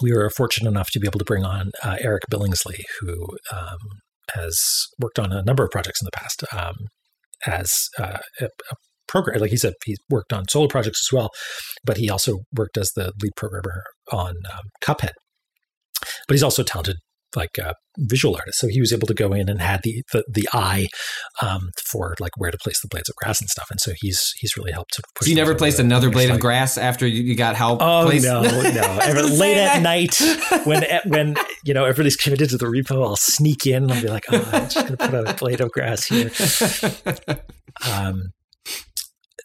we 0.00 0.12
were 0.12 0.30
fortunate 0.30 0.68
enough 0.68 0.90
to 0.90 1.00
be 1.00 1.06
able 1.06 1.18
to 1.18 1.24
bring 1.24 1.44
on 1.44 1.70
uh, 1.82 1.96
Eric 2.00 2.22
Billingsley 2.30 2.82
who 3.00 3.26
um, 3.52 3.78
has 4.34 4.58
worked 5.00 5.18
on 5.18 5.32
a 5.32 5.42
number 5.42 5.64
of 5.64 5.70
projects 5.70 6.00
in 6.00 6.04
the 6.04 6.12
past 6.12 6.44
um, 6.52 6.74
as 7.46 7.72
uh, 7.98 8.18
a, 8.40 8.44
a 8.44 8.76
program. 9.08 9.40
Like 9.40 9.50
he 9.50 9.56
said, 9.56 9.74
he's 9.84 9.98
worked 10.08 10.32
on 10.32 10.44
solo 10.48 10.68
projects 10.68 11.00
as 11.06 11.16
well, 11.16 11.30
but 11.84 11.96
he 11.96 12.08
also 12.08 12.40
worked 12.54 12.76
as 12.76 12.92
the 12.94 13.12
lead 13.22 13.32
programmer 13.36 13.82
on 14.12 14.34
um, 14.52 14.64
Cuphead. 14.82 15.12
But 16.28 16.34
he's 16.34 16.42
also 16.42 16.62
talented 16.62 16.96
like 17.36 17.58
a 17.58 17.74
visual 17.98 18.36
artist, 18.36 18.58
so 18.58 18.68
he 18.68 18.80
was 18.80 18.92
able 18.92 19.06
to 19.06 19.14
go 19.14 19.32
in 19.32 19.48
and 19.48 19.60
had 19.60 19.80
the 19.82 20.02
the, 20.12 20.24
the 20.32 20.48
eye 20.52 20.86
um, 21.42 21.70
for 21.86 22.14
like 22.20 22.32
where 22.36 22.50
to 22.50 22.58
place 22.58 22.80
the 22.80 22.88
blades 22.88 23.08
of 23.08 23.14
grass 23.16 23.40
and 23.40 23.48
stuff. 23.48 23.66
And 23.70 23.80
so 23.80 23.92
he's 23.96 24.32
he's 24.38 24.56
really 24.56 24.72
helped 24.72 24.94
to 24.94 25.02
push. 25.14 25.26
So 25.26 25.30
you 25.30 25.36
never 25.36 25.54
placed 25.54 25.78
another 25.78 26.10
blade 26.10 26.30
of 26.30 26.40
grass 26.40 26.78
after 26.78 27.06
you 27.06 27.36
got 27.36 27.56
help. 27.56 27.80
Oh 27.82 28.06
placed? 28.06 28.24
no, 28.24 28.42
no! 28.42 29.28
late 29.38 29.56
at 29.56 29.82
night 29.82 30.20
when 30.64 30.84
when 31.06 31.36
you 31.64 31.74
know 31.74 31.84
everybody's 31.84 32.16
committed 32.16 32.50
to 32.50 32.58
the 32.58 32.66
repo, 32.66 33.04
I'll 33.04 33.16
sneak 33.16 33.66
in 33.66 33.84
and 33.84 33.92
I'll 33.92 34.02
be 34.02 34.08
like, 34.08 34.24
oh, 34.30 34.48
I'm 34.52 34.68
just 34.68 34.76
going 34.76 34.96
to 34.96 35.08
put 35.08 35.28
a 35.28 35.34
blade 35.34 35.60
of 35.60 35.70
grass 35.70 36.06
here. 36.06 36.30
Um, 37.86 38.32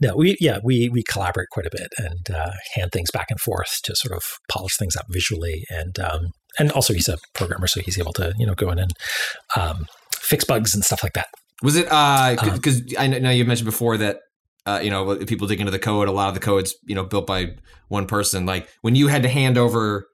no, 0.01 0.15
we 0.15 0.35
yeah 0.39 0.59
we 0.63 0.89
we 0.89 1.03
collaborate 1.03 1.49
quite 1.51 1.65
a 1.65 1.71
bit 1.71 1.87
and 1.97 2.35
uh, 2.35 2.51
hand 2.75 2.91
things 2.91 3.11
back 3.11 3.27
and 3.29 3.39
forth 3.39 3.81
to 3.83 3.95
sort 3.95 4.15
of 4.15 4.23
polish 4.49 4.75
things 4.77 4.95
up 4.95 5.05
visually 5.09 5.63
and 5.69 5.99
um, 5.99 6.31
and 6.59 6.71
also 6.71 6.93
he's 6.93 7.07
a 7.07 7.17
programmer, 7.33 7.67
so 7.67 7.81
he's 7.81 7.99
able 7.99 8.13
to 8.13 8.33
you 8.37 8.45
know 8.45 8.53
go 8.53 8.69
in 8.69 8.79
and 8.79 8.91
um, 9.55 9.85
fix 10.15 10.43
bugs 10.43 10.73
and 10.73 10.83
stuff 10.83 11.03
like 11.03 11.13
that. 11.13 11.27
Was 11.61 11.75
it 11.75 11.85
because 11.85 12.81
uh, 12.81 12.99
um, 12.99 13.13
I 13.13 13.19
know 13.19 13.29
you 13.29 13.45
mentioned 13.45 13.65
before 13.65 13.97
that 13.97 14.19
uh, 14.65 14.79
you 14.83 14.89
know 14.89 15.15
people 15.25 15.47
dig 15.47 15.59
into 15.59 15.71
the 15.71 15.79
code, 15.79 16.07
a 16.07 16.11
lot 16.11 16.29
of 16.29 16.33
the 16.33 16.39
code's 16.39 16.75
you 16.85 16.95
know 16.95 17.03
built 17.03 17.27
by 17.27 17.55
one 17.87 18.07
person. 18.07 18.45
Like 18.45 18.69
when 18.81 18.95
you 18.95 19.07
had 19.07 19.23
to 19.23 19.29
hand 19.29 19.57
over 19.57 20.07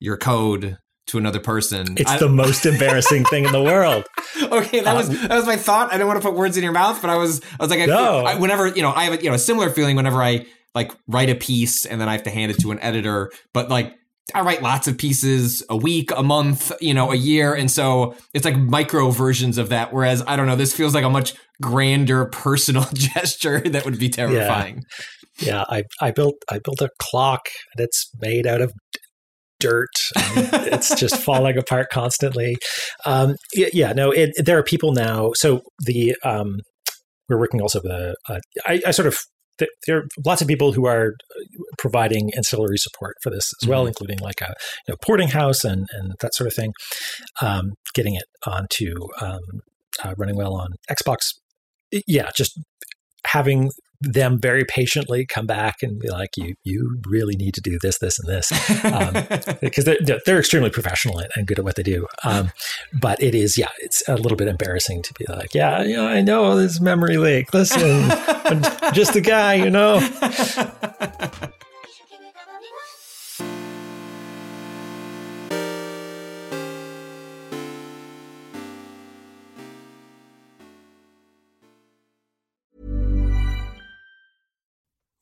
your 0.00 0.16
code 0.16 0.78
to 1.06 1.18
another 1.18 1.40
person. 1.40 1.86
It's 1.96 2.10
I, 2.10 2.18
the 2.18 2.28
most 2.28 2.66
embarrassing 2.66 3.24
thing 3.24 3.44
in 3.44 3.52
the 3.52 3.62
world. 3.62 4.04
Okay, 4.42 4.80
that 4.80 4.88
um, 4.88 4.96
was 4.96 5.08
that 5.08 5.34
was 5.34 5.46
my 5.46 5.56
thought. 5.56 5.90
I 5.90 5.92
didn't 5.92 6.08
want 6.08 6.20
to 6.20 6.26
put 6.26 6.36
words 6.36 6.56
in 6.56 6.64
your 6.64 6.72
mouth, 6.72 7.00
but 7.00 7.10
I 7.10 7.16
was 7.16 7.40
I 7.58 7.62
was 7.62 7.70
like, 7.70 7.80
I, 7.80 7.86
no. 7.86 8.24
I, 8.24 8.34
whenever 8.34 8.66
you 8.66 8.82
know, 8.82 8.90
I 8.90 9.04
have 9.04 9.18
a 9.18 9.22
you 9.22 9.28
know 9.28 9.34
a 9.34 9.38
similar 9.38 9.70
feeling 9.70 9.94
whenever 9.94 10.22
I 10.22 10.46
like 10.74 10.92
write 11.06 11.30
a 11.30 11.34
piece 11.34 11.86
and 11.86 12.00
then 12.00 12.08
I 12.08 12.12
have 12.12 12.24
to 12.24 12.30
hand 12.30 12.50
it 12.50 12.58
to 12.60 12.70
an 12.70 12.78
editor. 12.80 13.30
But 13.52 13.68
like 13.68 13.94
I 14.34 14.42
write 14.42 14.62
lots 14.62 14.88
of 14.88 14.96
pieces 14.96 15.62
a 15.68 15.76
week, 15.76 16.10
a 16.16 16.22
month, 16.22 16.72
you 16.80 16.94
know, 16.94 17.10
a 17.10 17.16
year, 17.16 17.54
and 17.54 17.70
so 17.70 18.14
it's 18.32 18.44
like 18.44 18.56
micro 18.56 19.10
versions 19.10 19.58
of 19.58 19.68
that. 19.70 19.92
Whereas 19.92 20.22
I 20.26 20.36
don't 20.36 20.46
know, 20.46 20.56
this 20.56 20.74
feels 20.74 20.94
like 20.94 21.04
a 21.04 21.10
much 21.10 21.34
grander 21.60 22.26
personal 22.32 22.84
gesture 22.94 23.60
that 23.60 23.84
would 23.84 23.98
be 23.98 24.08
terrifying. 24.08 24.82
Yeah, 25.40 25.46
yeah 25.46 25.64
I 25.68 25.82
I 26.00 26.10
built 26.12 26.34
I 26.50 26.60
built 26.62 26.80
a 26.80 26.90
clock 26.98 27.48
and 27.74 27.84
it's 27.84 28.10
made 28.20 28.46
out 28.46 28.60
of 28.60 28.72
dirt. 29.62 29.90
it's 30.16 30.94
just 30.96 31.16
falling 31.24 31.56
apart 31.56 31.88
constantly. 31.90 32.56
Um, 33.06 33.36
yeah, 33.54 33.92
no, 33.92 34.10
it, 34.10 34.30
there 34.36 34.58
are 34.58 34.64
people 34.64 34.92
now. 34.92 35.30
So 35.34 35.62
the 35.84 36.16
um, 36.24 36.56
we're 37.28 37.38
working 37.38 37.60
also 37.60 37.80
with 37.82 37.92
a. 37.92 38.14
Uh, 38.28 38.38
I, 38.66 38.80
I 38.86 38.90
sort 38.90 39.08
of 39.08 39.16
there 39.58 39.98
are 39.98 40.02
lots 40.24 40.42
of 40.42 40.48
people 40.48 40.72
who 40.72 40.86
are 40.86 41.14
providing 41.78 42.30
ancillary 42.36 42.78
support 42.78 43.16
for 43.22 43.30
this 43.30 43.52
as 43.62 43.68
well, 43.68 43.82
mm-hmm. 43.82 43.88
including 43.88 44.18
like 44.18 44.40
a 44.40 44.54
you 44.86 44.92
know, 44.92 44.96
porting 45.02 45.28
house 45.28 45.64
and 45.64 45.86
and 45.92 46.14
that 46.20 46.34
sort 46.34 46.46
of 46.46 46.54
thing. 46.54 46.72
Um, 47.40 47.74
getting 47.94 48.14
it 48.14 48.24
onto 48.46 48.94
um, 49.20 49.40
uh, 50.02 50.14
running 50.16 50.36
well 50.36 50.54
on 50.54 50.74
Xbox. 50.90 51.34
Yeah, 52.06 52.30
just 52.34 52.58
having 53.26 53.70
them 54.02 54.38
very 54.38 54.64
patiently 54.64 55.26
come 55.26 55.46
back 55.46 55.82
and 55.82 55.98
be 55.98 56.08
like, 56.08 56.36
"You, 56.36 56.54
you 56.64 57.00
really 57.06 57.36
need 57.36 57.54
to 57.54 57.60
do 57.60 57.78
this, 57.80 57.98
this, 57.98 58.18
and 58.18 58.28
this," 58.28 58.52
um, 58.84 59.56
because 59.60 59.84
they're 59.84 60.20
they're 60.26 60.38
extremely 60.38 60.70
professional 60.70 61.22
and 61.36 61.46
good 61.46 61.58
at 61.58 61.64
what 61.64 61.76
they 61.76 61.82
do. 61.82 62.06
Um, 62.24 62.52
but 62.92 63.22
it 63.22 63.34
is, 63.34 63.56
yeah, 63.56 63.70
it's 63.78 64.06
a 64.08 64.16
little 64.16 64.36
bit 64.36 64.48
embarrassing 64.48 65.02
to 65.02 65.14
be 65.14 65.24
like, 65.28 65.54
"Yeah, 65.54 65.82
you 65.82 65.96
know, 65.96 66.06
I 66.06 66.20
know 66.20 66.56
this 66.56 66.80
memory 66.80 67.16
leak. 67.16 67.52
Listen, 67.54 68.10
I'm 68.10 68.62
just 68.92 69.16
a 69.16 69.20
guy, 69.20 69.54
you 69.54 69.70
know." 69.70 70.00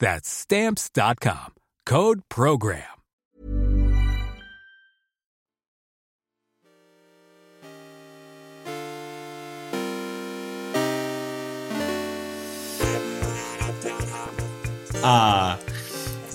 That's 0.00 0.28
stamps.com. 0.28 1.54
Code 1.86 2.22
program. 2.28 2.84
Uh, 15.04 15.58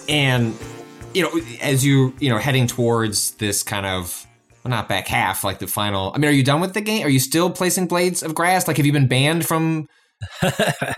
and 0.08 0.56
you 1.16 1.24
know, 1.24 1.42
as 1.60 1.84
you 1.84 2.14
you 2.20 2.30
know 2.30 2.38
heading 2.38 2.68
towards 2.68 3.32
this 3.32 3.64
kind 3.64 3.88
of 3.88 4.28
well, 4.64 4.70
not 4.70 4.88
back 4.88 5.08
half, 5.08 5.44
like 5.44 5.58
the 5.58 5.68
final. 5.68 6.12
I 6.14 6.20
mean, 6.20 6.30
are 6.30 6.34
you 6.34 6.44
done 6.44 6.62
with 6.62 6.76
the 6.76 6.82
game? 6.82 7.06
Are 7.06 7.10
you 7.10 7.20
still 7.20 7.50
placing 7.50 7.88
blades 7.88 8.22
of 8.22 8.36
grass? 8.36 8.68
Like, 8.68 8.78
have 8.78 8.86
you 8.86 8.94
been 8.94 9.08
banned 9.08 9.48
from 9.48 9.88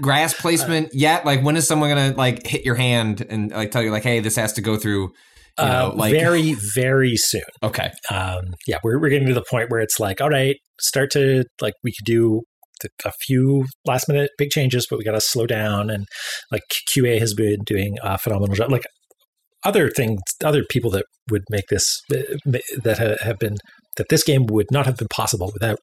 grass 0.02 0.34
placement 0.34 0.90
yet? 0.94 1.26
Like, 1.26 1.44
when 1.44 1.56
is 1.58 1.68
someone 1.68 1.90
gonna 1.90 2.14
like 2.16 2.46
hit 2.46 2.66
your 2.66 2.76
hand 2.76 3.26
and 3.30 3.52
like 3.52 3.72
tell 3.72 3.82
you 3.82 3.92
like, 3.92 4.04
hey, 4.04 4.20
this 4.20 4.36
has 4.36 4.54
to 4.54 4.62
go 4.62 4.78
through? 4.78 5.12
You 5.60 5.66
know, 5.66 5.92
Uh, 5.92 5.96
like 5.96 6.14
very, 6.14 6.56
very 6.76 7.18
soon. 7.18 7.42
okay, 7.62 7.92
um, 8.10 8.54
yeah, 8.68 8.78
we're, 8.84 9.00
we're 9.00 9.10
getting 9.10 9.28
to 9.28 9.34
the 9.34 9.44
point 9.50 9.70
where 9.70 9.82
it's 9.82 10.00
like, 10.00 10.22
all 10.22 10.30
right, 10.30 10.56
start 10.80 11.12
to 11.12 11.44
like 11.62 11.74
we 11.84 11.92
could 11.92 12.06
do 12.06 12.42
the, 12.82 12.90
a 13.06 13.12
few 13.12 13.66
last 13.86 14.08
minute 14.08 14.32
big 14.38 14.50
changes, 14.50 14.88
but 14.90 14.98
we 14.98 15.04
got 15.06 15.12
to 15.12 15.22
slow 15.22 15.46
down. 15.46 15.90
And 15.90 16.06
like 16.52 16.62
QA 16.96 17.20
has 17.20 17.34
been 17.34 17.60
doing 17.66 17.98
a 18.02 18.18
phenomenal 18.18 18.56
job. 18.56 18.72
Like 18.72 18.86
other 19.64 19.90
things, 19.90 20.22
other 20.44 20.64
people 20.70 20.90
that 20.92 21.06
would 21.30 21.44
make 21.50 21.66
this 21.70 22.02
uh, 22.12 22.18
that 22.84 23.20
have 23.22 23.38
been 23.38 23.58
that 23.98 24.08
this 24.10 24.24
game 24.24 24.46
would 24.48 24.72
not 24.72 24.86
have 24.86 24.98
been 24.98 25.10
possible 25.10 25.52
without 25.54 25.78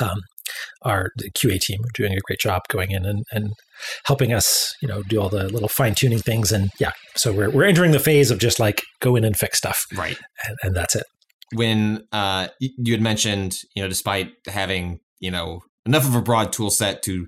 um, 0.00 0.20
our 0.82 1.10
QA 1.36 1.60
team 1.60 1.80
are 1.80 1.94
doing 1.94 2.12
a 2.12 2.20
great 2.26 2.40
job 2.40 2.62
going 2.68 2.90
in 2.90 3.06
and, 3.06 3.24
and 3.32 3.52
helping 4.04 4.32
us, 4.32 4.74
you 4.82 4.88
know, 4.88 5.02
do 5.02 5.20
all 5.20 5.28
the 5.28 5.48
little 5.48 5.68
fine 5.68 5.94
tuning 5.94 6.18
things. 6.18 6.52
And 6.52 6.70
yeah, 6.78 6.92
so 7.16 7.32
we're 7.32 7.50
we're 7.50 7.64
entering 7.64 7.92
the 7.92 7.98
phase 7.98 8.30
of 8.30 8.38
just 8.38 8.60
like 8.60 8.82
go 9.00 9.16
in 9.16 9.24
and 9.24 9.36
fix 9.36 9.58
stuff, 9.58 9.84
right. 9.96 10.18
and, 10.46 10.56
and 10.62 10.76
that's 10.76 10.94
it. 10.94 11.04
when 11.54 12.04
uh, 12.12 12.48
you 12.60 12.92
had 12.92 13.02
mentioned, 13.02 13.56
you 13.74 13.82
know, 13.82 13.88
despite 13.88 14.32
having, 14.46 15.00
you 15.18 15.30
know, 15.30 15.60
enough 15.86 16.06
of 16.06 16.14
a 16.14 16.22
broad 16.22 16.52
tool 16.52 16.70
set 16.70 17.02
to 17.02 17.26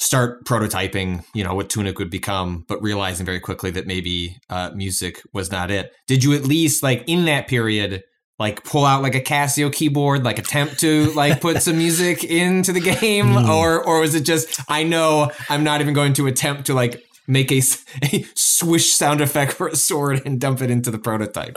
start 0.00 0.44
prototyping, 0.44 1.24
you 1.34 1.44
know, 1.44 1.54
what 1.54 1.70
Tunic 1.70 1.98
would 1.98 2.10
become, 2.10 2.64
but 2.68 2.82
realizing 2.82 3.24
very 3.24 3.40
quickly 3.40 3.70
that 3.70 3.86
maybe 3.86 4.36
uh, 4.50 4.70
music 4.74 5.22
was 5.32 5.52
not 5.52 5.70
it. 5.70 5.92
Did 6.08 6.24
you 6.24 6.34
at 6.34 6.44
least, 6.44 6.82
like, 6.82 7.04
in 7.06 7.26
that 7.26 7.46
period, 7.46 8.02
like 8.38 8.64
pull 8.64 8.84
out 8.84 9.02
like 9.02 9.14
a 9.14 9.20
Casio 9.20 9.72
keyboard, 9.72 10.24
like 10.24 10.38
attempt 10.38 10.80
to 10.80 11.12
like 11.12 11.40
put 11.40 11.62
some 11.62 11.78
music 11.78 12.24
into 12.42 12.72
the 12.72 12.80
game, 12.80 13.36
or 13.36 13.82
or 13.84 14.00
was 14.00 14.14
it 14.14 14.24
just 14.24 14.60
I 14.68 14.82
know 14.82 15.30
I'm 15.48 15.64
not 15.64 15.80
even 15.80 15.94
going 15.94 16.12
to 16.14 16.26
attempt 16.26 16.66
to 16.66 16.74
like 16.74 17.00
make 17.28 17.50
a, 17.52 17.60
a 18.12 18.24
swish 18.34 18.90
sound 18.92 19.20
effect 19.20 19.52
for 19.52 19.68
a 19.68 19.76
sword 19.76 20.22
and 20.26 20.40
dump 20.40 20.60
it 20.62 20.70
into 20.70 20.90
the 20.90 20.98
prototype? 20.98 21.56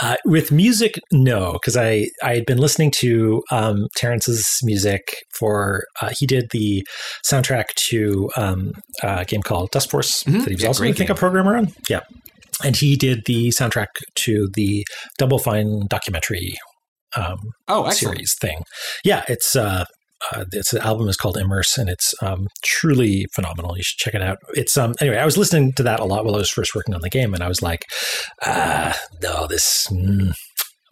Uh, 0.00 0.14
with 0.24 0.52
music, 0.52 0.94
no, 1.12 1.54
because 1.54 1.76
I 1.76 2.06
I 2.22 2.34
had 2.36 2.46
been 2.46 2.58
listening 2.58 2.92
to 2.98 3.42
um, 3.50 3.86
Terence's 3.96 4.46
music 4.62 5.02
for 5.36 5.84
uh, 6.00 6.10
he 6.16 6.24
did 6.24 6.50
the 6.52 6.86
soundtrack 7.28 7.64
to 7.88 8.30
um, 8.36 8.70
a 9.02 9.24
game 9.24 9.42
called 9.42 9.70
Dustforce 9.72 10.22
Mhm. 10.24 10.40
that 10.44 10.48
he 10.50 10.54
was 10.54 10.62
Yeah, 10.62 10.68
also 10.68 10.84
I 10.84 10.92
think 10.92 11.10
a 11.10 11.16
programmer 11.16 11.56
on. 11.56 11.72
Yeah, 11.88 12.00
and 12.64 12.76
he 12.76 12.96
did 12.96 13.22
the 13.26 13.48
soundtrack 13.48 13.86
to 14.16 14.48
the 14.54 14.84
Double 15.18 15.38
Fine 15.38 15.86
documentary 15.88 16.54
um, 17.16 17.38
Oh, 17.68 17.84
excellent. 17.86 18.16
series 18.16 18.34
thing. 18.40 18.62
Yeah, 19.04 19.24
it's 19.28 19.56
uh, 19.56 19.84
uh, 20.32 20.44
it's 20.52 20.72
the 20.72 20.84
album 20.84 21.08
is 21.08 21.16
called 21.16 21.36
Immerse, 21.36 21.78
and 21.78 21.88
it's 21.88 22.12
um, 22.22 22.48
truly 22.64 23.26
phenomenal. 23.34 23.76
You 23.76 23.82
should 23.82 23.98
check 23.98 24.14
it 24.14 24.22
out. 24.22 24.38
It's 24.54 24.76
um 24.76 24.94
anyway. 25.00 25.16
I 25.18 25.24
was 25.24 25.36
listening 25.38 25.72
to 25.74 25.82
that 25.84 26.00
a 26.00 26.04
lot 26.04 26.24
while 26.24 26.34
I 26.34 26.38
was 26.38 26.50
first 26.50 26.74
working 26.74 26.94
on 26.94 27.00
the 27.00 27.08
game, 27.10 27.34
and 27.34 27.42
I 27.42 27.48
was 27.48 27.62
like, 27.62 27.84
ah, 28.44 28.98
no, 29.22 29.46
this. 29.46 29.86
Mm, 29.90 30.32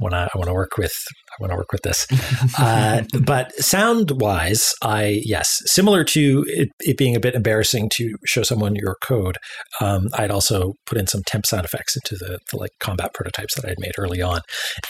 want 0.01 0.12
to. 0.12 0.28
I 0.32 0.38
want 0.38 0.49
to 0.49 0.55
work 0.55 0.76
with. 0.78 0.92
I 1.30 1.42
want 1.42 1.53
to 1.53 1.57
work 1.57 1.72
with 1.72 1.82
this. 1.82 2.07
Uh, 2.59 3.03
but 3.22 3.53
sound 3.57 4.12
wise, 4.20 4.72
I 4.82 5.20
yes, 5.24 5.61
similar 5.66 6.05
to 6.05 6.44
it, 6.49 6.68
it 6.80 6.97
being 6.97 7.14
a 7.14 7.20
bit 7.20 7.34
embarrassing 7.34 7.90
to 7.94 8.14
show 8.24 8.42
someone 8.42 8.74
your 8.74 8.97
code. 9.03 9.36
Um, 9.80 10.09
I'd 10.14 10.30
also 10.30 10.74
put 10.86 10.97
in 10.97 11.07
some 11.07 11.22
temp 11.26 11.44
sound 11.44 11.64
effects 11.64 11.97
into 11.97 12.16
the, 12.16 12.38
the 12.51 12.59
like 12.59 12.70
combat 12.80 13.12
prototypes 13.14 13.55
that 13.55 13.68
I'd 13.68 13.78
made 13.78 13.92
early 13.99 14.22
on, 14.22 14.40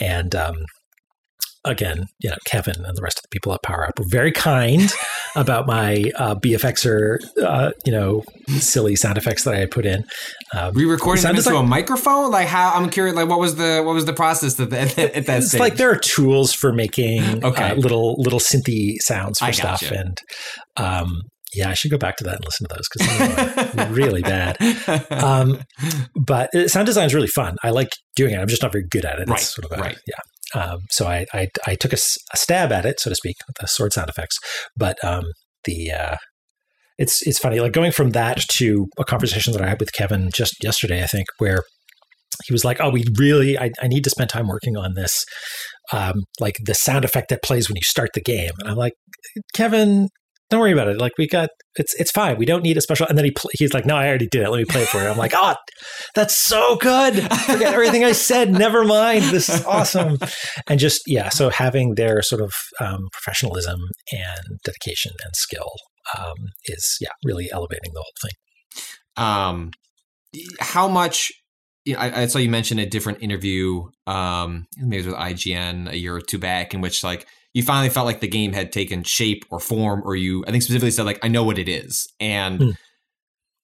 and 0.01 0.35
um, 0.35 0.57
again, 1.67 2.07
you 2.21 2.31
know, 2.31 2.37
Kevin 2.47 2.77
and 2.85 2.97
the 2.97 3.03
rest 3.03 3.19
of 3.19 3.23
the 3.23 3.29
people 3.29 3.53
at 3.53 3.63
Power 3.63 3.85
Up 3.87 3.99
were 3.99 4.07
very 4.09 4.33
kind 4.33 4.91
about 5.37 5.67
my 5.67 6.05
uh, 6.17 6.35
Bfxr, 6.37 7.19
uh, 7.43 7.73
you 7.85 7.93
know, 7.93 8.23
silly 8.59 8.97
sound 8.97 9.19
effects 9.19 9.45
that 9.45 9.53
I 9.55 9.59
had 9.59 9.71
put 9.71 9.85
in. 9.85 10.05
Um, 10.55 10.73
Re-recording 10.75 11.23
them 11.23 11.31
into 11.33 11.43
design- 11.43 11.57
a 11.57 11.63
microphone? 11.67 12.31
Like 12.31 12.47
how? 12.49 12.73
I'm 12.75 12.89
curious. 12.89 13.15
Like 13.17 13.29
what 13.29 13.39
was 13.41 13.57
the 13.57 13.83
what 13.85 13.95
was 13.95 14.05
the 14.07 14.13
process 14.15 14.59
at, 14.59 14.71
the, 14.71 14.81
at, 14.81 14.89
that- 14.97 15.15
at 15.17 15.27
that 15.27 15.39
it's 15.39 15.49
stage? 15.49 15.61
like 15.61 15.77
there 15.77 15.91
are 15.91 15.99
tools 15.99 16.53
for 16.53 16.73
making 16.73 17.45
Okay. 17.45 17.71
uh, 17.71 17.75
little 17.75 18.15
little 18.19 18.41
synthy 18.41 18.95
sounds 19.01 19.39
for 19.41 19.53
stuff, 19.53 19.83
and 19.91 20.19
um, 20.77 21.23
yeah, 21.55 21.71
I 21.71 21.75
should 21.75 21.91
go 21.91 21.99
back 21.99 22.17
to 22.19 22.25
that 22.25 22.37
and 22.37 22.45
listen 22.45 22.67
to 22.69 22.75
those 22.75 22.87
because 23.77 23.91
really 23.97 24.23
bad. 24.23 24.57
Um, 25.11 25.61
but 26.15 26.55
uh, 26.55 26.69
sound 26.69 26.87
design 26.87 27.07
is 27.07 27.15
really 27.15 27.27
fun. 27.29 27.57
I 27.63 27.71
like 27.71 27.89
doing 28.15 28.35
it. 28.35 28.39
I'm 28.39 28.49
just 28.49 28.63
not 28.63 28.73
very 28.73 28.85
good 28.91 29.05
at 29.05 29.19
it. 29.21 29.29
Right, 29.29 29.39
It's 29.41 29.55
sort 29.55 29.71
of 29.71 29.79
a, 29.79 29.81
right. 29.81 29.99
yeah. 30.07 30.17
Um, 30.55 30.79
so 30.91 31.07
I, 31.07 31.27
I 31.33 31.49
I 31.67 31.75
took 31.75 31.93
a 31.93 31.97
stab 31.97 32.73
at 32.73 32.87
it, 32.87 33.01
so 33.01 33.11
to 33.11 33.17
speak, 33.17 33.37
with 33.47 33.57
the 33.61 33.67
sword 33.67 33.93
sound 33.93 34.09
effects. 34.09 34.39
But 34.77 35.03
um, 35.05 35.25
the 35.65 35.91
uh, 35.93 36.17
it's 36.99 37.27
it's 37.27 37.39
funny, 37.39 37.61
like 37.61 37.73
going 37.73 37.93
from 37.93 38.11
that 38.11 38.41
to 38.53 38.87
a 38.99 39.05
conversation 39.05 39.53
that 39.53 39.63
I 39.63 39.69
had 39.69 39.81
with 39.81 39.93
Kevin 39.93 40.31
just 40.35 40.55
yesterday, 40.63 41.03
I 41.03 41.07
think, 41.07 41.27
where 41.39 41.63
he 42.45 42.53
was 42.53 42.65
like, 42.65 42.79
"Oh, 42.81 42.91
we 42.91 43.05
really, 43.19 43.59
I, 43.59 43.71
I 43.81 43.89
need 43.89 44.05
to 44.05 44.11
spend 44.11 44.31
time 44.31 44.49
working 44.49 44.77
on 44.77 44.95
this, 44.95 45.25
um, 45.93 46.23
like 46.41 46.57
the 46.65 46.75
sound 46.75 47.05
effect 47.05 47.29
that 47.31 47.43
plays 47.43 47.69
when 47.69 47.77
you 47.77 47.83
start 47.83 48.11
the 48.15 48.21
game." 48.23 48.53
And 48.61 48.71
I'm 48.71 48.77
like, 48.77 48.95
Kevin, 49.55 50.09
don't 50.51 50.61
worry 50.61 50.73
about 50.73 50.89
it. 50.89 50.99
Like 50.99 51.13
we 51.19 51.27
got, 51.27 51.49
it's 51.77 51.93
it's 51.95 52.11
fine. 52.11 52.37
We 52.39 52.47
don't 52.47 52.63
need 52.63 52.77
a 52.77 52.81
special. 52.81 53.07
And 53.09 53.19
then 53.19 53.25
he 53.25 53.31
pl- 53.33 53.51
he's 53.55 53.75
like, 53.75 53.85
"No, 53.85 53.97
I 53.97 54.07
already 54.09 54.29
did 54.29 54.43
it. 54.43 54.51
Let 54.51 54.59
me 54.59 54.65
play 54.65 54.83
it 54.83 54.89
for 54.89 54.99
you." 54.99 55.09
I'm 55.09 55.19
like, 55.19 55.33
"Oh, 55.35 55.55
that's 56.15 56.37
so 56.37 56.77
good. 56.77 57.15
Forget 57.15 57.75
everything 57.75 58.05
I 58.05 58.13
said. 58.13 58.53
Never 58.53 58.85
mind. 58.85 59.25
This 59.25 59.49
is 59.49 59.65
awesome." 59.65 60.19
And 60.69 60.79
just 60.79 61.03
yeah, 61.07 61.29
so 61.31 61.51
having 61.51 61.95
their 61.97 62.23
sort 62.23 62.43
of 62.43 62.53
um, 62.81 63.09
professionalism 63.13 63.81
and 64.13 64.59
dedication 64.65 65.13
and 65.25 65.35
skill 65.35 65.71
um, 66.17 66.37
is 66.67 66.97
yeah 67.01 67.11
really 67.25 67.49
elevating 67.53 67.91
the 67.93 68.01
whole 68.01 68.13
thing. 68.23 69.25
um, 69.25 69.71
how 70.61 70.89
much? 70.89 71.33
You 71.85 71.95
know, 71.95 72.01
I, 72.01 72.23
I 72.23 72.27
saw 72.27 72.39
you 72.39 72.51
mention 72.51 72.79
a 72.79 72.87
different 72.87 73.23
interview, 73.23 73.83
um, 74.07 74.67
maybe 74.77 75.07
with 75.07 75.15
IGN 75.17 75.91
a 75.91 75.97
year 75.97 76.17
or 76.17 76.21
two 76.21 76.39
back, 76.39 76.75
in 76.75 76.81
which 76.81 77.05
like 77.05 77.27
you 77.57 77.63
finally 77.63 77.89
felt 77.89 78.05
like 78.05 78.21
the 78.21 78.29
game 78.29 78.53
had 78.53 78.71
taken 78.71 79.03
shape 79.03 79.47
or 79.49 79.59
form, 79.59 80.03
or 80.05 80.15
you, 80.15 80.45
I 80.47 80.51
think 80.51 80.63
specifically 80.63 80.91
said 80.91 81.07
like, 81.07 81.25
I 81.25 81.29
know 81.29 81.43
what 81.43 81.59
it 81.59 81.71
is, 81.71 82.07
and 82.21 82.61
Hmm. 82.61 82.71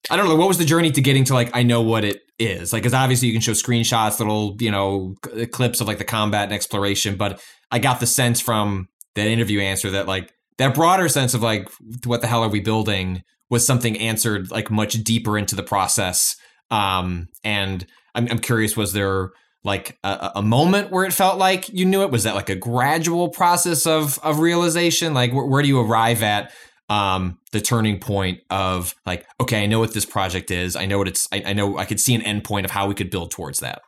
I 0.09 0.17
don't 0.17 0.27
know, 0.27 0.35
what 0.35 0.47
was 0.47 0.57
the 0.57 0.65
journey 0.65 0.89
to 0.91 0.99
getting 0.99 1.25
to 1.25 1.35
like, 1.35 1.51
I 1.53 1.61
know 1.61 1.81
what 1.81 2.03
it 2.03 2.23
is, 2.39 2.73
like, 2.73 2.81
because 2.81 2.95
obviously 2.95 3.27
you 3.27 3.33
can 3.35 3.41
show 3.41 3.51
screenshots, 3.51 4.17
little, 4.17 4.57
you 4.59 4.71
know, 4.71 5.13
clips 5.51 5.79
of 5.79 5.87
like 5.87 5.99
the 5.99 6.03
combat 6.03 6.45
and 6.45 6.53
exploration, 6.53 7.17
but 7.17 7.39
I 7.69 7.77
got 7.77 7.99
the 7.99 8.07
sense 8.07 8.41
from 8.41 8.89
that 9.13 9.27
interview 9.27 9.61
answer 9.61 9.91
that 9.91 10.07
like 10.07 10.33
that 10.57 10.73
broader 10.73 11.07
sense 11.07 11.35
of 11.35 11.43
like, 11.43 11.69
what 12.05 12.21
the 12.21 12.27
hell 12.27 12.43
are 12.43 12.49
we 12.49 12.61
building 12.61 13.21
was 13.51 13.65
something 13.65 13.95
answered 13.97 14.49
like 14.49 14.71
much 14.71 14.93
deeper 15.03 15.37
into 15.37 15.55
the 15.55 15.63
process. 15.63 16.35
Um, 16.71 17.27
and 17.43 17.85
I'm, 18.15 18.27
I'm 18.29 18.39
curious, 18.39 18.75
was 18.75 18.93
there 18.93 19.29
like 19.63 19.97
a, 20.03 20.31
a 20.35 20.41
moment 20.41 20.91
where 20.91 21.05
it 21.05 21.13
felt 21.13 21.37
like 21.37 21.69
you 21.69 21.85
knew 21.85 22.01
it? 22.01 22.11
Was 22.11 22.23
that 22.23 22.35
like 22.35 22.49
a 22.49 22.55
gradual 22.55 23.29
process 23.29 23.85
of 23.85 24.19
of 24.19 24.39
realization? 24.39 25.13
Like, 25.13 25.33
where, 25.33 25.45
where 25.45 25.61
do 25.61 25.67
you 25.67 25.79
arrive 25.79 26.21
at 26.21 26.51
um, 26.89 27.39
the 27.51 27.61
turning 27.61 27.99
point 27.99 28.39
of 28.49 28.93
like, 29.05 29.25
okay, 29.39 29.63
I 29.63 29.65
know 29.65 29.79
what 29.79 29.93
this 29.93 30.05
project 30.05 30.51
is. 30.51 30.75
I 30.75 30.85
know 30.85 30.97
what 30.97 31.07
it's. 31.07 31.27
I, 31.31 31.43
I 31.47 31.53
know 31.53 31.77
I 31.77 31.85
could 31.85 31.99
see 31.99 32.13
an 32.13 32.21
endpoint 32.21 32.65
of 32.65 32.71
how 32.71 32.87
we 32.87 32.93
could 32.93 33.09
build 33.09 33.31
towards 33.31 33.59
that. 33.59 33.81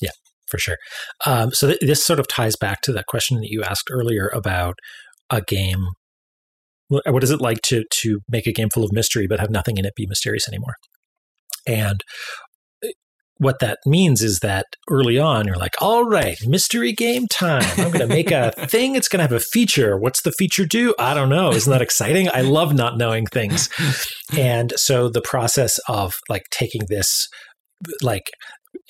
Yeah, 0.00 0.10
for 0.48 0.58
sure. 0.58 0.76
Um, 1.26 1.52
so 1.52 1.68
th- 1.68 1.80
this 1.80 2.04
sort 2.04 2.18
of 2.18 2.26
ties 2.28 2.56
back 2.56 2.80
to 2.82 2.92
that 2.92 3.06
question 3.06 3.38
that 3.38 3.48
you 3.48 3.62
asked 3.62 3.88
earlier 3.90 4.30
about 4.34 4.74
a 5.30 5.40
game. 5.40 5.86
What 6.88 7.24
is 7.24 7.30
it 7.30 7.40
like 7.40 7.62
to 7.62 7.84
to 8.02 8.20
make 8.28 8.46
a 8.46 8.52
game 8.52 8.68
full 8.72 8.84
of 8.84 8.92
mystery 8.92 9.26
but 9.26 9.40
have 9.40 9.50
nothing 9.50 9.78
in 9.78 9.86
it 9.86 9.94
be 9.96 10.06
mysterious 10.06 10.46
anymore? 10.46 10.74
And 11.66 12.02
what 13.38 13.58
that 13.58 13.78
means 13.84 14.22
is 14.22 14.40
that 14.40 14.66
early 14.88 15.18
on 15.18 15.46
you're 15.46 15.56
like, 15.56 15.74
all 15.80 16.04
right, 16.04 16.38
mystery 16.46 16.92
game 16.92 17.26
time. 17.26 17.64
I'm 17.76 17.90
going 17.90 17.98
to 18.00 18.06
make 18.06 18.30
a 18.30 18.52
thing. 18.68 18.94
It's 18.94 19.08
going 19.08 19.18
to 19.18 19.24
have 19.24 19.32
a 19.32 19.40
feature. 19.40 19.98
What's 19.98 20.22
the 20.22 20.32
feature 20.32 20.66
do? 20.66 20.94
I 20.98 21.14
don't 21.14 21.28
know. 21.28 21.50
Isn't 21.50 21.70
that 21.70 21.82
exciting? 21.82 22.28
I 22.32 22.42
love 22.42 22.74
not 22.74 22.96
knowing 22.96 23.26
things. 23.26 23.68
And 24.36 24.72
so 24.76 25.08
the 25.08 25.20
process 25.20 25.78
of 25.88 26.14
like 26.28 26.44
taking 26.50 26.82
this 26.88 27.28
like 28.02 28.30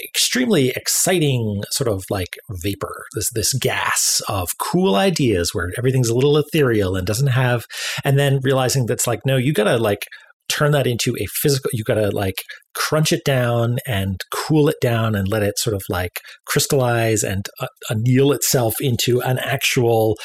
extremely 0.02 0.70
exciting 0.70 1.62
sort 1.70 1.88
of 1.88 2.04
like 2.10 2.36
vapor, 2.62 3.04
this 3.14 3.30
this 3.34 3.52
gas 3.54 4.20
of 4.28 4.50
cool 4.58 4.96
ideas 4.96 5.54
where 5.54 5.70
everything's 5.78 6.08
a 6.08 6.14
little 6.14 6.36
ethereal 6.36 6.96
and 6.96 7.06
doesn't 7.06 7.28
have, 7.28 7.64
and 8.04 8.18
then 8.18 8.40
realizing 8.42 8.86
that's 8.86 9.06
like 9.06 9.20
no, 9.24 9.36
you 9.36 9.52
gotta 9.52 9.78
like 9.78 10.06
turn 10.48 10.72
that 10.72 10.86
into 10.86 11.16
a 11.18 11.26
physical 11.26 11.70
you 11.72 11.84
got 11.84 11.94
to 11.94 12.10
like 12.10 12.42
crunch 12.74 13.12
it 13.12 13.24
down 13.24 13.78
and 13.86 14.20
cool 14.32 14.68
it 14.68 14.76
down 14.80 15.14
and 15.14 15.28
let 15.28 15.42
it 15.42 15.58
sort 15.58 15.74
of 15.74 15.82
like 15.88 16.20
crystallize 16.46 17.22
and 17.22 17.46
uh, 17.60 17.66
anneal 17.90 18.32
itself 18.32 18.74
into 18.80 19.20
an 19.22 19.38
actual 19.38 20.16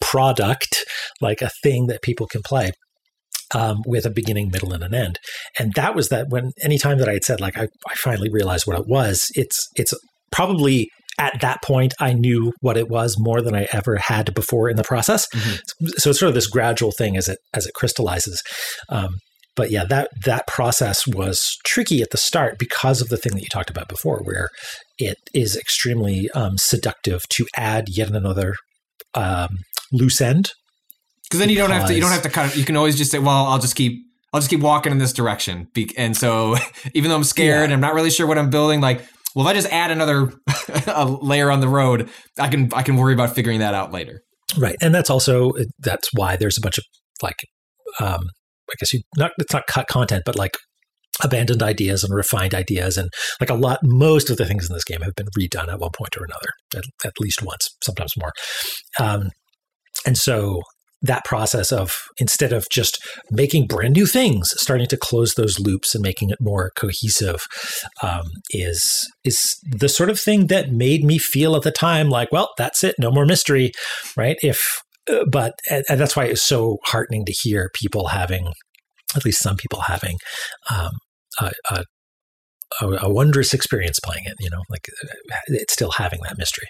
product 0.00 0.84
like 1.20 1.42
a 1.42 1.50
thing 1.62 1.86
that 1.86 2.02
people 2.02 2.26
can 2.26 2.42
play 2.42 2.72
um, 3.54 3.82
with 3.86 4.06
a 4.06 4.10
beginning 4.10 4.50
middle 4.50 4.72
and 4.72 4.84
an 4.84 4.94
end. 4.94 5.18
And 5.58 5.72
that 5.74 5.94
was 5.94 6.08
that 6.08 6.26
when 6.28 6.52
anytime 6.62 6.98
that 6.98 7.08
i 7.08 7.14
had 7.14 7.24
said 7.24 7.40
like 7.40 7.58
I, 7.58 7.68
I 7.88 7.94
finally 7.96 8.30
realized 8.30 8.66
what 8.66 8.78
it 8.78 8.86
was 8.86 9.26
it's 9.34 9.68
it's 9.74 9.94
probably 10.30 10.88
at 11.20 11.40
that 11.42 11.62
point 11.62 11.94
I 12.00 12.14
knew 12.14 12.52
what 12.60 12.76
it 12.76 12.88
was 12.88 13.16
more 13.18 13.42
than 13.42 13.54
I 13.54 13.68
ever 13.72 13.96
had 13.96 14.34
before 14.34 14.68
in 14.68 14.76
the 14.76 14.82
process. 14.82 15.28
Mm-hmm. 15.28 15.86
So 15.98 16.10
it's 16.10 16.18
sort 16.18 16.28
of 16.28 16.34
this 16.34 16.48
gradual 16.48 16.90
thing 16.90 17.16
as 17.16 17.28
it 17.28 17.38
as 17.54 17.66
it 17.66 17.74
crystallizes. 17.74 18.42
Um, 18.88 19.18
but 19.54 19.70
yeah, 19.70 19.84
that 19.84 20.08
that 20.24 20.46
process 20.46 21.06
was 21.06 21.58
tricky 21.64 22.00
at 22.00 22.10
the 22.10 22.16
start 22.16 22.58
because 22.58 23.00
of 23.02 23.08
the 23.08 23.18
thing 23.18 23.34
that 23.34 23.42
you 23.42 23.48
talked 23.52 23.70
about 23.70 23.88
before, 23.88 24.22
where 24.24 24.48
it 24.98 25.18
is 25.34 25.56
extremely 25.56 26.30
um, 26.34 26.56
seductive 26.56 27.28
to 27.30 27.46
add 27.56 27.88
yet 27.88 28.10
another 28.10 28.54
um, 29.14 29.58
loose 29.92 30.20
end. 30.20 30.52
Because 31.24 31.40
then 31.40 31.50
you 31.50 31.56
don't 31.56 31.70
have 31.70 31.86
to 31.88 31.94
you 31.94 32.00
don't 32.00 32.10
have 32.10 32.22
to 32.22 32.30
cut 32.30 32.52
it. 32.52 32.56
You 32.56 32.64
can 32.64 32.76
always 32.76 32.96
just 32.96 33.10
say, 33.10 33.18
"Well, 33.18 33.46
I'll 33.46 33.58
just 33.58 33.76
keep 33.76 34.00
I'll 34.32 34.40
just 34.40 34.50
keep 34.50 34.60
walking 34.60 34.92
in 34.92 34.98
this 34.98 35.12
direction." 35.12 35.68
And 35.96 36.16
so, 36.16 36.56
even 36.94 37.10
though 37.10 37.16
I'm 37.16 37.24
scared, 37.24 37.68
yeah. 37.68 37.74
I'm 37.74 37.80
not 37.80 37.94
really 37.94 38.10
sure 38.10 38.26
what 38.26 38.38
I'm 38.38 38.50
building. 38.50 38.80
Like 38.80 39.04
well, 39.34 39.46
if 39.46 39.50
I 39.50 39.54
just 39.54 39.72
add 39.72 39.90
another 39.90 40.32
layer 41.22 41.50
on 41.50 41.60
the 41.60 41.68
road, 41.68 42.08
I 42.38 42.48
can 42.48 42.70
I 42.74 42.82
can 42.82 42.96
worry 42.96 43.14
about 43.14 43.34
figuring 43.34 43.60
that 43.60 43.74
out 43.74 43.92
later. 43.92 44.22
Right, 44.58 44.76
and 44.80 44.94
that's 44.94 45.10
also 45.10 45.52
that's 45.78 46.08
why 46.14 46.36
there's 46.36 46.58
a 46.58 46.60
bunch 46.60 46.78
of 46.78 46.84
like, 47.22 47.36
um, 48.00 48.22
I 48.70 48.74
guess 48.78 48.92
you 48.92 49.02
not 49.16 49.32
it's 49.38 49.52
not 49.52 49.66
cut 49.66 49.86
content, 49.88 50.22
but 50.26 50.36
like 50.36 50.56
abandoned 51.22 51.62
ideas 51.62 52.02
and 52.04 52.14
refined 52.14 52.54
ideas. 52.54 52.96
And 52.96 53.10
like 53.40 53.50
a 53.50 53.54
lot 53.54 53.80
most 53.82 54.30
of 54.30 54.36
the 54.36 54.46
things 54.46 54.68
in 54.68 54.74
this 54.74 54.84
game 54.84 55.02
have 55.02 55.14
been 55.14 55.28
redone 55.38 55.68
at 55.68 55.78
one 55.78 55.90
point 55.96 56.16
or 56.16 56.24
another 56.24 56.48
at, 56.76 56.84
at 57.04 57.20
least 57.20 57.42
once 57.42 57.68
sometimes 57.82 58.14
more. 58.18 58.32
Um, 58.98 59.30
and 60.06 60.16
so 60.16 60.62
that 61.02 61.24
process 61.24 61.72
of 61.72 61.92
instead 62.18 62.52
of 62.52 62.66
just 62.70 62.98
making 63.30 63.66
brand 63.66 63.94
new 63.94 64.06
things, 64.06 64.50
starting 64.56 64.86
to 64.88 64.96
close 64.96 65.34
those 65.34 65.58
loops 65.58 65.94
and 65.94 66.02
making 66.02 66.30
it 66.30 66.38
more 66.40 66.72
cohesive, 66.76 67.46
um, 68.02 68.24
is 68.50 69.08
is 69.24 69.38
the 69.64 69.88
sort 69.88 70.10
of 70.10 70.20
thing 70.20 70.48
that 70.48 70.70
made 70.70 71.04
me 71.04 71.18
feel 71.18 71.56
at 71.56 71.62
the 71.62 71.70
time 71.70 72.10
like, 72.10 72.30
well, 72.30 72.50
that's 72.58 72.84
it, 72.84 72.94
no 72.98 73.10
more 73.10 73.26
mystery, 73.26 73.72
right? 74.16 74.36
If 74.42 74.82
uh, 75.10 75.24
but 75.30 75.54
and, 75.70 75.84
that's 75.88 76.16
why 76.16 76.26
it's 76.26 76.42
so 76.42 76.78
heartening 76.84 77.24
to 77.24 77.32
hear 77.32 77.70
people 77.74 78.08
having, 78.08 78.52
at 79.16 79.24
least 79.24 79.42
some 79.42 79.56
people 79.56 79.80
having, 79.82 80.18
um, 80.70 80.92
a, 81.40 81.52
a, 81.70 81.84
a 82.80 83.12
wondrous 83.12 83.54
experience 83.54 83.98
playing 84.00 84.24
it. 84.26 84.34
You 84.38 84.50
know, 84.50 84.62
like 84.68 84.86
uh, 85.02 85.38
it's 85.48 85.72
still 85.72 85.92
having 85.92 86.20
that 86.24 86.38
mystery. 86.38 86.66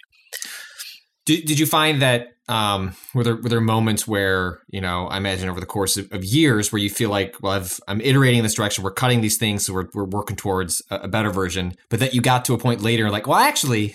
Did, 1.31 1.45
did 1.45 1.61
you 1.61 1.67
find 1.67 2.03
that 2.03 2.33
um, 2.49 2.97
were 3.15 3.23
there 3.23 3.37
were 3.37 3.49
there 3.49 3.61
moments 3.61 4.09
where 4.09 4.59
you 4.69 4.81
know 4.81 5.07
I 5.07 5.17
imagine 5.17 5.49
over 5.49 5.61
the 5.61 5.67
course 5.67 5.97
of, 5.97 6.11
of 6.11 6.25
years 6.25 6.73
where 6.73 6.83
you 6.83 6.91
feel 6.91 7.09
like 7.09 7.37
well 7.41 7.53
I've, 7.53 7.79
I'm 7.87 8.01
iterating 8.01 8.39
in 8.39 8.43
this 8.43 8.55
direction 8.55 8.83
we're 8.83 8.91
cutting 8.91 9.21
these 9.21 9.39
things 9.39 9.65
so 9.65 9.73
we're, 9.73 9.87
we're 9.95 10.07
working 10.07 10.35
towards 10.35 10.83
a, 10.91 10.97
a 11.03 11.09
better 11.09 11.31
version 11.31 11.75
but 11.89 12.01
that 12.01 12.15
you 12.15 12.21
got 12.21 12.45
to 12.47 12.55
a 12.55 12.59
point 12.59 12.83
later 12.83 13.11
like 13.11 13.29
well 13.29 13.39
actually 13.39 13.95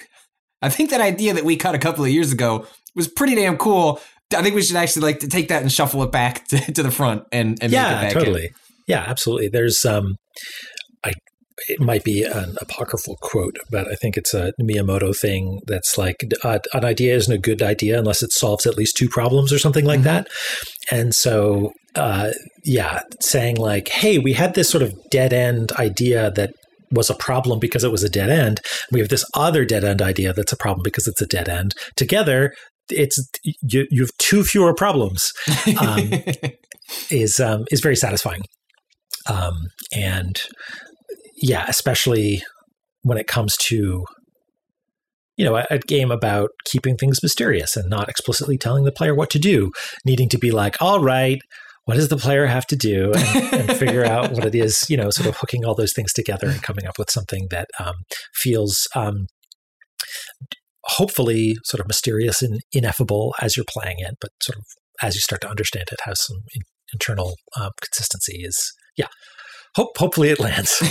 I 0.62 0.70
think 0.70 0.92
that 0.92 1.02
idea 1.02 1.34
that 1.34 1.44
we 1.44 1.58
cut 1.58 1.76
a 1.76 1.78
couple 1.78 2.06
of 2.06 2.10
years 2.10 2.32
ago 2.32 2.66
was 2.96 3.10
pretty 3.10 3.36
damn 3.36 3.58
cool. 3.58 4.00
I 4.34 4.42
think 4.42 4.56
we 4.56 4.62
should 4.62 4.78
actually 4.78 5.02
like 5.02 5.20
to 5.20 5.28
take 5.28 5.50
that 5.50 5.62
and 5.62 5.70
shuffle 5.70 6.02
it 6.04 6.14
back 6.14 6.48
to, 6.48 6.72
to 6.72 6.84
the 6.84 6.92
front 6.92 7.26
and, 7.34 7.58
and 7.62 7.70
yeah 7.70 8.10
totally 8.12 8.46
in. 8.46 8.54
yeah 8.88 9.04
absolutely. 9.06 9.50
There's 9.50 9.84
um 9.84 10.16
I 10.38 10.75
it 11.70 11.80
might 11.80 12.04
be 12.04 12.24
an 12.24 12.58
apocryphal 12.62 13.18
quote, 13.22 13.58
but 13.70 13.88
I 13.88 13.96
think 13.96 14.18
it's 14.18 14.34
a 14.34 14.52
Miyamoto 14.60 15.18
thing 15.18 15.62
that's 15.68 15.98
like 15.98 16.18
uh, 16.44 16.60
an 16.74 16.86
idea 16.86 17.16
isn't 17.16 17.34
a 17.34 17.38
good 17.38 17.62
idea 17.62 17.98
unless 17.98 18.22
it 18.22 18.32
solves 18.32 18.66
at 18.66 18.78
least 18.78 18.98
two 18.98 19.08
problems 19.08 19.54
or 19.54 19.60
something 19.60 19.86
like 19.86 20.02
mm-hmm. 20.02 20.26
that. 20.26 20.28
And 20.92 21.16
so, 21.16 21.72
uh, 21.96 22.32
yeah, 22.64 23.02
saying 23.22 23.56
like, 23.56 23.88
hey, 23.88 24.18
we 24.18 24.34
had 24.34 24.54
this 24.54 24.70
sort 24.70 24.84
of 24.84 24.94
dead 25.10 25.32
end 25.32 25.72
idea 25.74 26.32
that 26.32 26.52
was 26.92 27.10
a 27.10 27.16
problem 27.16 27.60
because 27.60 27.84
it 27.84 27.92
was 27.92 28.04
a 28.04 28.10
dead 28.10 28.30
end. 28.30 28.60
We 28.92 29.00
have 29.00 29.10
this 29.10 29.26
other 29.34 29.66
dead 29.66 29.84
end 29.84 30.02
idea 30.02 30.34
that's 30.34 30.54
a 30.54 30.58
problem 30.58 30.84
because 30.84 31.08
it's 31.08 31.22
a 31.22 31.28
dead 31.28 31.48
end. 31.48 31.74
Together, 31.96 32.54
it's 32.90 33.18
you, 33.44 33.88
you 33.90 34.04
have 34.04 34.12
two 34.18 34.44
fewer 34.44 34.74
problems. 34.74 35.32
Um, 35.80 36.12
is 37.10 37.40
um, 37.40 37.66
is 37.72 37.82
very 37.82 37.96
satisfying. 37.96 38.42
Um, 39.28 39.56
and 39.92 40.40
yeah, 41.36 41.66
especially 41.68 42.44
when 43.04 43.18
it 43.18 43.28
comes 43.28 43.56
to 43.58 44.06
you 45.38 45.44
know, 45.44 45.58
a, 45.58 45.66
a, 45.70 45.80
game 45.80 46.12
about 46.12 46.50
keeping 46.64 46.96
things 46.96 47.22
mysterious 47.22 47.76
and 47.76 47.90
not 47.90 48.08
explicitly 48.08 48.58
telling 48.58 48.86
the 48.86 48.92
player 48.92 49.14
what 49.14 49.30
to 49.30 49.38
do, 49.38 49.70
needing 50.06 50.30
to 50.30 50.38
be 50.38 50.50
like, 50.50 50.82
all 50.82 51.02
right, 51.02 51.40
what 51.86 51.96
does 51.96 52.08
the 52.08 52.18
player 52.18 52.46
have 52.46 52.66
to 52.68 52.76
do? 52.76 53.12
and, 53.14 53.54
and 53.54 53.78
figure 53.78 54.06
out 54.12 54.32
what 54.32 54.46
it 54.46 54.56
is, 54.56 54.86
you 54.90 54.98
know, 54.98 55.10
sort 55.10 55.28
of 55.28 55.38
hooking 55.38 55.66
all 55.66 55.76
those 55.76 55.94
things 55.94 56.14
together 56.14 56.48
and 56.48 56.64
coming 56.64 56.86
up 56.86 56.98
with 56.98 57.10
something 57.12 57.48
that 57.52 57.68
um, 57.80 57.96
feels 58.34 58.88
um, 58.96 59.28
hopefully 60.86 61.56
sort 61.64 61.82
of 61.82 61.88
mysterious 61.88 62.42
and 62.42 62.62
ineffable 62.72 63.36
as 63.42 63.58
you're 63.58 63.66
playing 63.68 63.98
it, 64.00 64.16
but 64.22 64.30
sort 64.42 64.58
of 64.58 64.64
as 65.02 65.16
you 65.16 65.22
start 65.22 65.42
to 65.42 65.50
understand 65.50 65.86
it, 65.92 66.00
has 66.06 66.26
some 66.26 66.38
in, 66.54 66.62
internal 66.94 67.36
um, 67.60 67.72
consistency 67.82 68.42
is, 68.44 68.72
yeah, 68.98 69.08
Hope, 69.76 69.98
hopefully 69.98 70.30
it 70.30 70.40
lands. 70.40 70.82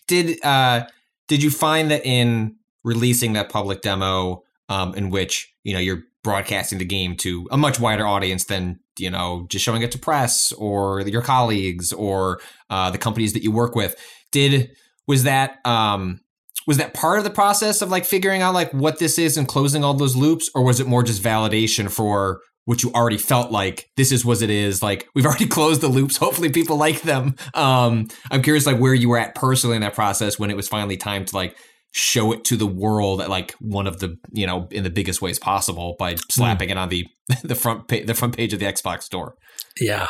did 0.08 0.44
uh, 0.44 0.86
did 1.28 1.42
you 1.42 1.50
find 1.50 1.90
that 1.90 2.04
in 2.04 2.56
releasing 2.82 3.34
that 3.34 3.48
public 3.48 3.82
demo, 3.82 4.42
um, 4.68 4.94
in 4.94 5.10
which 5.10 5.54
you 5.62 5.72
know 5.72 5.78
you're 5.78 6.02
broadcasting 6.24 6.78
the 6.78 6.84
game 6.84 7.16
to 7.16 7.46
a 7.52 7.56
much 7.56 7.78
wider 7.78 8.06
audience 8.06 8.44
than 8.44 8.80
you 8.98 9.10
know 9.10 9.46
just 9.48 9.64
showing 9.64 9.82
it 9.82 9.92
to 9.92 9.98
press 9.98 10.52
or 10.52 11.02
your 11.02 11.22
colleagues 11.22 11.92
or 11.92 12.40
uh, 12.68 12.90
the 12.90 12.98
companies 12.98 13.32
that 13.32 13.44
you 13.44 13.52
work 13.52 13.76
with, 13.76 13.94
did 14.32 14.74
was 15.06 15.22
that 15.22 15.64
um, 15.64 16.20
was 16.66 16.78
that 16.78 16.94
part 16.94 17.18
of 17.18 17.24
the 17.24 17.30
process 17.30 17.80
of 17.80 17.90
like 17.90 18.04
figuring 18.04 18.42
out 18.42 18.54
like 18.54 18.72
what 18.72 18.98
this 18.98 19.18
is 19.18 19.36
and 19.36 19.46
closing 19.46 19.84
all 19.84 19.94
those 19.94 20.16
loops, 20.16 20.50
or 20.54 20.64
was 20.64 20.80
it 20.80 20.86
more 20.88 21.04
just 21.04 21.22
validation 21.22 21.88
for 21.88 22.40
which 22.64 22.82
you 22.82 22.90
already 22.92 23.18
felt 23.18 23.50
like 23.50 23.90
this 23.96 24.10
is 24.12 24.24
what 24.24 24.42
it 24.42 24.50
is. 24.50 24.82
Like 24.82 25.08
we've 25.14 25.26
already 25.26 25.46
closed 25.46 25.80
the 25.80 25.88
loops. 25.88 26.16
Hopefully 26.16 26.50
people 26.50 26.76
like 26.76 27.02
them. 27.02 27.36
Um, 27.54 28.08
I'm 28.30 28.42
curious 28.42 28.66
like 28.66 28.78
where 28.78 28.94
you 28.94 29.08
were 29.08 29.18
at 29.18 29.34
personally 29.34 29.76
in 29.76 29.82
that 29.82 29.94
process 29.94 30.38
when 30.38 30.50
it 30.50 30.56
was 30.56 30.68
finally 30.68 30.96
time 30.96 31.24
to 31.26 31.36
like 31.36 31.56
show 31.96 32.32
it 32.32 32.44
to 32.44 32.56
the 32.56 32.66
world 32.66 33.20
at 33.20 33.30
like 33.30 33.52
one 33.60 33.86
of 33.86 34.00
the 34.00 34.16
you 34.32 34.46
know 34.46 34.66
in 34.72 34.82
the 34.82 34.90
biggest 34.90 35.22
ways 35.22 35.38
possible 35.38 35.94
by 35.96 36.16
slapping 36.28 36.68
mm. 36.68 36.72
it 36.72 36.78
on 36.78 36.88
the 36.88 37.06
the 37.44 37.54
front 37.54 37.88
page 37.88 38.06
the 38.06 38.14
front 38.14 38.36
page 38.36 38.52
of 38.52 38.60
the 38.60 38.66
Xbox 38.66 39.02
store. 39.02 39.34
Yeah. 39.80 40.08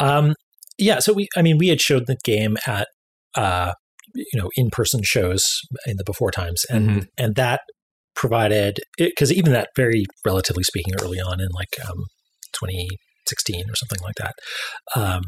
Um, 0.00 0.34
yeah. 0.78 0.98
So 1.00 1.12
we, 1.12 1.28
I 1.36 1.42
mean, 1.42 1.58
we 1.58 1.68
had 1.68 1.80
showed 1.80 2.06
the 2.06 2.16
game 2.24 2.56
at 2.66 2.88
uh, 3.34 3.72
you 4.14 4.40
know 4.40 4.50
in 4.56 4.70
person 4.70 5.00
shows 5.02 5.60
in 5.86 5.96
the 5.96 6.04
before 6.04 6.30
times, 6.30 6.64
and 6.70 6.88
mm-hmm. 6.88 7.00
and 7.16 7.34
that 7.36 7.60
provided 8.18 8.80
because 8.98 9.32
even 9.32 9.52
that 9.52 9.68
very 9.76 10.04
relatively 10.26 10.64
speaking 10.64 10.92
early 11.00 11.18
on 11.18 11.40
in 11.40 11.48
like 11.54 11.74
um, 11.88 12.04
2016 12.52 13.62
or 13.70 13.76
something 13.76 14.00
like 14.02 14.16
that 14.16 14.34
um, 14.96 15.22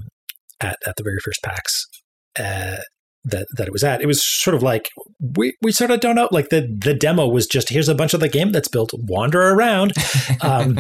at, 0.61 0.77
at 0.87 0.97
the 0.97 1.05
very 1.05 1.19
first 1.25 1.41
PAX 1.43 1.87
uh, 2.39 2.79
that 3.25 3.47
that 3.57 3.67
it 3.67 3.73
was 3.73 3.85
at. 3.85 4.01
It 4.01 4.07
was 4.07 4.25
sort 4.25 4.55
of 4.55 4.63
like 4.63 4.89
we, 5.37 5.55
we 5.63 5.73
sort 5.73 5.91
of 5.91 6.01
don't 6.01 6.17
know. 6.17 6.29
Like 6.31 6.49
the 6.49 6.77
the 6.83 6.95
demo 6.95 7.29
was 7.29 7.47
just 7.47 7.69
here's 7.69 7.89
a 7.89 7.95
bunch 7.95 8.15
of 8.15 8.21
the 8.21 8.29
game 8.29 8.51
that's 8.51 8.69
built, 8.69 8.93
wander 8.95 9.41
around, 9.41 9.93
um, 10.41 10.79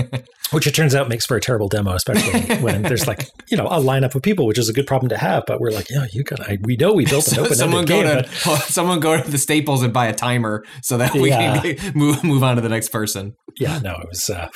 which 0.50 0.66
it 0.66 0.74
turns 0.74 0.94
out 0.94 1.08
makes 1.08 1.26
for 1.26 1.36
a 1.36 1.40
terrible 1.40 1.68
demo, 1.68 1.94
especially 1.94 2.56
when 2.56 2.82
there's 2.90 3.06
like 3.06 3.28
you 3.50 3.56
know 3.56 3.66
a 3.66 3.80
lineup 3.80 4.14
of 4.14 4.22
people, 4.22 4.46
which 4.46 4.58
is 4.58 4.68
a 4.68 4.72
good 4.72 4.86
problem 4.86 5.08
to 5.10 5.18
have. 5.18 5.44
But 5.46 5.60
we're 5.60 5.70
like, 5.70 5.88
yeah, 5.90 6.06
you 6.12 6.22
got 6.22 6.40
we 6.62 6.76
know 6.76 6.92
we 6.92 7.06
built 7.06 7.28
an 7.28 7.34
so, 7.34 7.44
open 7.44 7.56
someone 7.56 7.84
go 7.84 8.02
game, 8.02 8.24
to 8.24 8.30
but... 8.44 8.56
someone 8.68 9.00
go 9.00 9.20
to 9.20 9.30
the 9.30 9.38
Staples 9.38 9.82
and 9.82 9.92
buy 9.92 10.06
a 10.06 10.14
timer 10.14 10.64
so 10.82 10.96
that 10.98 11.14
we 11.14 11.30
yeah. 11.30 11.60
can 11.60 11.92
move 11.94 12.22
move 12.24 12.42
on 12.42 12.56
to 12.56 12.62
the 12.62 12.68
next 12.68 12.88
person. 12.90 13.34
Yeah, 13.58 13.78
no, 13.80 13.92
it 13.92 14.08
was, 14.08 14.30
uh, 14.30 14.48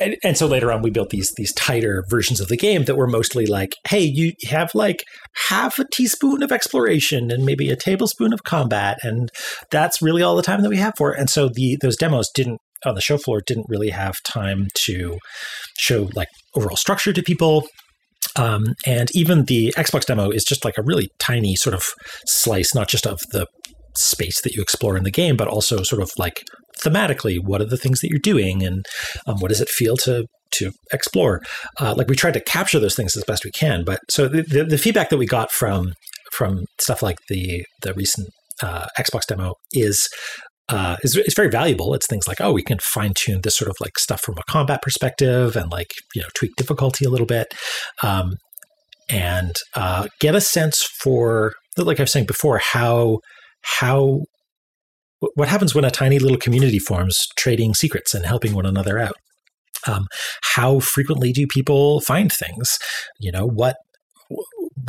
and, 0.00 0.16
and 0.22 0.36
so 0.36 0.46
later 0.46 0.72
on 0.72 0.82
we 0.82 0.90
built 0.90 1.10
these 1.10 1.32
these 1.36 1.52
tighter 1.54 2.04
versions 2.08 2.40
of 2.40 2.48
the 2.48 2.56
game 2.56 2.84
that 2.84 2.96
were 2.96 3.08
mostly 3.08 3.46
like, 3.46 3.74
hey, 3.88 4.02
you 4.02 4.32
have 4.48 4.70
like 4.74 5.02
half 5.48 5.78
a 5.78 5.84
teaspoon 5.92 6.42
of 6.42 6.52
exploration 6.52 7.30
and 7.30 7.44
maybe 7.44 7.70
a 7.70 7.76
tablespoon 7.76 8.32
of 8.32 8.44
combat, 8.44 8.98
and 9.02 9.30
that's 9.70 10.00
really 10.00 10.22
all 10.22 10.36
the 10.36 10.42
time 10.42 10.62
that 10.62 10.70
we 10.70 10.76
have 10.76 10.94
for 10.96 11.14
it. 11.14 11.20
And 11.20 11.28
so 11.28 11.48
the 11.48 11.76
those 11.80 11.96
demos 11.96 12.30
didn't 12.34 12.60
on 12.84 12.94
the 12.94 13.00
show 13.00 13.18
floor 13.18 13.40
didn't 13.44 13.66
really 13.68 13.90
have 13.90 14.14
time 14.24 14.68
to 14.86 15.18
show 15.78 16.08
like 16.14 16.28
overall 16.54 16.76
structure 16.76 17.12
to 17.12 17.22
people. 17.22 17.66
Um, 18.36 18.74
and 18.86 19.08
even 19.14 19.44
the 19.44 19.72
Xbox 19.76 20.04
demo 20.06 20.30
is 20.30 20.44
just 20.44 20.64
like 20.64 20.78
a 20.78 20.82
really 20.82 21.08
tiny 21.18 21.56
sort 21.56 21.74
of 21.74 21.84
slice, 22.26 22.74
not 22.74 22.88
just 22.88 23.06
of 23.06 23.18
the 23.32 23.46
space 23.96 24.40
that 24.42 24.54
you 24.54 24.62
explore 24.62 24.96
in 24.96 25.04
the 25.04 25.10
game, 25.10 25.36
but 25.36 25.48
also 25.48 25.82
sort 25.82 26.02
of 26.02 26.10
like 26.16 26.42
thematically, 26.82 27.38
what 27.42 27.60
are 27.60 27.66
the 27.66 27.76
things 27.76 28.00
that 28.00 28.08
you're 28.08 28.18
doing, 28.18 28.62
and 28.62 28.84
um, 29.26 29.36
what 29.38 29.48
does 29.48 29.60
it 29.60 29.68
feel 29.68 29.96
to 29.98 30.26
to 30.52 30.72
explore? 30.92 31.40
Uh, 31.78 31.94
like 31.96 32.08
we 32.08 32.16
tried 32.16 32.34
to 32.34 32.40
capture 32.40 32.78
those 32.78 32.94
things 32.94 33.16
as 33.16 33.24
best 33.24 33.44
we 33.44 33.50
can. 33.50 33.84
But 33.84 34.00
so 34.10 34.28
the, 34.28 34.42
the, 34.42 34.64
the 34.64 34.78
feedback 34.78 35.10
that 35.10 35.18
we 35.18 35.26
got 35.26 35.50
from 35.50 35.92
from 36.32 36.64
stuff 36.80 37.02
like 37.02 37.18
the 37.28 37.64
the 37.82 37.94
recent 37.94 38.28
uh, 38.62 38.86
Xbox 38.98 39.26
demo 39.26 39.54
is 39.72 40.08
uh, 40.70 40.96
is, 41.02 41.16
is 41.16 41.34
very 41.34 41.50
valuable. 41.50 41.94
It's 41.94 42.06
things 42.06 42.28
like, 42.28 42.40
oh, 42.40 42.52
we 42.52 42.62
can 42.62 42.78
fine 42.78 43.12
tune 43.14 43.40
this 43.42 43.56
sort 43.56 43.70
of 43.70 43.76
like 43.80 43.98
stuff 43.98 44.20
from 44.20 44.38
a 44.38 44.50
combat 44.50 44.82
perspective 44.82 45.56
and 45.56 45.70
like, 45.70 45.92
you 46.14 46.22
know, 46.22 46.28
tweak 46.34 46.52
difficulty 46.56 47.04
a 47.04 47.10
little 47.10 47.26
bit. 47.26 47.52
Um, 48.02 48.34
and 49.08 49.56
uh, 49.74 50.06
get 50.20 50.34
a 50.34 50.40
sense 50.40 50.82
for, 51.00 51.54
like 51.76 51.98
I 51.98 52.04
was 52.04 52.12
saying 52.12 52.26
before, 52.26 52.58
how, 52.58 53.18
how, 53.62 54.20
what 55.34 55.48
happens 55.48 55.74
when 55.74 55.84
a 55.84 55.90
tiny 55.90 56.18
little 56.18 56.38
community 56.38 56.78
forms 56.78 57.26
trading 57.36 57.74
secrets 57.74 58.14
and 58.14 58.24
helping 58.24 58.54
one 58.54 58.66
another 58.66 58.98
out? 58.98 59.14
Um, 59.86 60.06
how 60.54 60.78
frequently 60.78 61.32
do 61.32 61.46
people 61.46 62.00
find 62.00 62.30
things? 62.32 62.78
You 63.18 63.32
know, 63.32 63.46
what, 63.46 63.76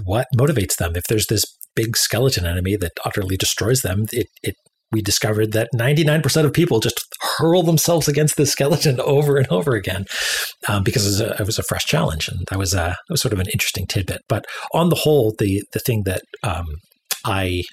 what 0.03 0.27
motivates 0.37 0.75
them? 0.77 0.95
If 0.95 1.05
there's 1.05 1.27
this 1.27 1.45
big 1.75 1.97
skeleton 1.97 2.45
enemy 2.45 2.75
that 2.75 2.91
utterly 3.03 3.37
destroys 3.37 3.81
them, 3.81 4.05
it, 4.11 4.27
it 4.43 4.55
we 4.91 5.01
discovered 5.01 5.53
that 5.53 5.69
99% 5.73 6.45
of 6.45 6.53
people 6.53 6.79
just 6.79 7.05
hurl 7.37 7.63
themselves 7.63 8.07
against 8.07 8.35
the 8.35 8.45
skeleton 8.45 8.99
over 9.05 9.37
and 9.37 9.47
over 9.47 9.73
again 9.73 10.05
um, 10.67 10.83
because 10.83 11.05
it 11.05 11.09
was, 11.09 11.21
a, 11.21 11.41
it 11.41 11.45
was, 11.45 11.59
a, 11.59 11.63
fresh 11.63 11.85
challenge. 11.85 12.27
And 12.27 12.45
that 12.49 12.59
was, 12.59 12.73
a, 12.73 12.75
that 12.75 12.97
was 13.09 13.21
sort 13.21 13.33
of 13.33 13.39
an 13.39 13.47
interesting 13.53 13.87
tidbit. 13.87 14.21
But 14.27 14.45
on 14.73 14.89
the 14.89 14.95
whole, 14.95 15.33
the, 15.37 15.63
the 15.73 15.79
thing 15.79 16.03
that 16.05 16.23
um, 16.43 16.65
I, 17.25 17.63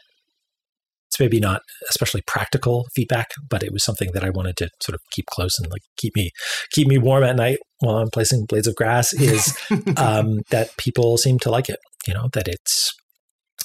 it's 1.09 1.19
maybe 1.19 1.41
not 1.41 1.63
especially 1.91 2.23
practical 2.27 2.87
feedback, 2.95 3.31
but 3.49 3.63
it 3.63 3.73
was 3.73 3.83
something 3.85 4.11
that 4.13 4.25
I 4.25 4.31
wanted 4.31 4.57
to 4.59 4.69
sort 4.81 4.95
of 4.95 5.01
keep 5.11 5.27
close 5.27 5.59
and 5.59 5.71
like 5.71 5.83
keep 5.97 6.15
me, 6.15 6.31
keep 6.71 6.87
me 6.87 6.99
warm 6.99 7.25
at 7.25 7.37
night 7.37 7.59
while 7.81 7.97
I'm 7.97 8.11
placing 8.11 8.47
blades 8.47 8.67
of 8.67 8.77
grass 8.77 9.13
is 9.13 9.57
um, 9.97 10.41
that 10.51 10.77
people 10.77 11.17
seem 11.17 11.39
to 11.41 11.51
like 11.51 11.69
it, 11.69 11.79
you 12.07 12.15
know, 12.15 12.29
that 12.35 12.47
it's, 12.47 12.95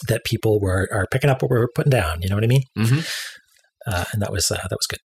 that 0.07 0.25
people 0.25 0.59
were 0.59 0.89
are 0.91 1.05
picking 1.11 1.29
up 1.29 1.41
what 1.41 1.51
we're 1.51 1.67
putting 1.75 1.91
down. 1.91 2.21
You 2.21 2.27
know 2.27 2.35
what 2.35 2.43
I 2.43 2.47
mean? 2.47 2.63
Mm-hmm 2.77 2.99
uh, 3.87 4.05
and 4.13 4.21
that 4.21 4.31
was 4.31 4.49
uh, 4.51 4.55
that 4.55 4.77
was 4.77 4.87
good. 4.87 4.99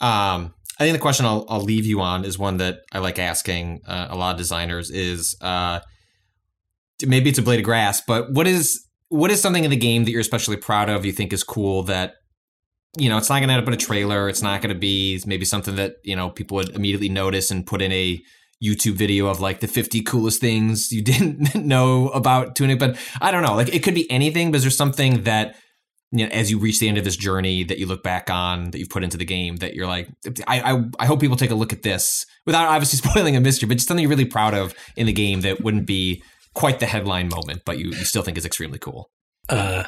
Um, 0.00 0.54
I 0.78 0.84
think 0.84 0.94
the 0.94 1.00
question 1.00 1.26
I'll, 1.26 1.44
I'll 1.48 1.60
leave 1.60 1.84
you 1.84 2.00
on 2.00 2.24
is 2.24 2.38
one 2.38 2.56
that 2.56 2.80
I 2.90 3.00
like 3.00 3.18
asking 3.18 3.82
uh, 3.86 4.08
a 4.08 4.16
lot 4.16 4.32
of 4.32 4.38
designers 4.38 4.90
is 4.90 5.36
uh, 5.42 5.80
maybe 7.06 7.28
it's 7.28 7.38
a 7.38 7.42
blade 7.42 7.60
of 7.60 7.64
grass, 7.64 8.00
but 8.00 8.32
what 8.32 8.46
is 8.46 8.86
what 9.08 9.30
is 9.30 9.42
something 9.42 9.64
in 9.64 9.70
the 9.70 9.76
game 9.76 10.04
that 10.04 10.10
you're 10.10 10.20
especially 10.20 10.56
proud 10.56 10.88
of? 10.88 11.04
You 11.04 11.12
think 11.12 11.32
is 11.32 11.44
cool 11.44 11.82
that 11.84 12.14
you 12.96 13.08
know 13.08 13.18
it's 13.18 13.28
not 13.28 13.40
going 13.40 13.48
to 13.48 13.54
end 13.54 13.62
up 13.62 13.68
in 13.68 13.74
a 13.74 13.76
trailer. 13.76 14.28
It's 14.28 14.42
not 14.42 14.62
going 14.62 14.74
to 14.74 14.78
be 14.78 15.20
maybe 15.26 15.44
something 15.44 15.76
that 15.76 15.96
you 16.02 16.16
know 16.16 16.30
people 16.30 16.56
would 16.56 16.70
immediately 16.70 17.08
notice 17.08 17.50
and 17.50 17.66
put 17.66 17.82
in 17.82 17.92
a 17.92 18.22
YouTube 18.64 18.94
video 18.94 19.26
of 19.26 19.40
like 19.40 19.60
the 19.60 19.66
50 19.66 20.02
coolest 20.02 20.40
things 20.40 20.92
you 20.92 21.02
didn't 21.04 21.54
know 21.54 22.08
about 22.10 22.56
Tunic. 22.56 22.78
But 22.78 22.96
I 23.20 23.30
don't 23.30 23.42
know, 23.42 23.54
like 23.54 23.74
it 23.74 23.82
could 23.82 23.94
be 23.94 24.10
anything. 24.10 24.50
But 24.50 24.58
is 24.58 24.62
there 24.62 24.70
something 24.70 25.24
that 25.24 25.56
you 26.12 26.26
know, 26.26 26.32
as 26.32 26.50
you 26.50 26.58
reach 26.58 26.80
the 26.80 26.88
end 26.88 26.98
of 26.98 27.04
this 27.04 27.16
journey 27.16 27.62
that 27.64 27.78
you 27.78 27.86
look 27.86 28.02
back 28.02 28.30
on 28.30 28.70
that 28.70 28.78
you've 28.78 28.90
put 28.90 29.04
into 29.04 29.16
the 29.16 29.24
game 29.24 29.56
that 29.56 29.74
you're 29.74 29.86
like 29.86 30.08
I, 30.46 30.72
I, 30.72 30.84
I 30.98 31.06
hope 31.06 31.20
people 31.20 31.36
take 31.36 31.50
a 31.50 31.54
look 31.54 31.72
at 31.72 31.82
this 31.82 32.26
without 32.46 32.68
obviously 32.68 32.98
spoiling 33.10 33.36
a 33.36 33.40
mystery 33.40 33.68
but 33.68 33.76
just 33.76 33.88
something 33.88 34.02
you're 34.02 34.10
really 34.10 34.24
proud 34.24 34.54
of 34.54 34.74
in 34.96 35.06
the 35.06 35.12
game 35.12 35.42
that 35.42 35.62
wouldn't 35.62 35.86
be 35.86 36.22
quite 36.54 36.80
the 36.80 36.86
headline 36.86 37.28
moment 37.28 37.62
but 37.64 37.78
you, 37.78 37.86
you 37.86 38.04
still 38.04 38.22
think 38.22 38.36
is 38.36 38.46
extremely 38.46 38.78
cool. 38.78 39.10
Uh 39.48 39.84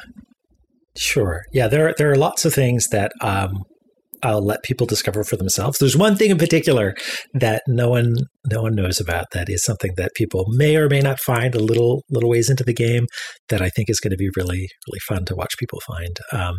sure. 0.95 1.43
Yeah 1.51 1.67
there 1.67 1.93
there 1.97 2.11
are 2.11 2.15
lots 2.15 2.45
of 2.45 2.53
things 2.53 2.87
that 2.89 3.11
um 3.21 3.63
I'll 4.23 4.43
let 4.43 4.63
people 4.63 4.87
discover 4.87 5.23
for 5.23 5.35
themselves. 5.35 5.77
There's 5.77 5.97
one 5.97 6.15
thing 6.15 6.31
in 6.31 6.37
particular 6.37 6.95
that 7.33 7.61
no 7.67 7.89
one 7.89 8.15
no 8.49 8.61
one 8.61 8.73
knows 8.73 8.99
about 8.99 9.25
that 9.33 9.49
is 9.49 9.63
something 9.63 9.91
that 9.97 10.15
people 10.15 10.45
may 10.49 10.77
or 10.77 10.89
may 10.89 11.01
not 11.01 11.19
find 11.19 11.53
a 11.53 11.59
little 11.59 12.03
little 12.09 12.29
ways 12.29 12.49
into 12.49 12.63
the 12.63 12.73
game 12.73 13.05
that 13.49 13.61
I 13.61 13.69
think 13.69 13.89
is 13.89 13.99
going 13.99 14.11
to 14.11 14.17
be 14.17 14.29
really 14.35 14.69
really 14.87 14.99
fun 15.07 15.25
to 15.25 15.35
watch 15.35 15.57
people 15.59 15.79
find. 15.85 16.17
Um, 16.31 16.55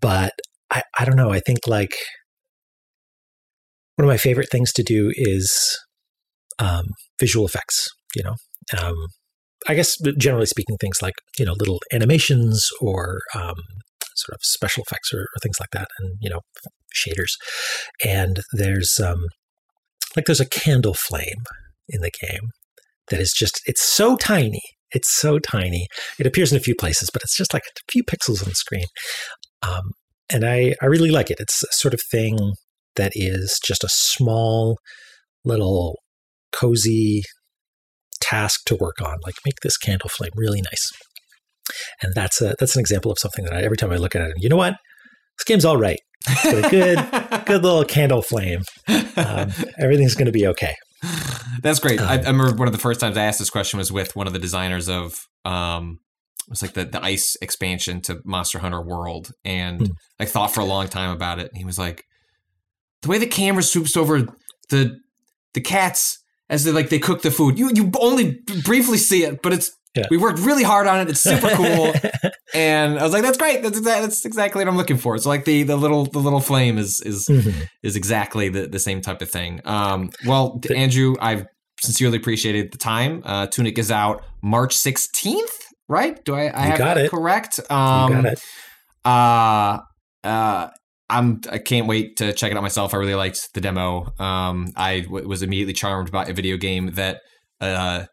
but 0.00 0.34
I 0.70 0.82
I 0.98 1.04
don't 1.04 1.16
know. 1.16 1.30
I 1.30 1.40
think 1.40 1.66
like 1.66 1.94
one 3.96 4.04
of 4.04 4.12
my 4.12 4.18
favorite 4.18 4.50
things 4.50 4.72
to 4.74 4.82
do 4.82 5.12
is 5.14 5.78
um, 6.58 6.84
visual 7.18 7.46
effects. 7.46 7.88
You 8.14 8.24
know, 8.24 8.34
um, 8.80 8.94
I 9.68 9.74
guess 9.74 9.96
generally 10.18 10.46
speaking, 10.46 10.76
things 10.76 11.00
like 11.00 11.14
you 11.38 11.44
know 11.46 11.54
little 11.58 11.80
animations 11.92 12.66
or 12.80 13.20
um, 13.34 13.56
sort 14.16 14.34
of 14.34 14.40
special 14.42 14.82
effects 14.86 15.12
or, 15.14 15.20
or, 15.20 15.38
things 15.42 15.56
like 15.60 15.70
that, 15.72 15.88
and 15.98 16.16
you 16.20 16.28
know 16.28 16.40
shaders. 16.94 17.32
And 18.04 18.40
there's 18.52 18.98
um, 18.98 19.26
like 20.16 20.26
there's 20.26 20.40
a 20.40 20.48
candle 20.48 20.94
flame 20.94 21.44
in 21.88 22.00
the 22.00 22.10
game 22.10 22.50
that 23.08 23.20
is 23.20 23.32
just 23.32 23.60
it's 23.66 23.82
so 23.82 24.16
tiny. 24.16 24.62
It's 24.92 25.10
so 25.10 25.38
tiny. 25.38 25.86
It 26.18 26.26
appears 26.26 26.50
in 26.50 26.58
a 26.58 26.62
few 26.62 26.74
places, 26.74 27.10
but 27.12 27.22
it's 27.22 27.36
just 27.36 27.54
like 27.54 27.62
a 27.62 27.92
few 27.92 28.02
pixels 28.02 28.42
on 28.42 28.48
the 28.48 28.54
screen. 28.54 28.86
Um, 29.62 29.92
and 30.32 30.44
I, 30.44 30.74
I 30.82 30.86
really 30.86 31.10
like 31.10 31.30
it. 31.30 31.38
It's 31.38 31.62
a 31.62 31.72
sort 31.72 31.94
of 31.94 32.00
thing 32.10 32.54
that 32.96 33.12
is 33.14 33.60
just 33.64 33.84
a 33.84 33.88
small 33.88 34.78
little 35.44 35.98
cozy 36.52 37.22
task 38.20 38.64
to 38.66 38.76
work 38.76 39.00
on. 39.00 39.18
Like 39.24 39.36
make 39.44 39.60
this 39.62 39.76
candle 39.76 40.10
flame 40.10 40.32
really 40.34 40.60
nice. 40.60 40.90
And 42.02 42.14
that's 42.14 42.40
a 42.40 42.54
that's 42.58 42.74
an 42.74 42.80
example 42.80 43.12
of 43.12 43.18
something 43.18 43.44
that 43.44 43.54
I, 43.54 43.62
every 43.62 43.76
time 43.76 43.92
I 43.92 43.96
look 43.96 44.16
at 44.16 44.22
it, 44.22 44.34
you 44.38 44.48
know 44.48 44.56
what? 44.56 44.74
This 45.38 45.44
game's 45.46 45.64
all 45.64 45.76
right. 45.76 46.00
A 46.28 46.68
good, 46.70 47.44
good 47.46 47.62
little 47.62 47.84
candle 47.84 48.22
flame. 48.22 48.62
Um, 48.88 49.52
everything's 49.78 50.14
going 50.14 50.26
to 50.26 50.32
be 50.32 50.46
okay. 50.48 50.74
That's 51.62 51.78
great. 51.78 52.00
Um, 52.00 52.08
I, 52.08 52.14
I, 52.14 52.30
remember 52.30 52.54
one 52.54 52.68
of 52.68 52.72
the 52.72 52.78
first 52.78 53.00
times 53.00 53.16
I 53.16 53.24
asked 53.24 53.38
this 53.38 53.50
question 53.50 53.78
was 53.78 53.90
with 53.90 54.14
one 54.14 54.26
of 54.26 54.32
the 54.32 54.38
designers 54.38 54.88
of 54.88 55.26
um, 55.44 56.00
it 56.46 56.50
was 56.50 56.62
like 56.62 56.74
the 56.74 56.84
the 56.84 57.02
ice 57.02 57.36
expansion 57.40 58.00
to 58.02 58.20
Monster 58.24 58.58
Hunter 58.58 58.82
World, 58.82 59.32
and 59.44 59.80
hmm. 59.80 59.92
I 60.18 60.26
thought 60.26 60.52
for 60.52 60.60
a 60.60 60.64
long 60.64 60.88
time 60.88 61.10
about 61.10 61.38
it. 61.38 61.48
And 61.48 61.56
he 61.56 61.64
was 61.64 61.78
like, 61.78 62.04
the 63.02 63.08
way 63.08 63.18
the 63.18 63.26
camera 63.26 63.62
swoops 63.62 63.96
over 63.96 64.26
the 64.68 64.98
the 65.54 65.60
cats 65.60 66.18
as 66.48 66.64
they 66.64 66.72
like 66.72 66.90
they 66.90 66.98
cook 66.98 67.22
the 67.22 67.30
food. 67.30 67.58
You 67.58 67.70
you 67.74 67.90
only 67.98 68.40
briefly 68.64 68.98
see 68.98 69.24
it, 69.24 69.40
but 69.42 69.52
it's 69.52 69.70
yeah. 69.94 70.06
We 70.10 70.18
worked 70.18 70.38
really 70.38 70.62
hard 70.62 70.86
on 70.86 71.00
it. 71.00 71.08
It's 71.08 71.20
super 71.20 71.48
cool, 71.50 71.92
and 72.54 72.98
I 72.98 73.02
was 73.02 73.12
like, 73.12 73.22
"That's 73.22 73.38
great. 73.38 73.62
That's 73.62 73.78
exactly 73.78 74.06
that's 74.06 74.24
exactly 74.24 74.60
what 74.60 74.68
I'm 74.68 74.76
looking 74.76 74.98
for." 74.98 75.16
It's 75.16 75.26
like 75.26 75.44
the 75.44 75.64
the 75.64 75.76
little 75.76 76.04
the 76.04 76.20
little 76.20 76.40
flame 76.40 76.78
is 76.78 77.00
is 77.00 77.26
mm-hmm. 77.26 77.62
is 77.82 77.96
exactly 77.96 78.48
the 78.48 78.68
the 78.68 78.78
same 78.78 79.00
type 79.00 79.20
of 79.20 79.30
thing. 79.30 79.60
Um, 79.64 80.10
well, 80.26 80.60
Andrew, 80.74 81.16
I've 81.20 81.46
sincerely 81.80 82.18
appreciated 82.18 82.72
the 82.72 82.78
time. 82.78 83.22
Uh, 83.24 83.46
Tunic 83.46 83.78
is 83.78 83.90
out 83.90 84.22
March 84.42 84.76
16th, 84.76 85.40
right? 85.88 86.22
Do 86.24 86.34
I, 86.34 86.52
I 86.54 86.66
have 86.66 86.78
got 86.78 86.98
it 86.98 87.10
correct? 87.10 87.58
Um, 87.70 88.12
you 88.12 88.22
got 88.22 88.32
it. 88.32 88.42
Uh, 89.04 89.78
uh, 90.22 90.70
I'm 91.08 91.40
I 91.50 91.58
can't 91.58 91.88
wait 91.88 92.16
to 92.18 92.32
check 92.32 92.52
it 92.52 92.56
out 92.56 92.62
myself. 92.62 92.94
I 92.94 92.98
really 92.98 93.14
liked 93.14 93.52
the 93.54 93.60
demo. 93.60 94.12
Um, 94.18 94.68
I 94.76 95.00
w- 95.00 95.26
was 95.26 95.42
immediately 95.42 95.72
charmed 95.72 96.12
by 96.12 96.26
a 96.26 96.32
video 96.32 96.56
game 96.56 96.92
that 96.94 97.20
uh, 97.60 98.04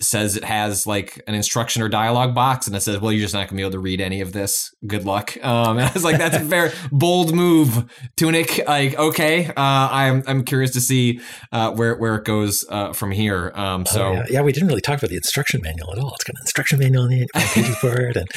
says 0.00 0.36
it 0.36 0.44
has 0.44 0.86
like 0.86 1.22
an 1.26 1.34
instruction 1.34 1.82
or 1.82 1.88
dialogue 1.88 2.34
box, 2.34 2.66
and 2.66 2.76
it 2.76 2.80
says, 2.80 3.00
"Well, 3.00 3.12
you're 3.12 3.22
just 3.22 3.34
not 3.34 3.48
gonna 3.48 3.56
be 3.56 3.62
able 3.62 3.72
to 3.72 3.78
read 3.78 4.00
any 4.00 4.20
of 4.20 4.32
this. 4.32 4.72
Good 4.86 5.04
luck." 5.04 5.36
Um, 5.44 5.78
and 5.78 5.88
I 5.88 5.92
was 5.92 6.04
like, 6.04 6.18
"That's 6.18 6.36
a 6.36 6.40
very 6.40 6.70
bold 6.92 7.34
move, 7.34 7.84
Tunic." 8.16 8.62
Like, 8.66 8.96
okay, 8.98 9.46
uh, 9.46 9.52
I'm 9.56 10.22
I'm 10.26 10.44
curious 10.44 10.72
to 10.72 10.80
see 10.80 11.20
uh, 11.52 11.72
where 11.72 11.96
where 11.96 12.16
it 12.16 12.24
goes 12.24 12.64
uh, 12.70 12.92
from 12.92 13.10
here. 13.10 13.52
Um, 13.54 13.84
oh, 13.88 13.92
so 13.92 14.06
oh, 14.06 14.12
yeah. 14.12 14.24
yeah. 14.30 14.42
we 14.42 14.52
didn't 14.52 14.68
really 14.68 14.80
talk 14.80 14.98
about 14.98 15.10
the 15.10 15.16
instruction 15.16 15.60
manual 15.62 15.92
at 15.92 15.98
all. 15.98 16.12
It's 16.14 16.24
got 16.24 16.36
an 16.36 16.42
instruction 16.42 16.78
manual 16.78 17.06
in 17.06 17.22
it, 17.22 17.28
pages 17.34 17.76
for 17.76 18.00
it, 18.00 18.16
and 18.16 18.28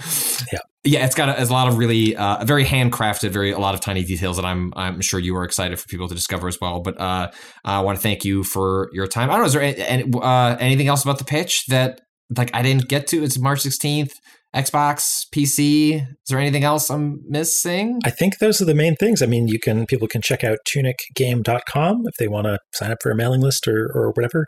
yeah, 0.52 0.60
yeah, 0.84 1.04
it's 1.04 1.14
got 1.14 1.28
a, 1.28 1.42
a 1.42 1.44
lot 1.44 1.68
of 1.68 1.76
really 1.76 2.16
uh, 2.16 2.44
very 2.44 2.64
handcrafted, 2.64 3.30
very 3.30 3.52
a 3.52 3.58
lot 3.58 3.74
of 3.74 3.80
tiny 3.80 4.02
details 4.02 4.36
that 4.36 4.46
I'm 4.46 4.72
I'm 4.76 5.00
sure 5.00 5.20
you 5.20 5.36
are 5.36 5.44
excited 5.44 5.78
for 5.78 5.86
people 5.88 6.08
to 6.08 6.14
discover 6.14 6.48
as 6.48 6.58
well. 6.60 6.80
But 6.80 6.98
uh, 6.98 7.30
I 7.64 7.80
want 7.80 7.98
to 7.98 8.02
thank 8.02 8.24
you 8.24 8.44
for 8.44 8.88
your 8.92 9.06
time. 9.06 9.30
I 9.30 9.34
don't 9.34 9.40
know, 9.40 9.46
is 9.46 9.52
there 9.52 9.62
any, 9.62 10.10
uh, 10.14 10.56
anything 10.58 10.88
else 10.88 11.02
about 11.02 11.18
the 11.18 11.24
pitch 11.24 11.66
that 11.68 12.00
like 12.34 12.50
I 12.54 12.62
didn't 12.62 12.88
get 12.88 13.06
to? 13.08 13.22
It's 13.22 13.38
March 13.38 13.60
16th. 13.60 14.12
Xbox, 14.54 15.26
PC. 15.32 15.96
Is 16.00 16.02
there 16.28 16.40
anything 16.40 16.64
else 16.64 16.90
I'm 16.90 17.20
missing? 17.28 18.00
I 18.04 18.10
think 18.10 18.38
those 18.38 18.60
are 18.60 18.64
the 18.64 18.74
main 18.74 18.96
things. 18.96 19.22
I 19.22 19.26
mean, 19.26 19.46
you 19.46 19.60
can 19.60 19.86
people 19.86 20.08
can 20.08 20.22
check 20.22 20.42
out 20.42 20.58
tunicgame.com 20.68 22.02
if 22.06 22.14
they 22.18 22.26
want 22.26 22.46
to 22.46 22.58
sign 22.74 22.90
up 22.90 22.98
for 23.00 23.12
a 23.12 23.14
mailing 23.14 23.42
list 23.42 23.68
or 23.68 23.90
or 23.94 24.10
whatever. 24.12 24.46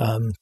Um, 0.00 0.32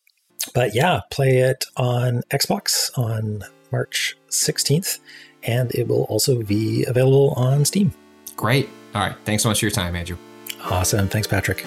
but 0.54 0.74
yeah, 0.74 1.00
play 1.10 1.38
it 1.38 1.64
on 1.76 2.22
Xbox 2.32 2.96
on 2.96 3.42
March 3.70 4.16
16th 4.30 4.98
and 5.44 5.72
it 5.74 5.88
will 5.88 6.04
also 6.04 6.42
be 6.42 6.84
available 6.84 7.34
on 7.36 7.64
Steam. 7.64 7.92
Great. 8.36 8.68
All 8.94 9.02
right. 9.02 9.16
Thanks 9.24 9.42
so 9.42 9.48
much 9.48 9.60
for 9.60 9.66
your 9.66 9.70
time, 9.70 9.96
Andrew. 9.96 10.16
Awesome. 10.64 11.08
Thanks, 11.08 11.26
Patrick. 11.26 11.64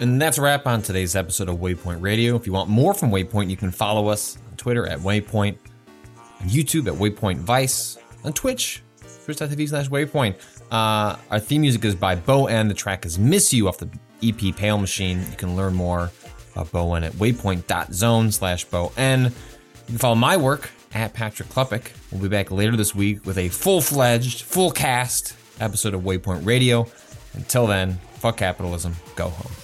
And 0.00 0.20
that's 0.20 0.38
a 0.38 0.42
wrap 0.42 0.66
on 0.66 0.82
today's 0.82 1.16
episode 1.16 1.48
of 1.48 1.56
Waypoint 1.56 2.02
Radio. 2.02 2.36
If 2.36 2.46
you 2.46 2.52
want 2.52 2.68
more 2.68 2.92
from 2.92 3.10
Waypoint, 3.10 3.48
you 3.48 3.56
can 3.56 3.70
follow 3.70 4.08
us 4.08 4.36
on 4.50 4.56
Twitter 4.56 4.86
at 4.86 4.98
Waypoint, 4.98 5.56
on 6.40 6.48
YouTube 6.48 6.88
at 6.88 6.94
Waypoint 6.94 7.38
Vice, 7.38 7.96
on 8.24 8.32
Twitch, 8.32 8.82
twitch.tv 9.24 9.68
slash 9.68 9.88
Waypoint. 9.88 10.34
Uh, 10.70 11.16
our 11.30 11.40
theme 11.40 11.62
music 11.62 11.84
is 11.84 11.94
by 11.94 12.16
Bo 12.16 12.48
and 12.48 12.68
the 12.68 12.74
track 12.74 13.06
is 13.06 13.18
Miss 13.18 13.52
You 13.52 13.68
off 13.68 13.78
the 13.78 13.88
EP 14.22 14.54
Pale 14.54 14.78
Machine. 14.78 15.20
You 15.30 15.36
can 15.36 15.56
learn 15.56 15.74
more 15.74 16.10
about 16.54 16.72
Bo 16.72 16.94
at 16.96 17.12
waypoint.zone 17.12 18.32
slash 18.32 18.64
Bo 18.64 18.92
En. 18.96 19.24
You 19.24 19.30
can 19.86 19.98
follow 19.98 20.14
my 20.14 20.36
work 20.36 20.70
at 20.94 21.12
Patrick 21.12 21.48
Klepek. 21.48 21.90
We'll 22.10 22.22
be 22.22 22.28
back 22.28 22.50
later 22.50 22.76
this 22.76 22.94
week 22.94 23.26
with 23.26 23.38
a 23.38 23.48
full 23.48 23.80
fledged, 23.80 24.42
full 24.42 24.70
cast 24.70 25.34
episode 25.60 25.94
of 25.94 26.02
Waypoint 26.02 26.46
Radio. 26.46 26.86
Until 27.34 27.66
then, 27.66 27.98
fuck 28.14 28.36
capitalism, 28.36 28.94
go 29.16 29.28
home. 29.28 29.63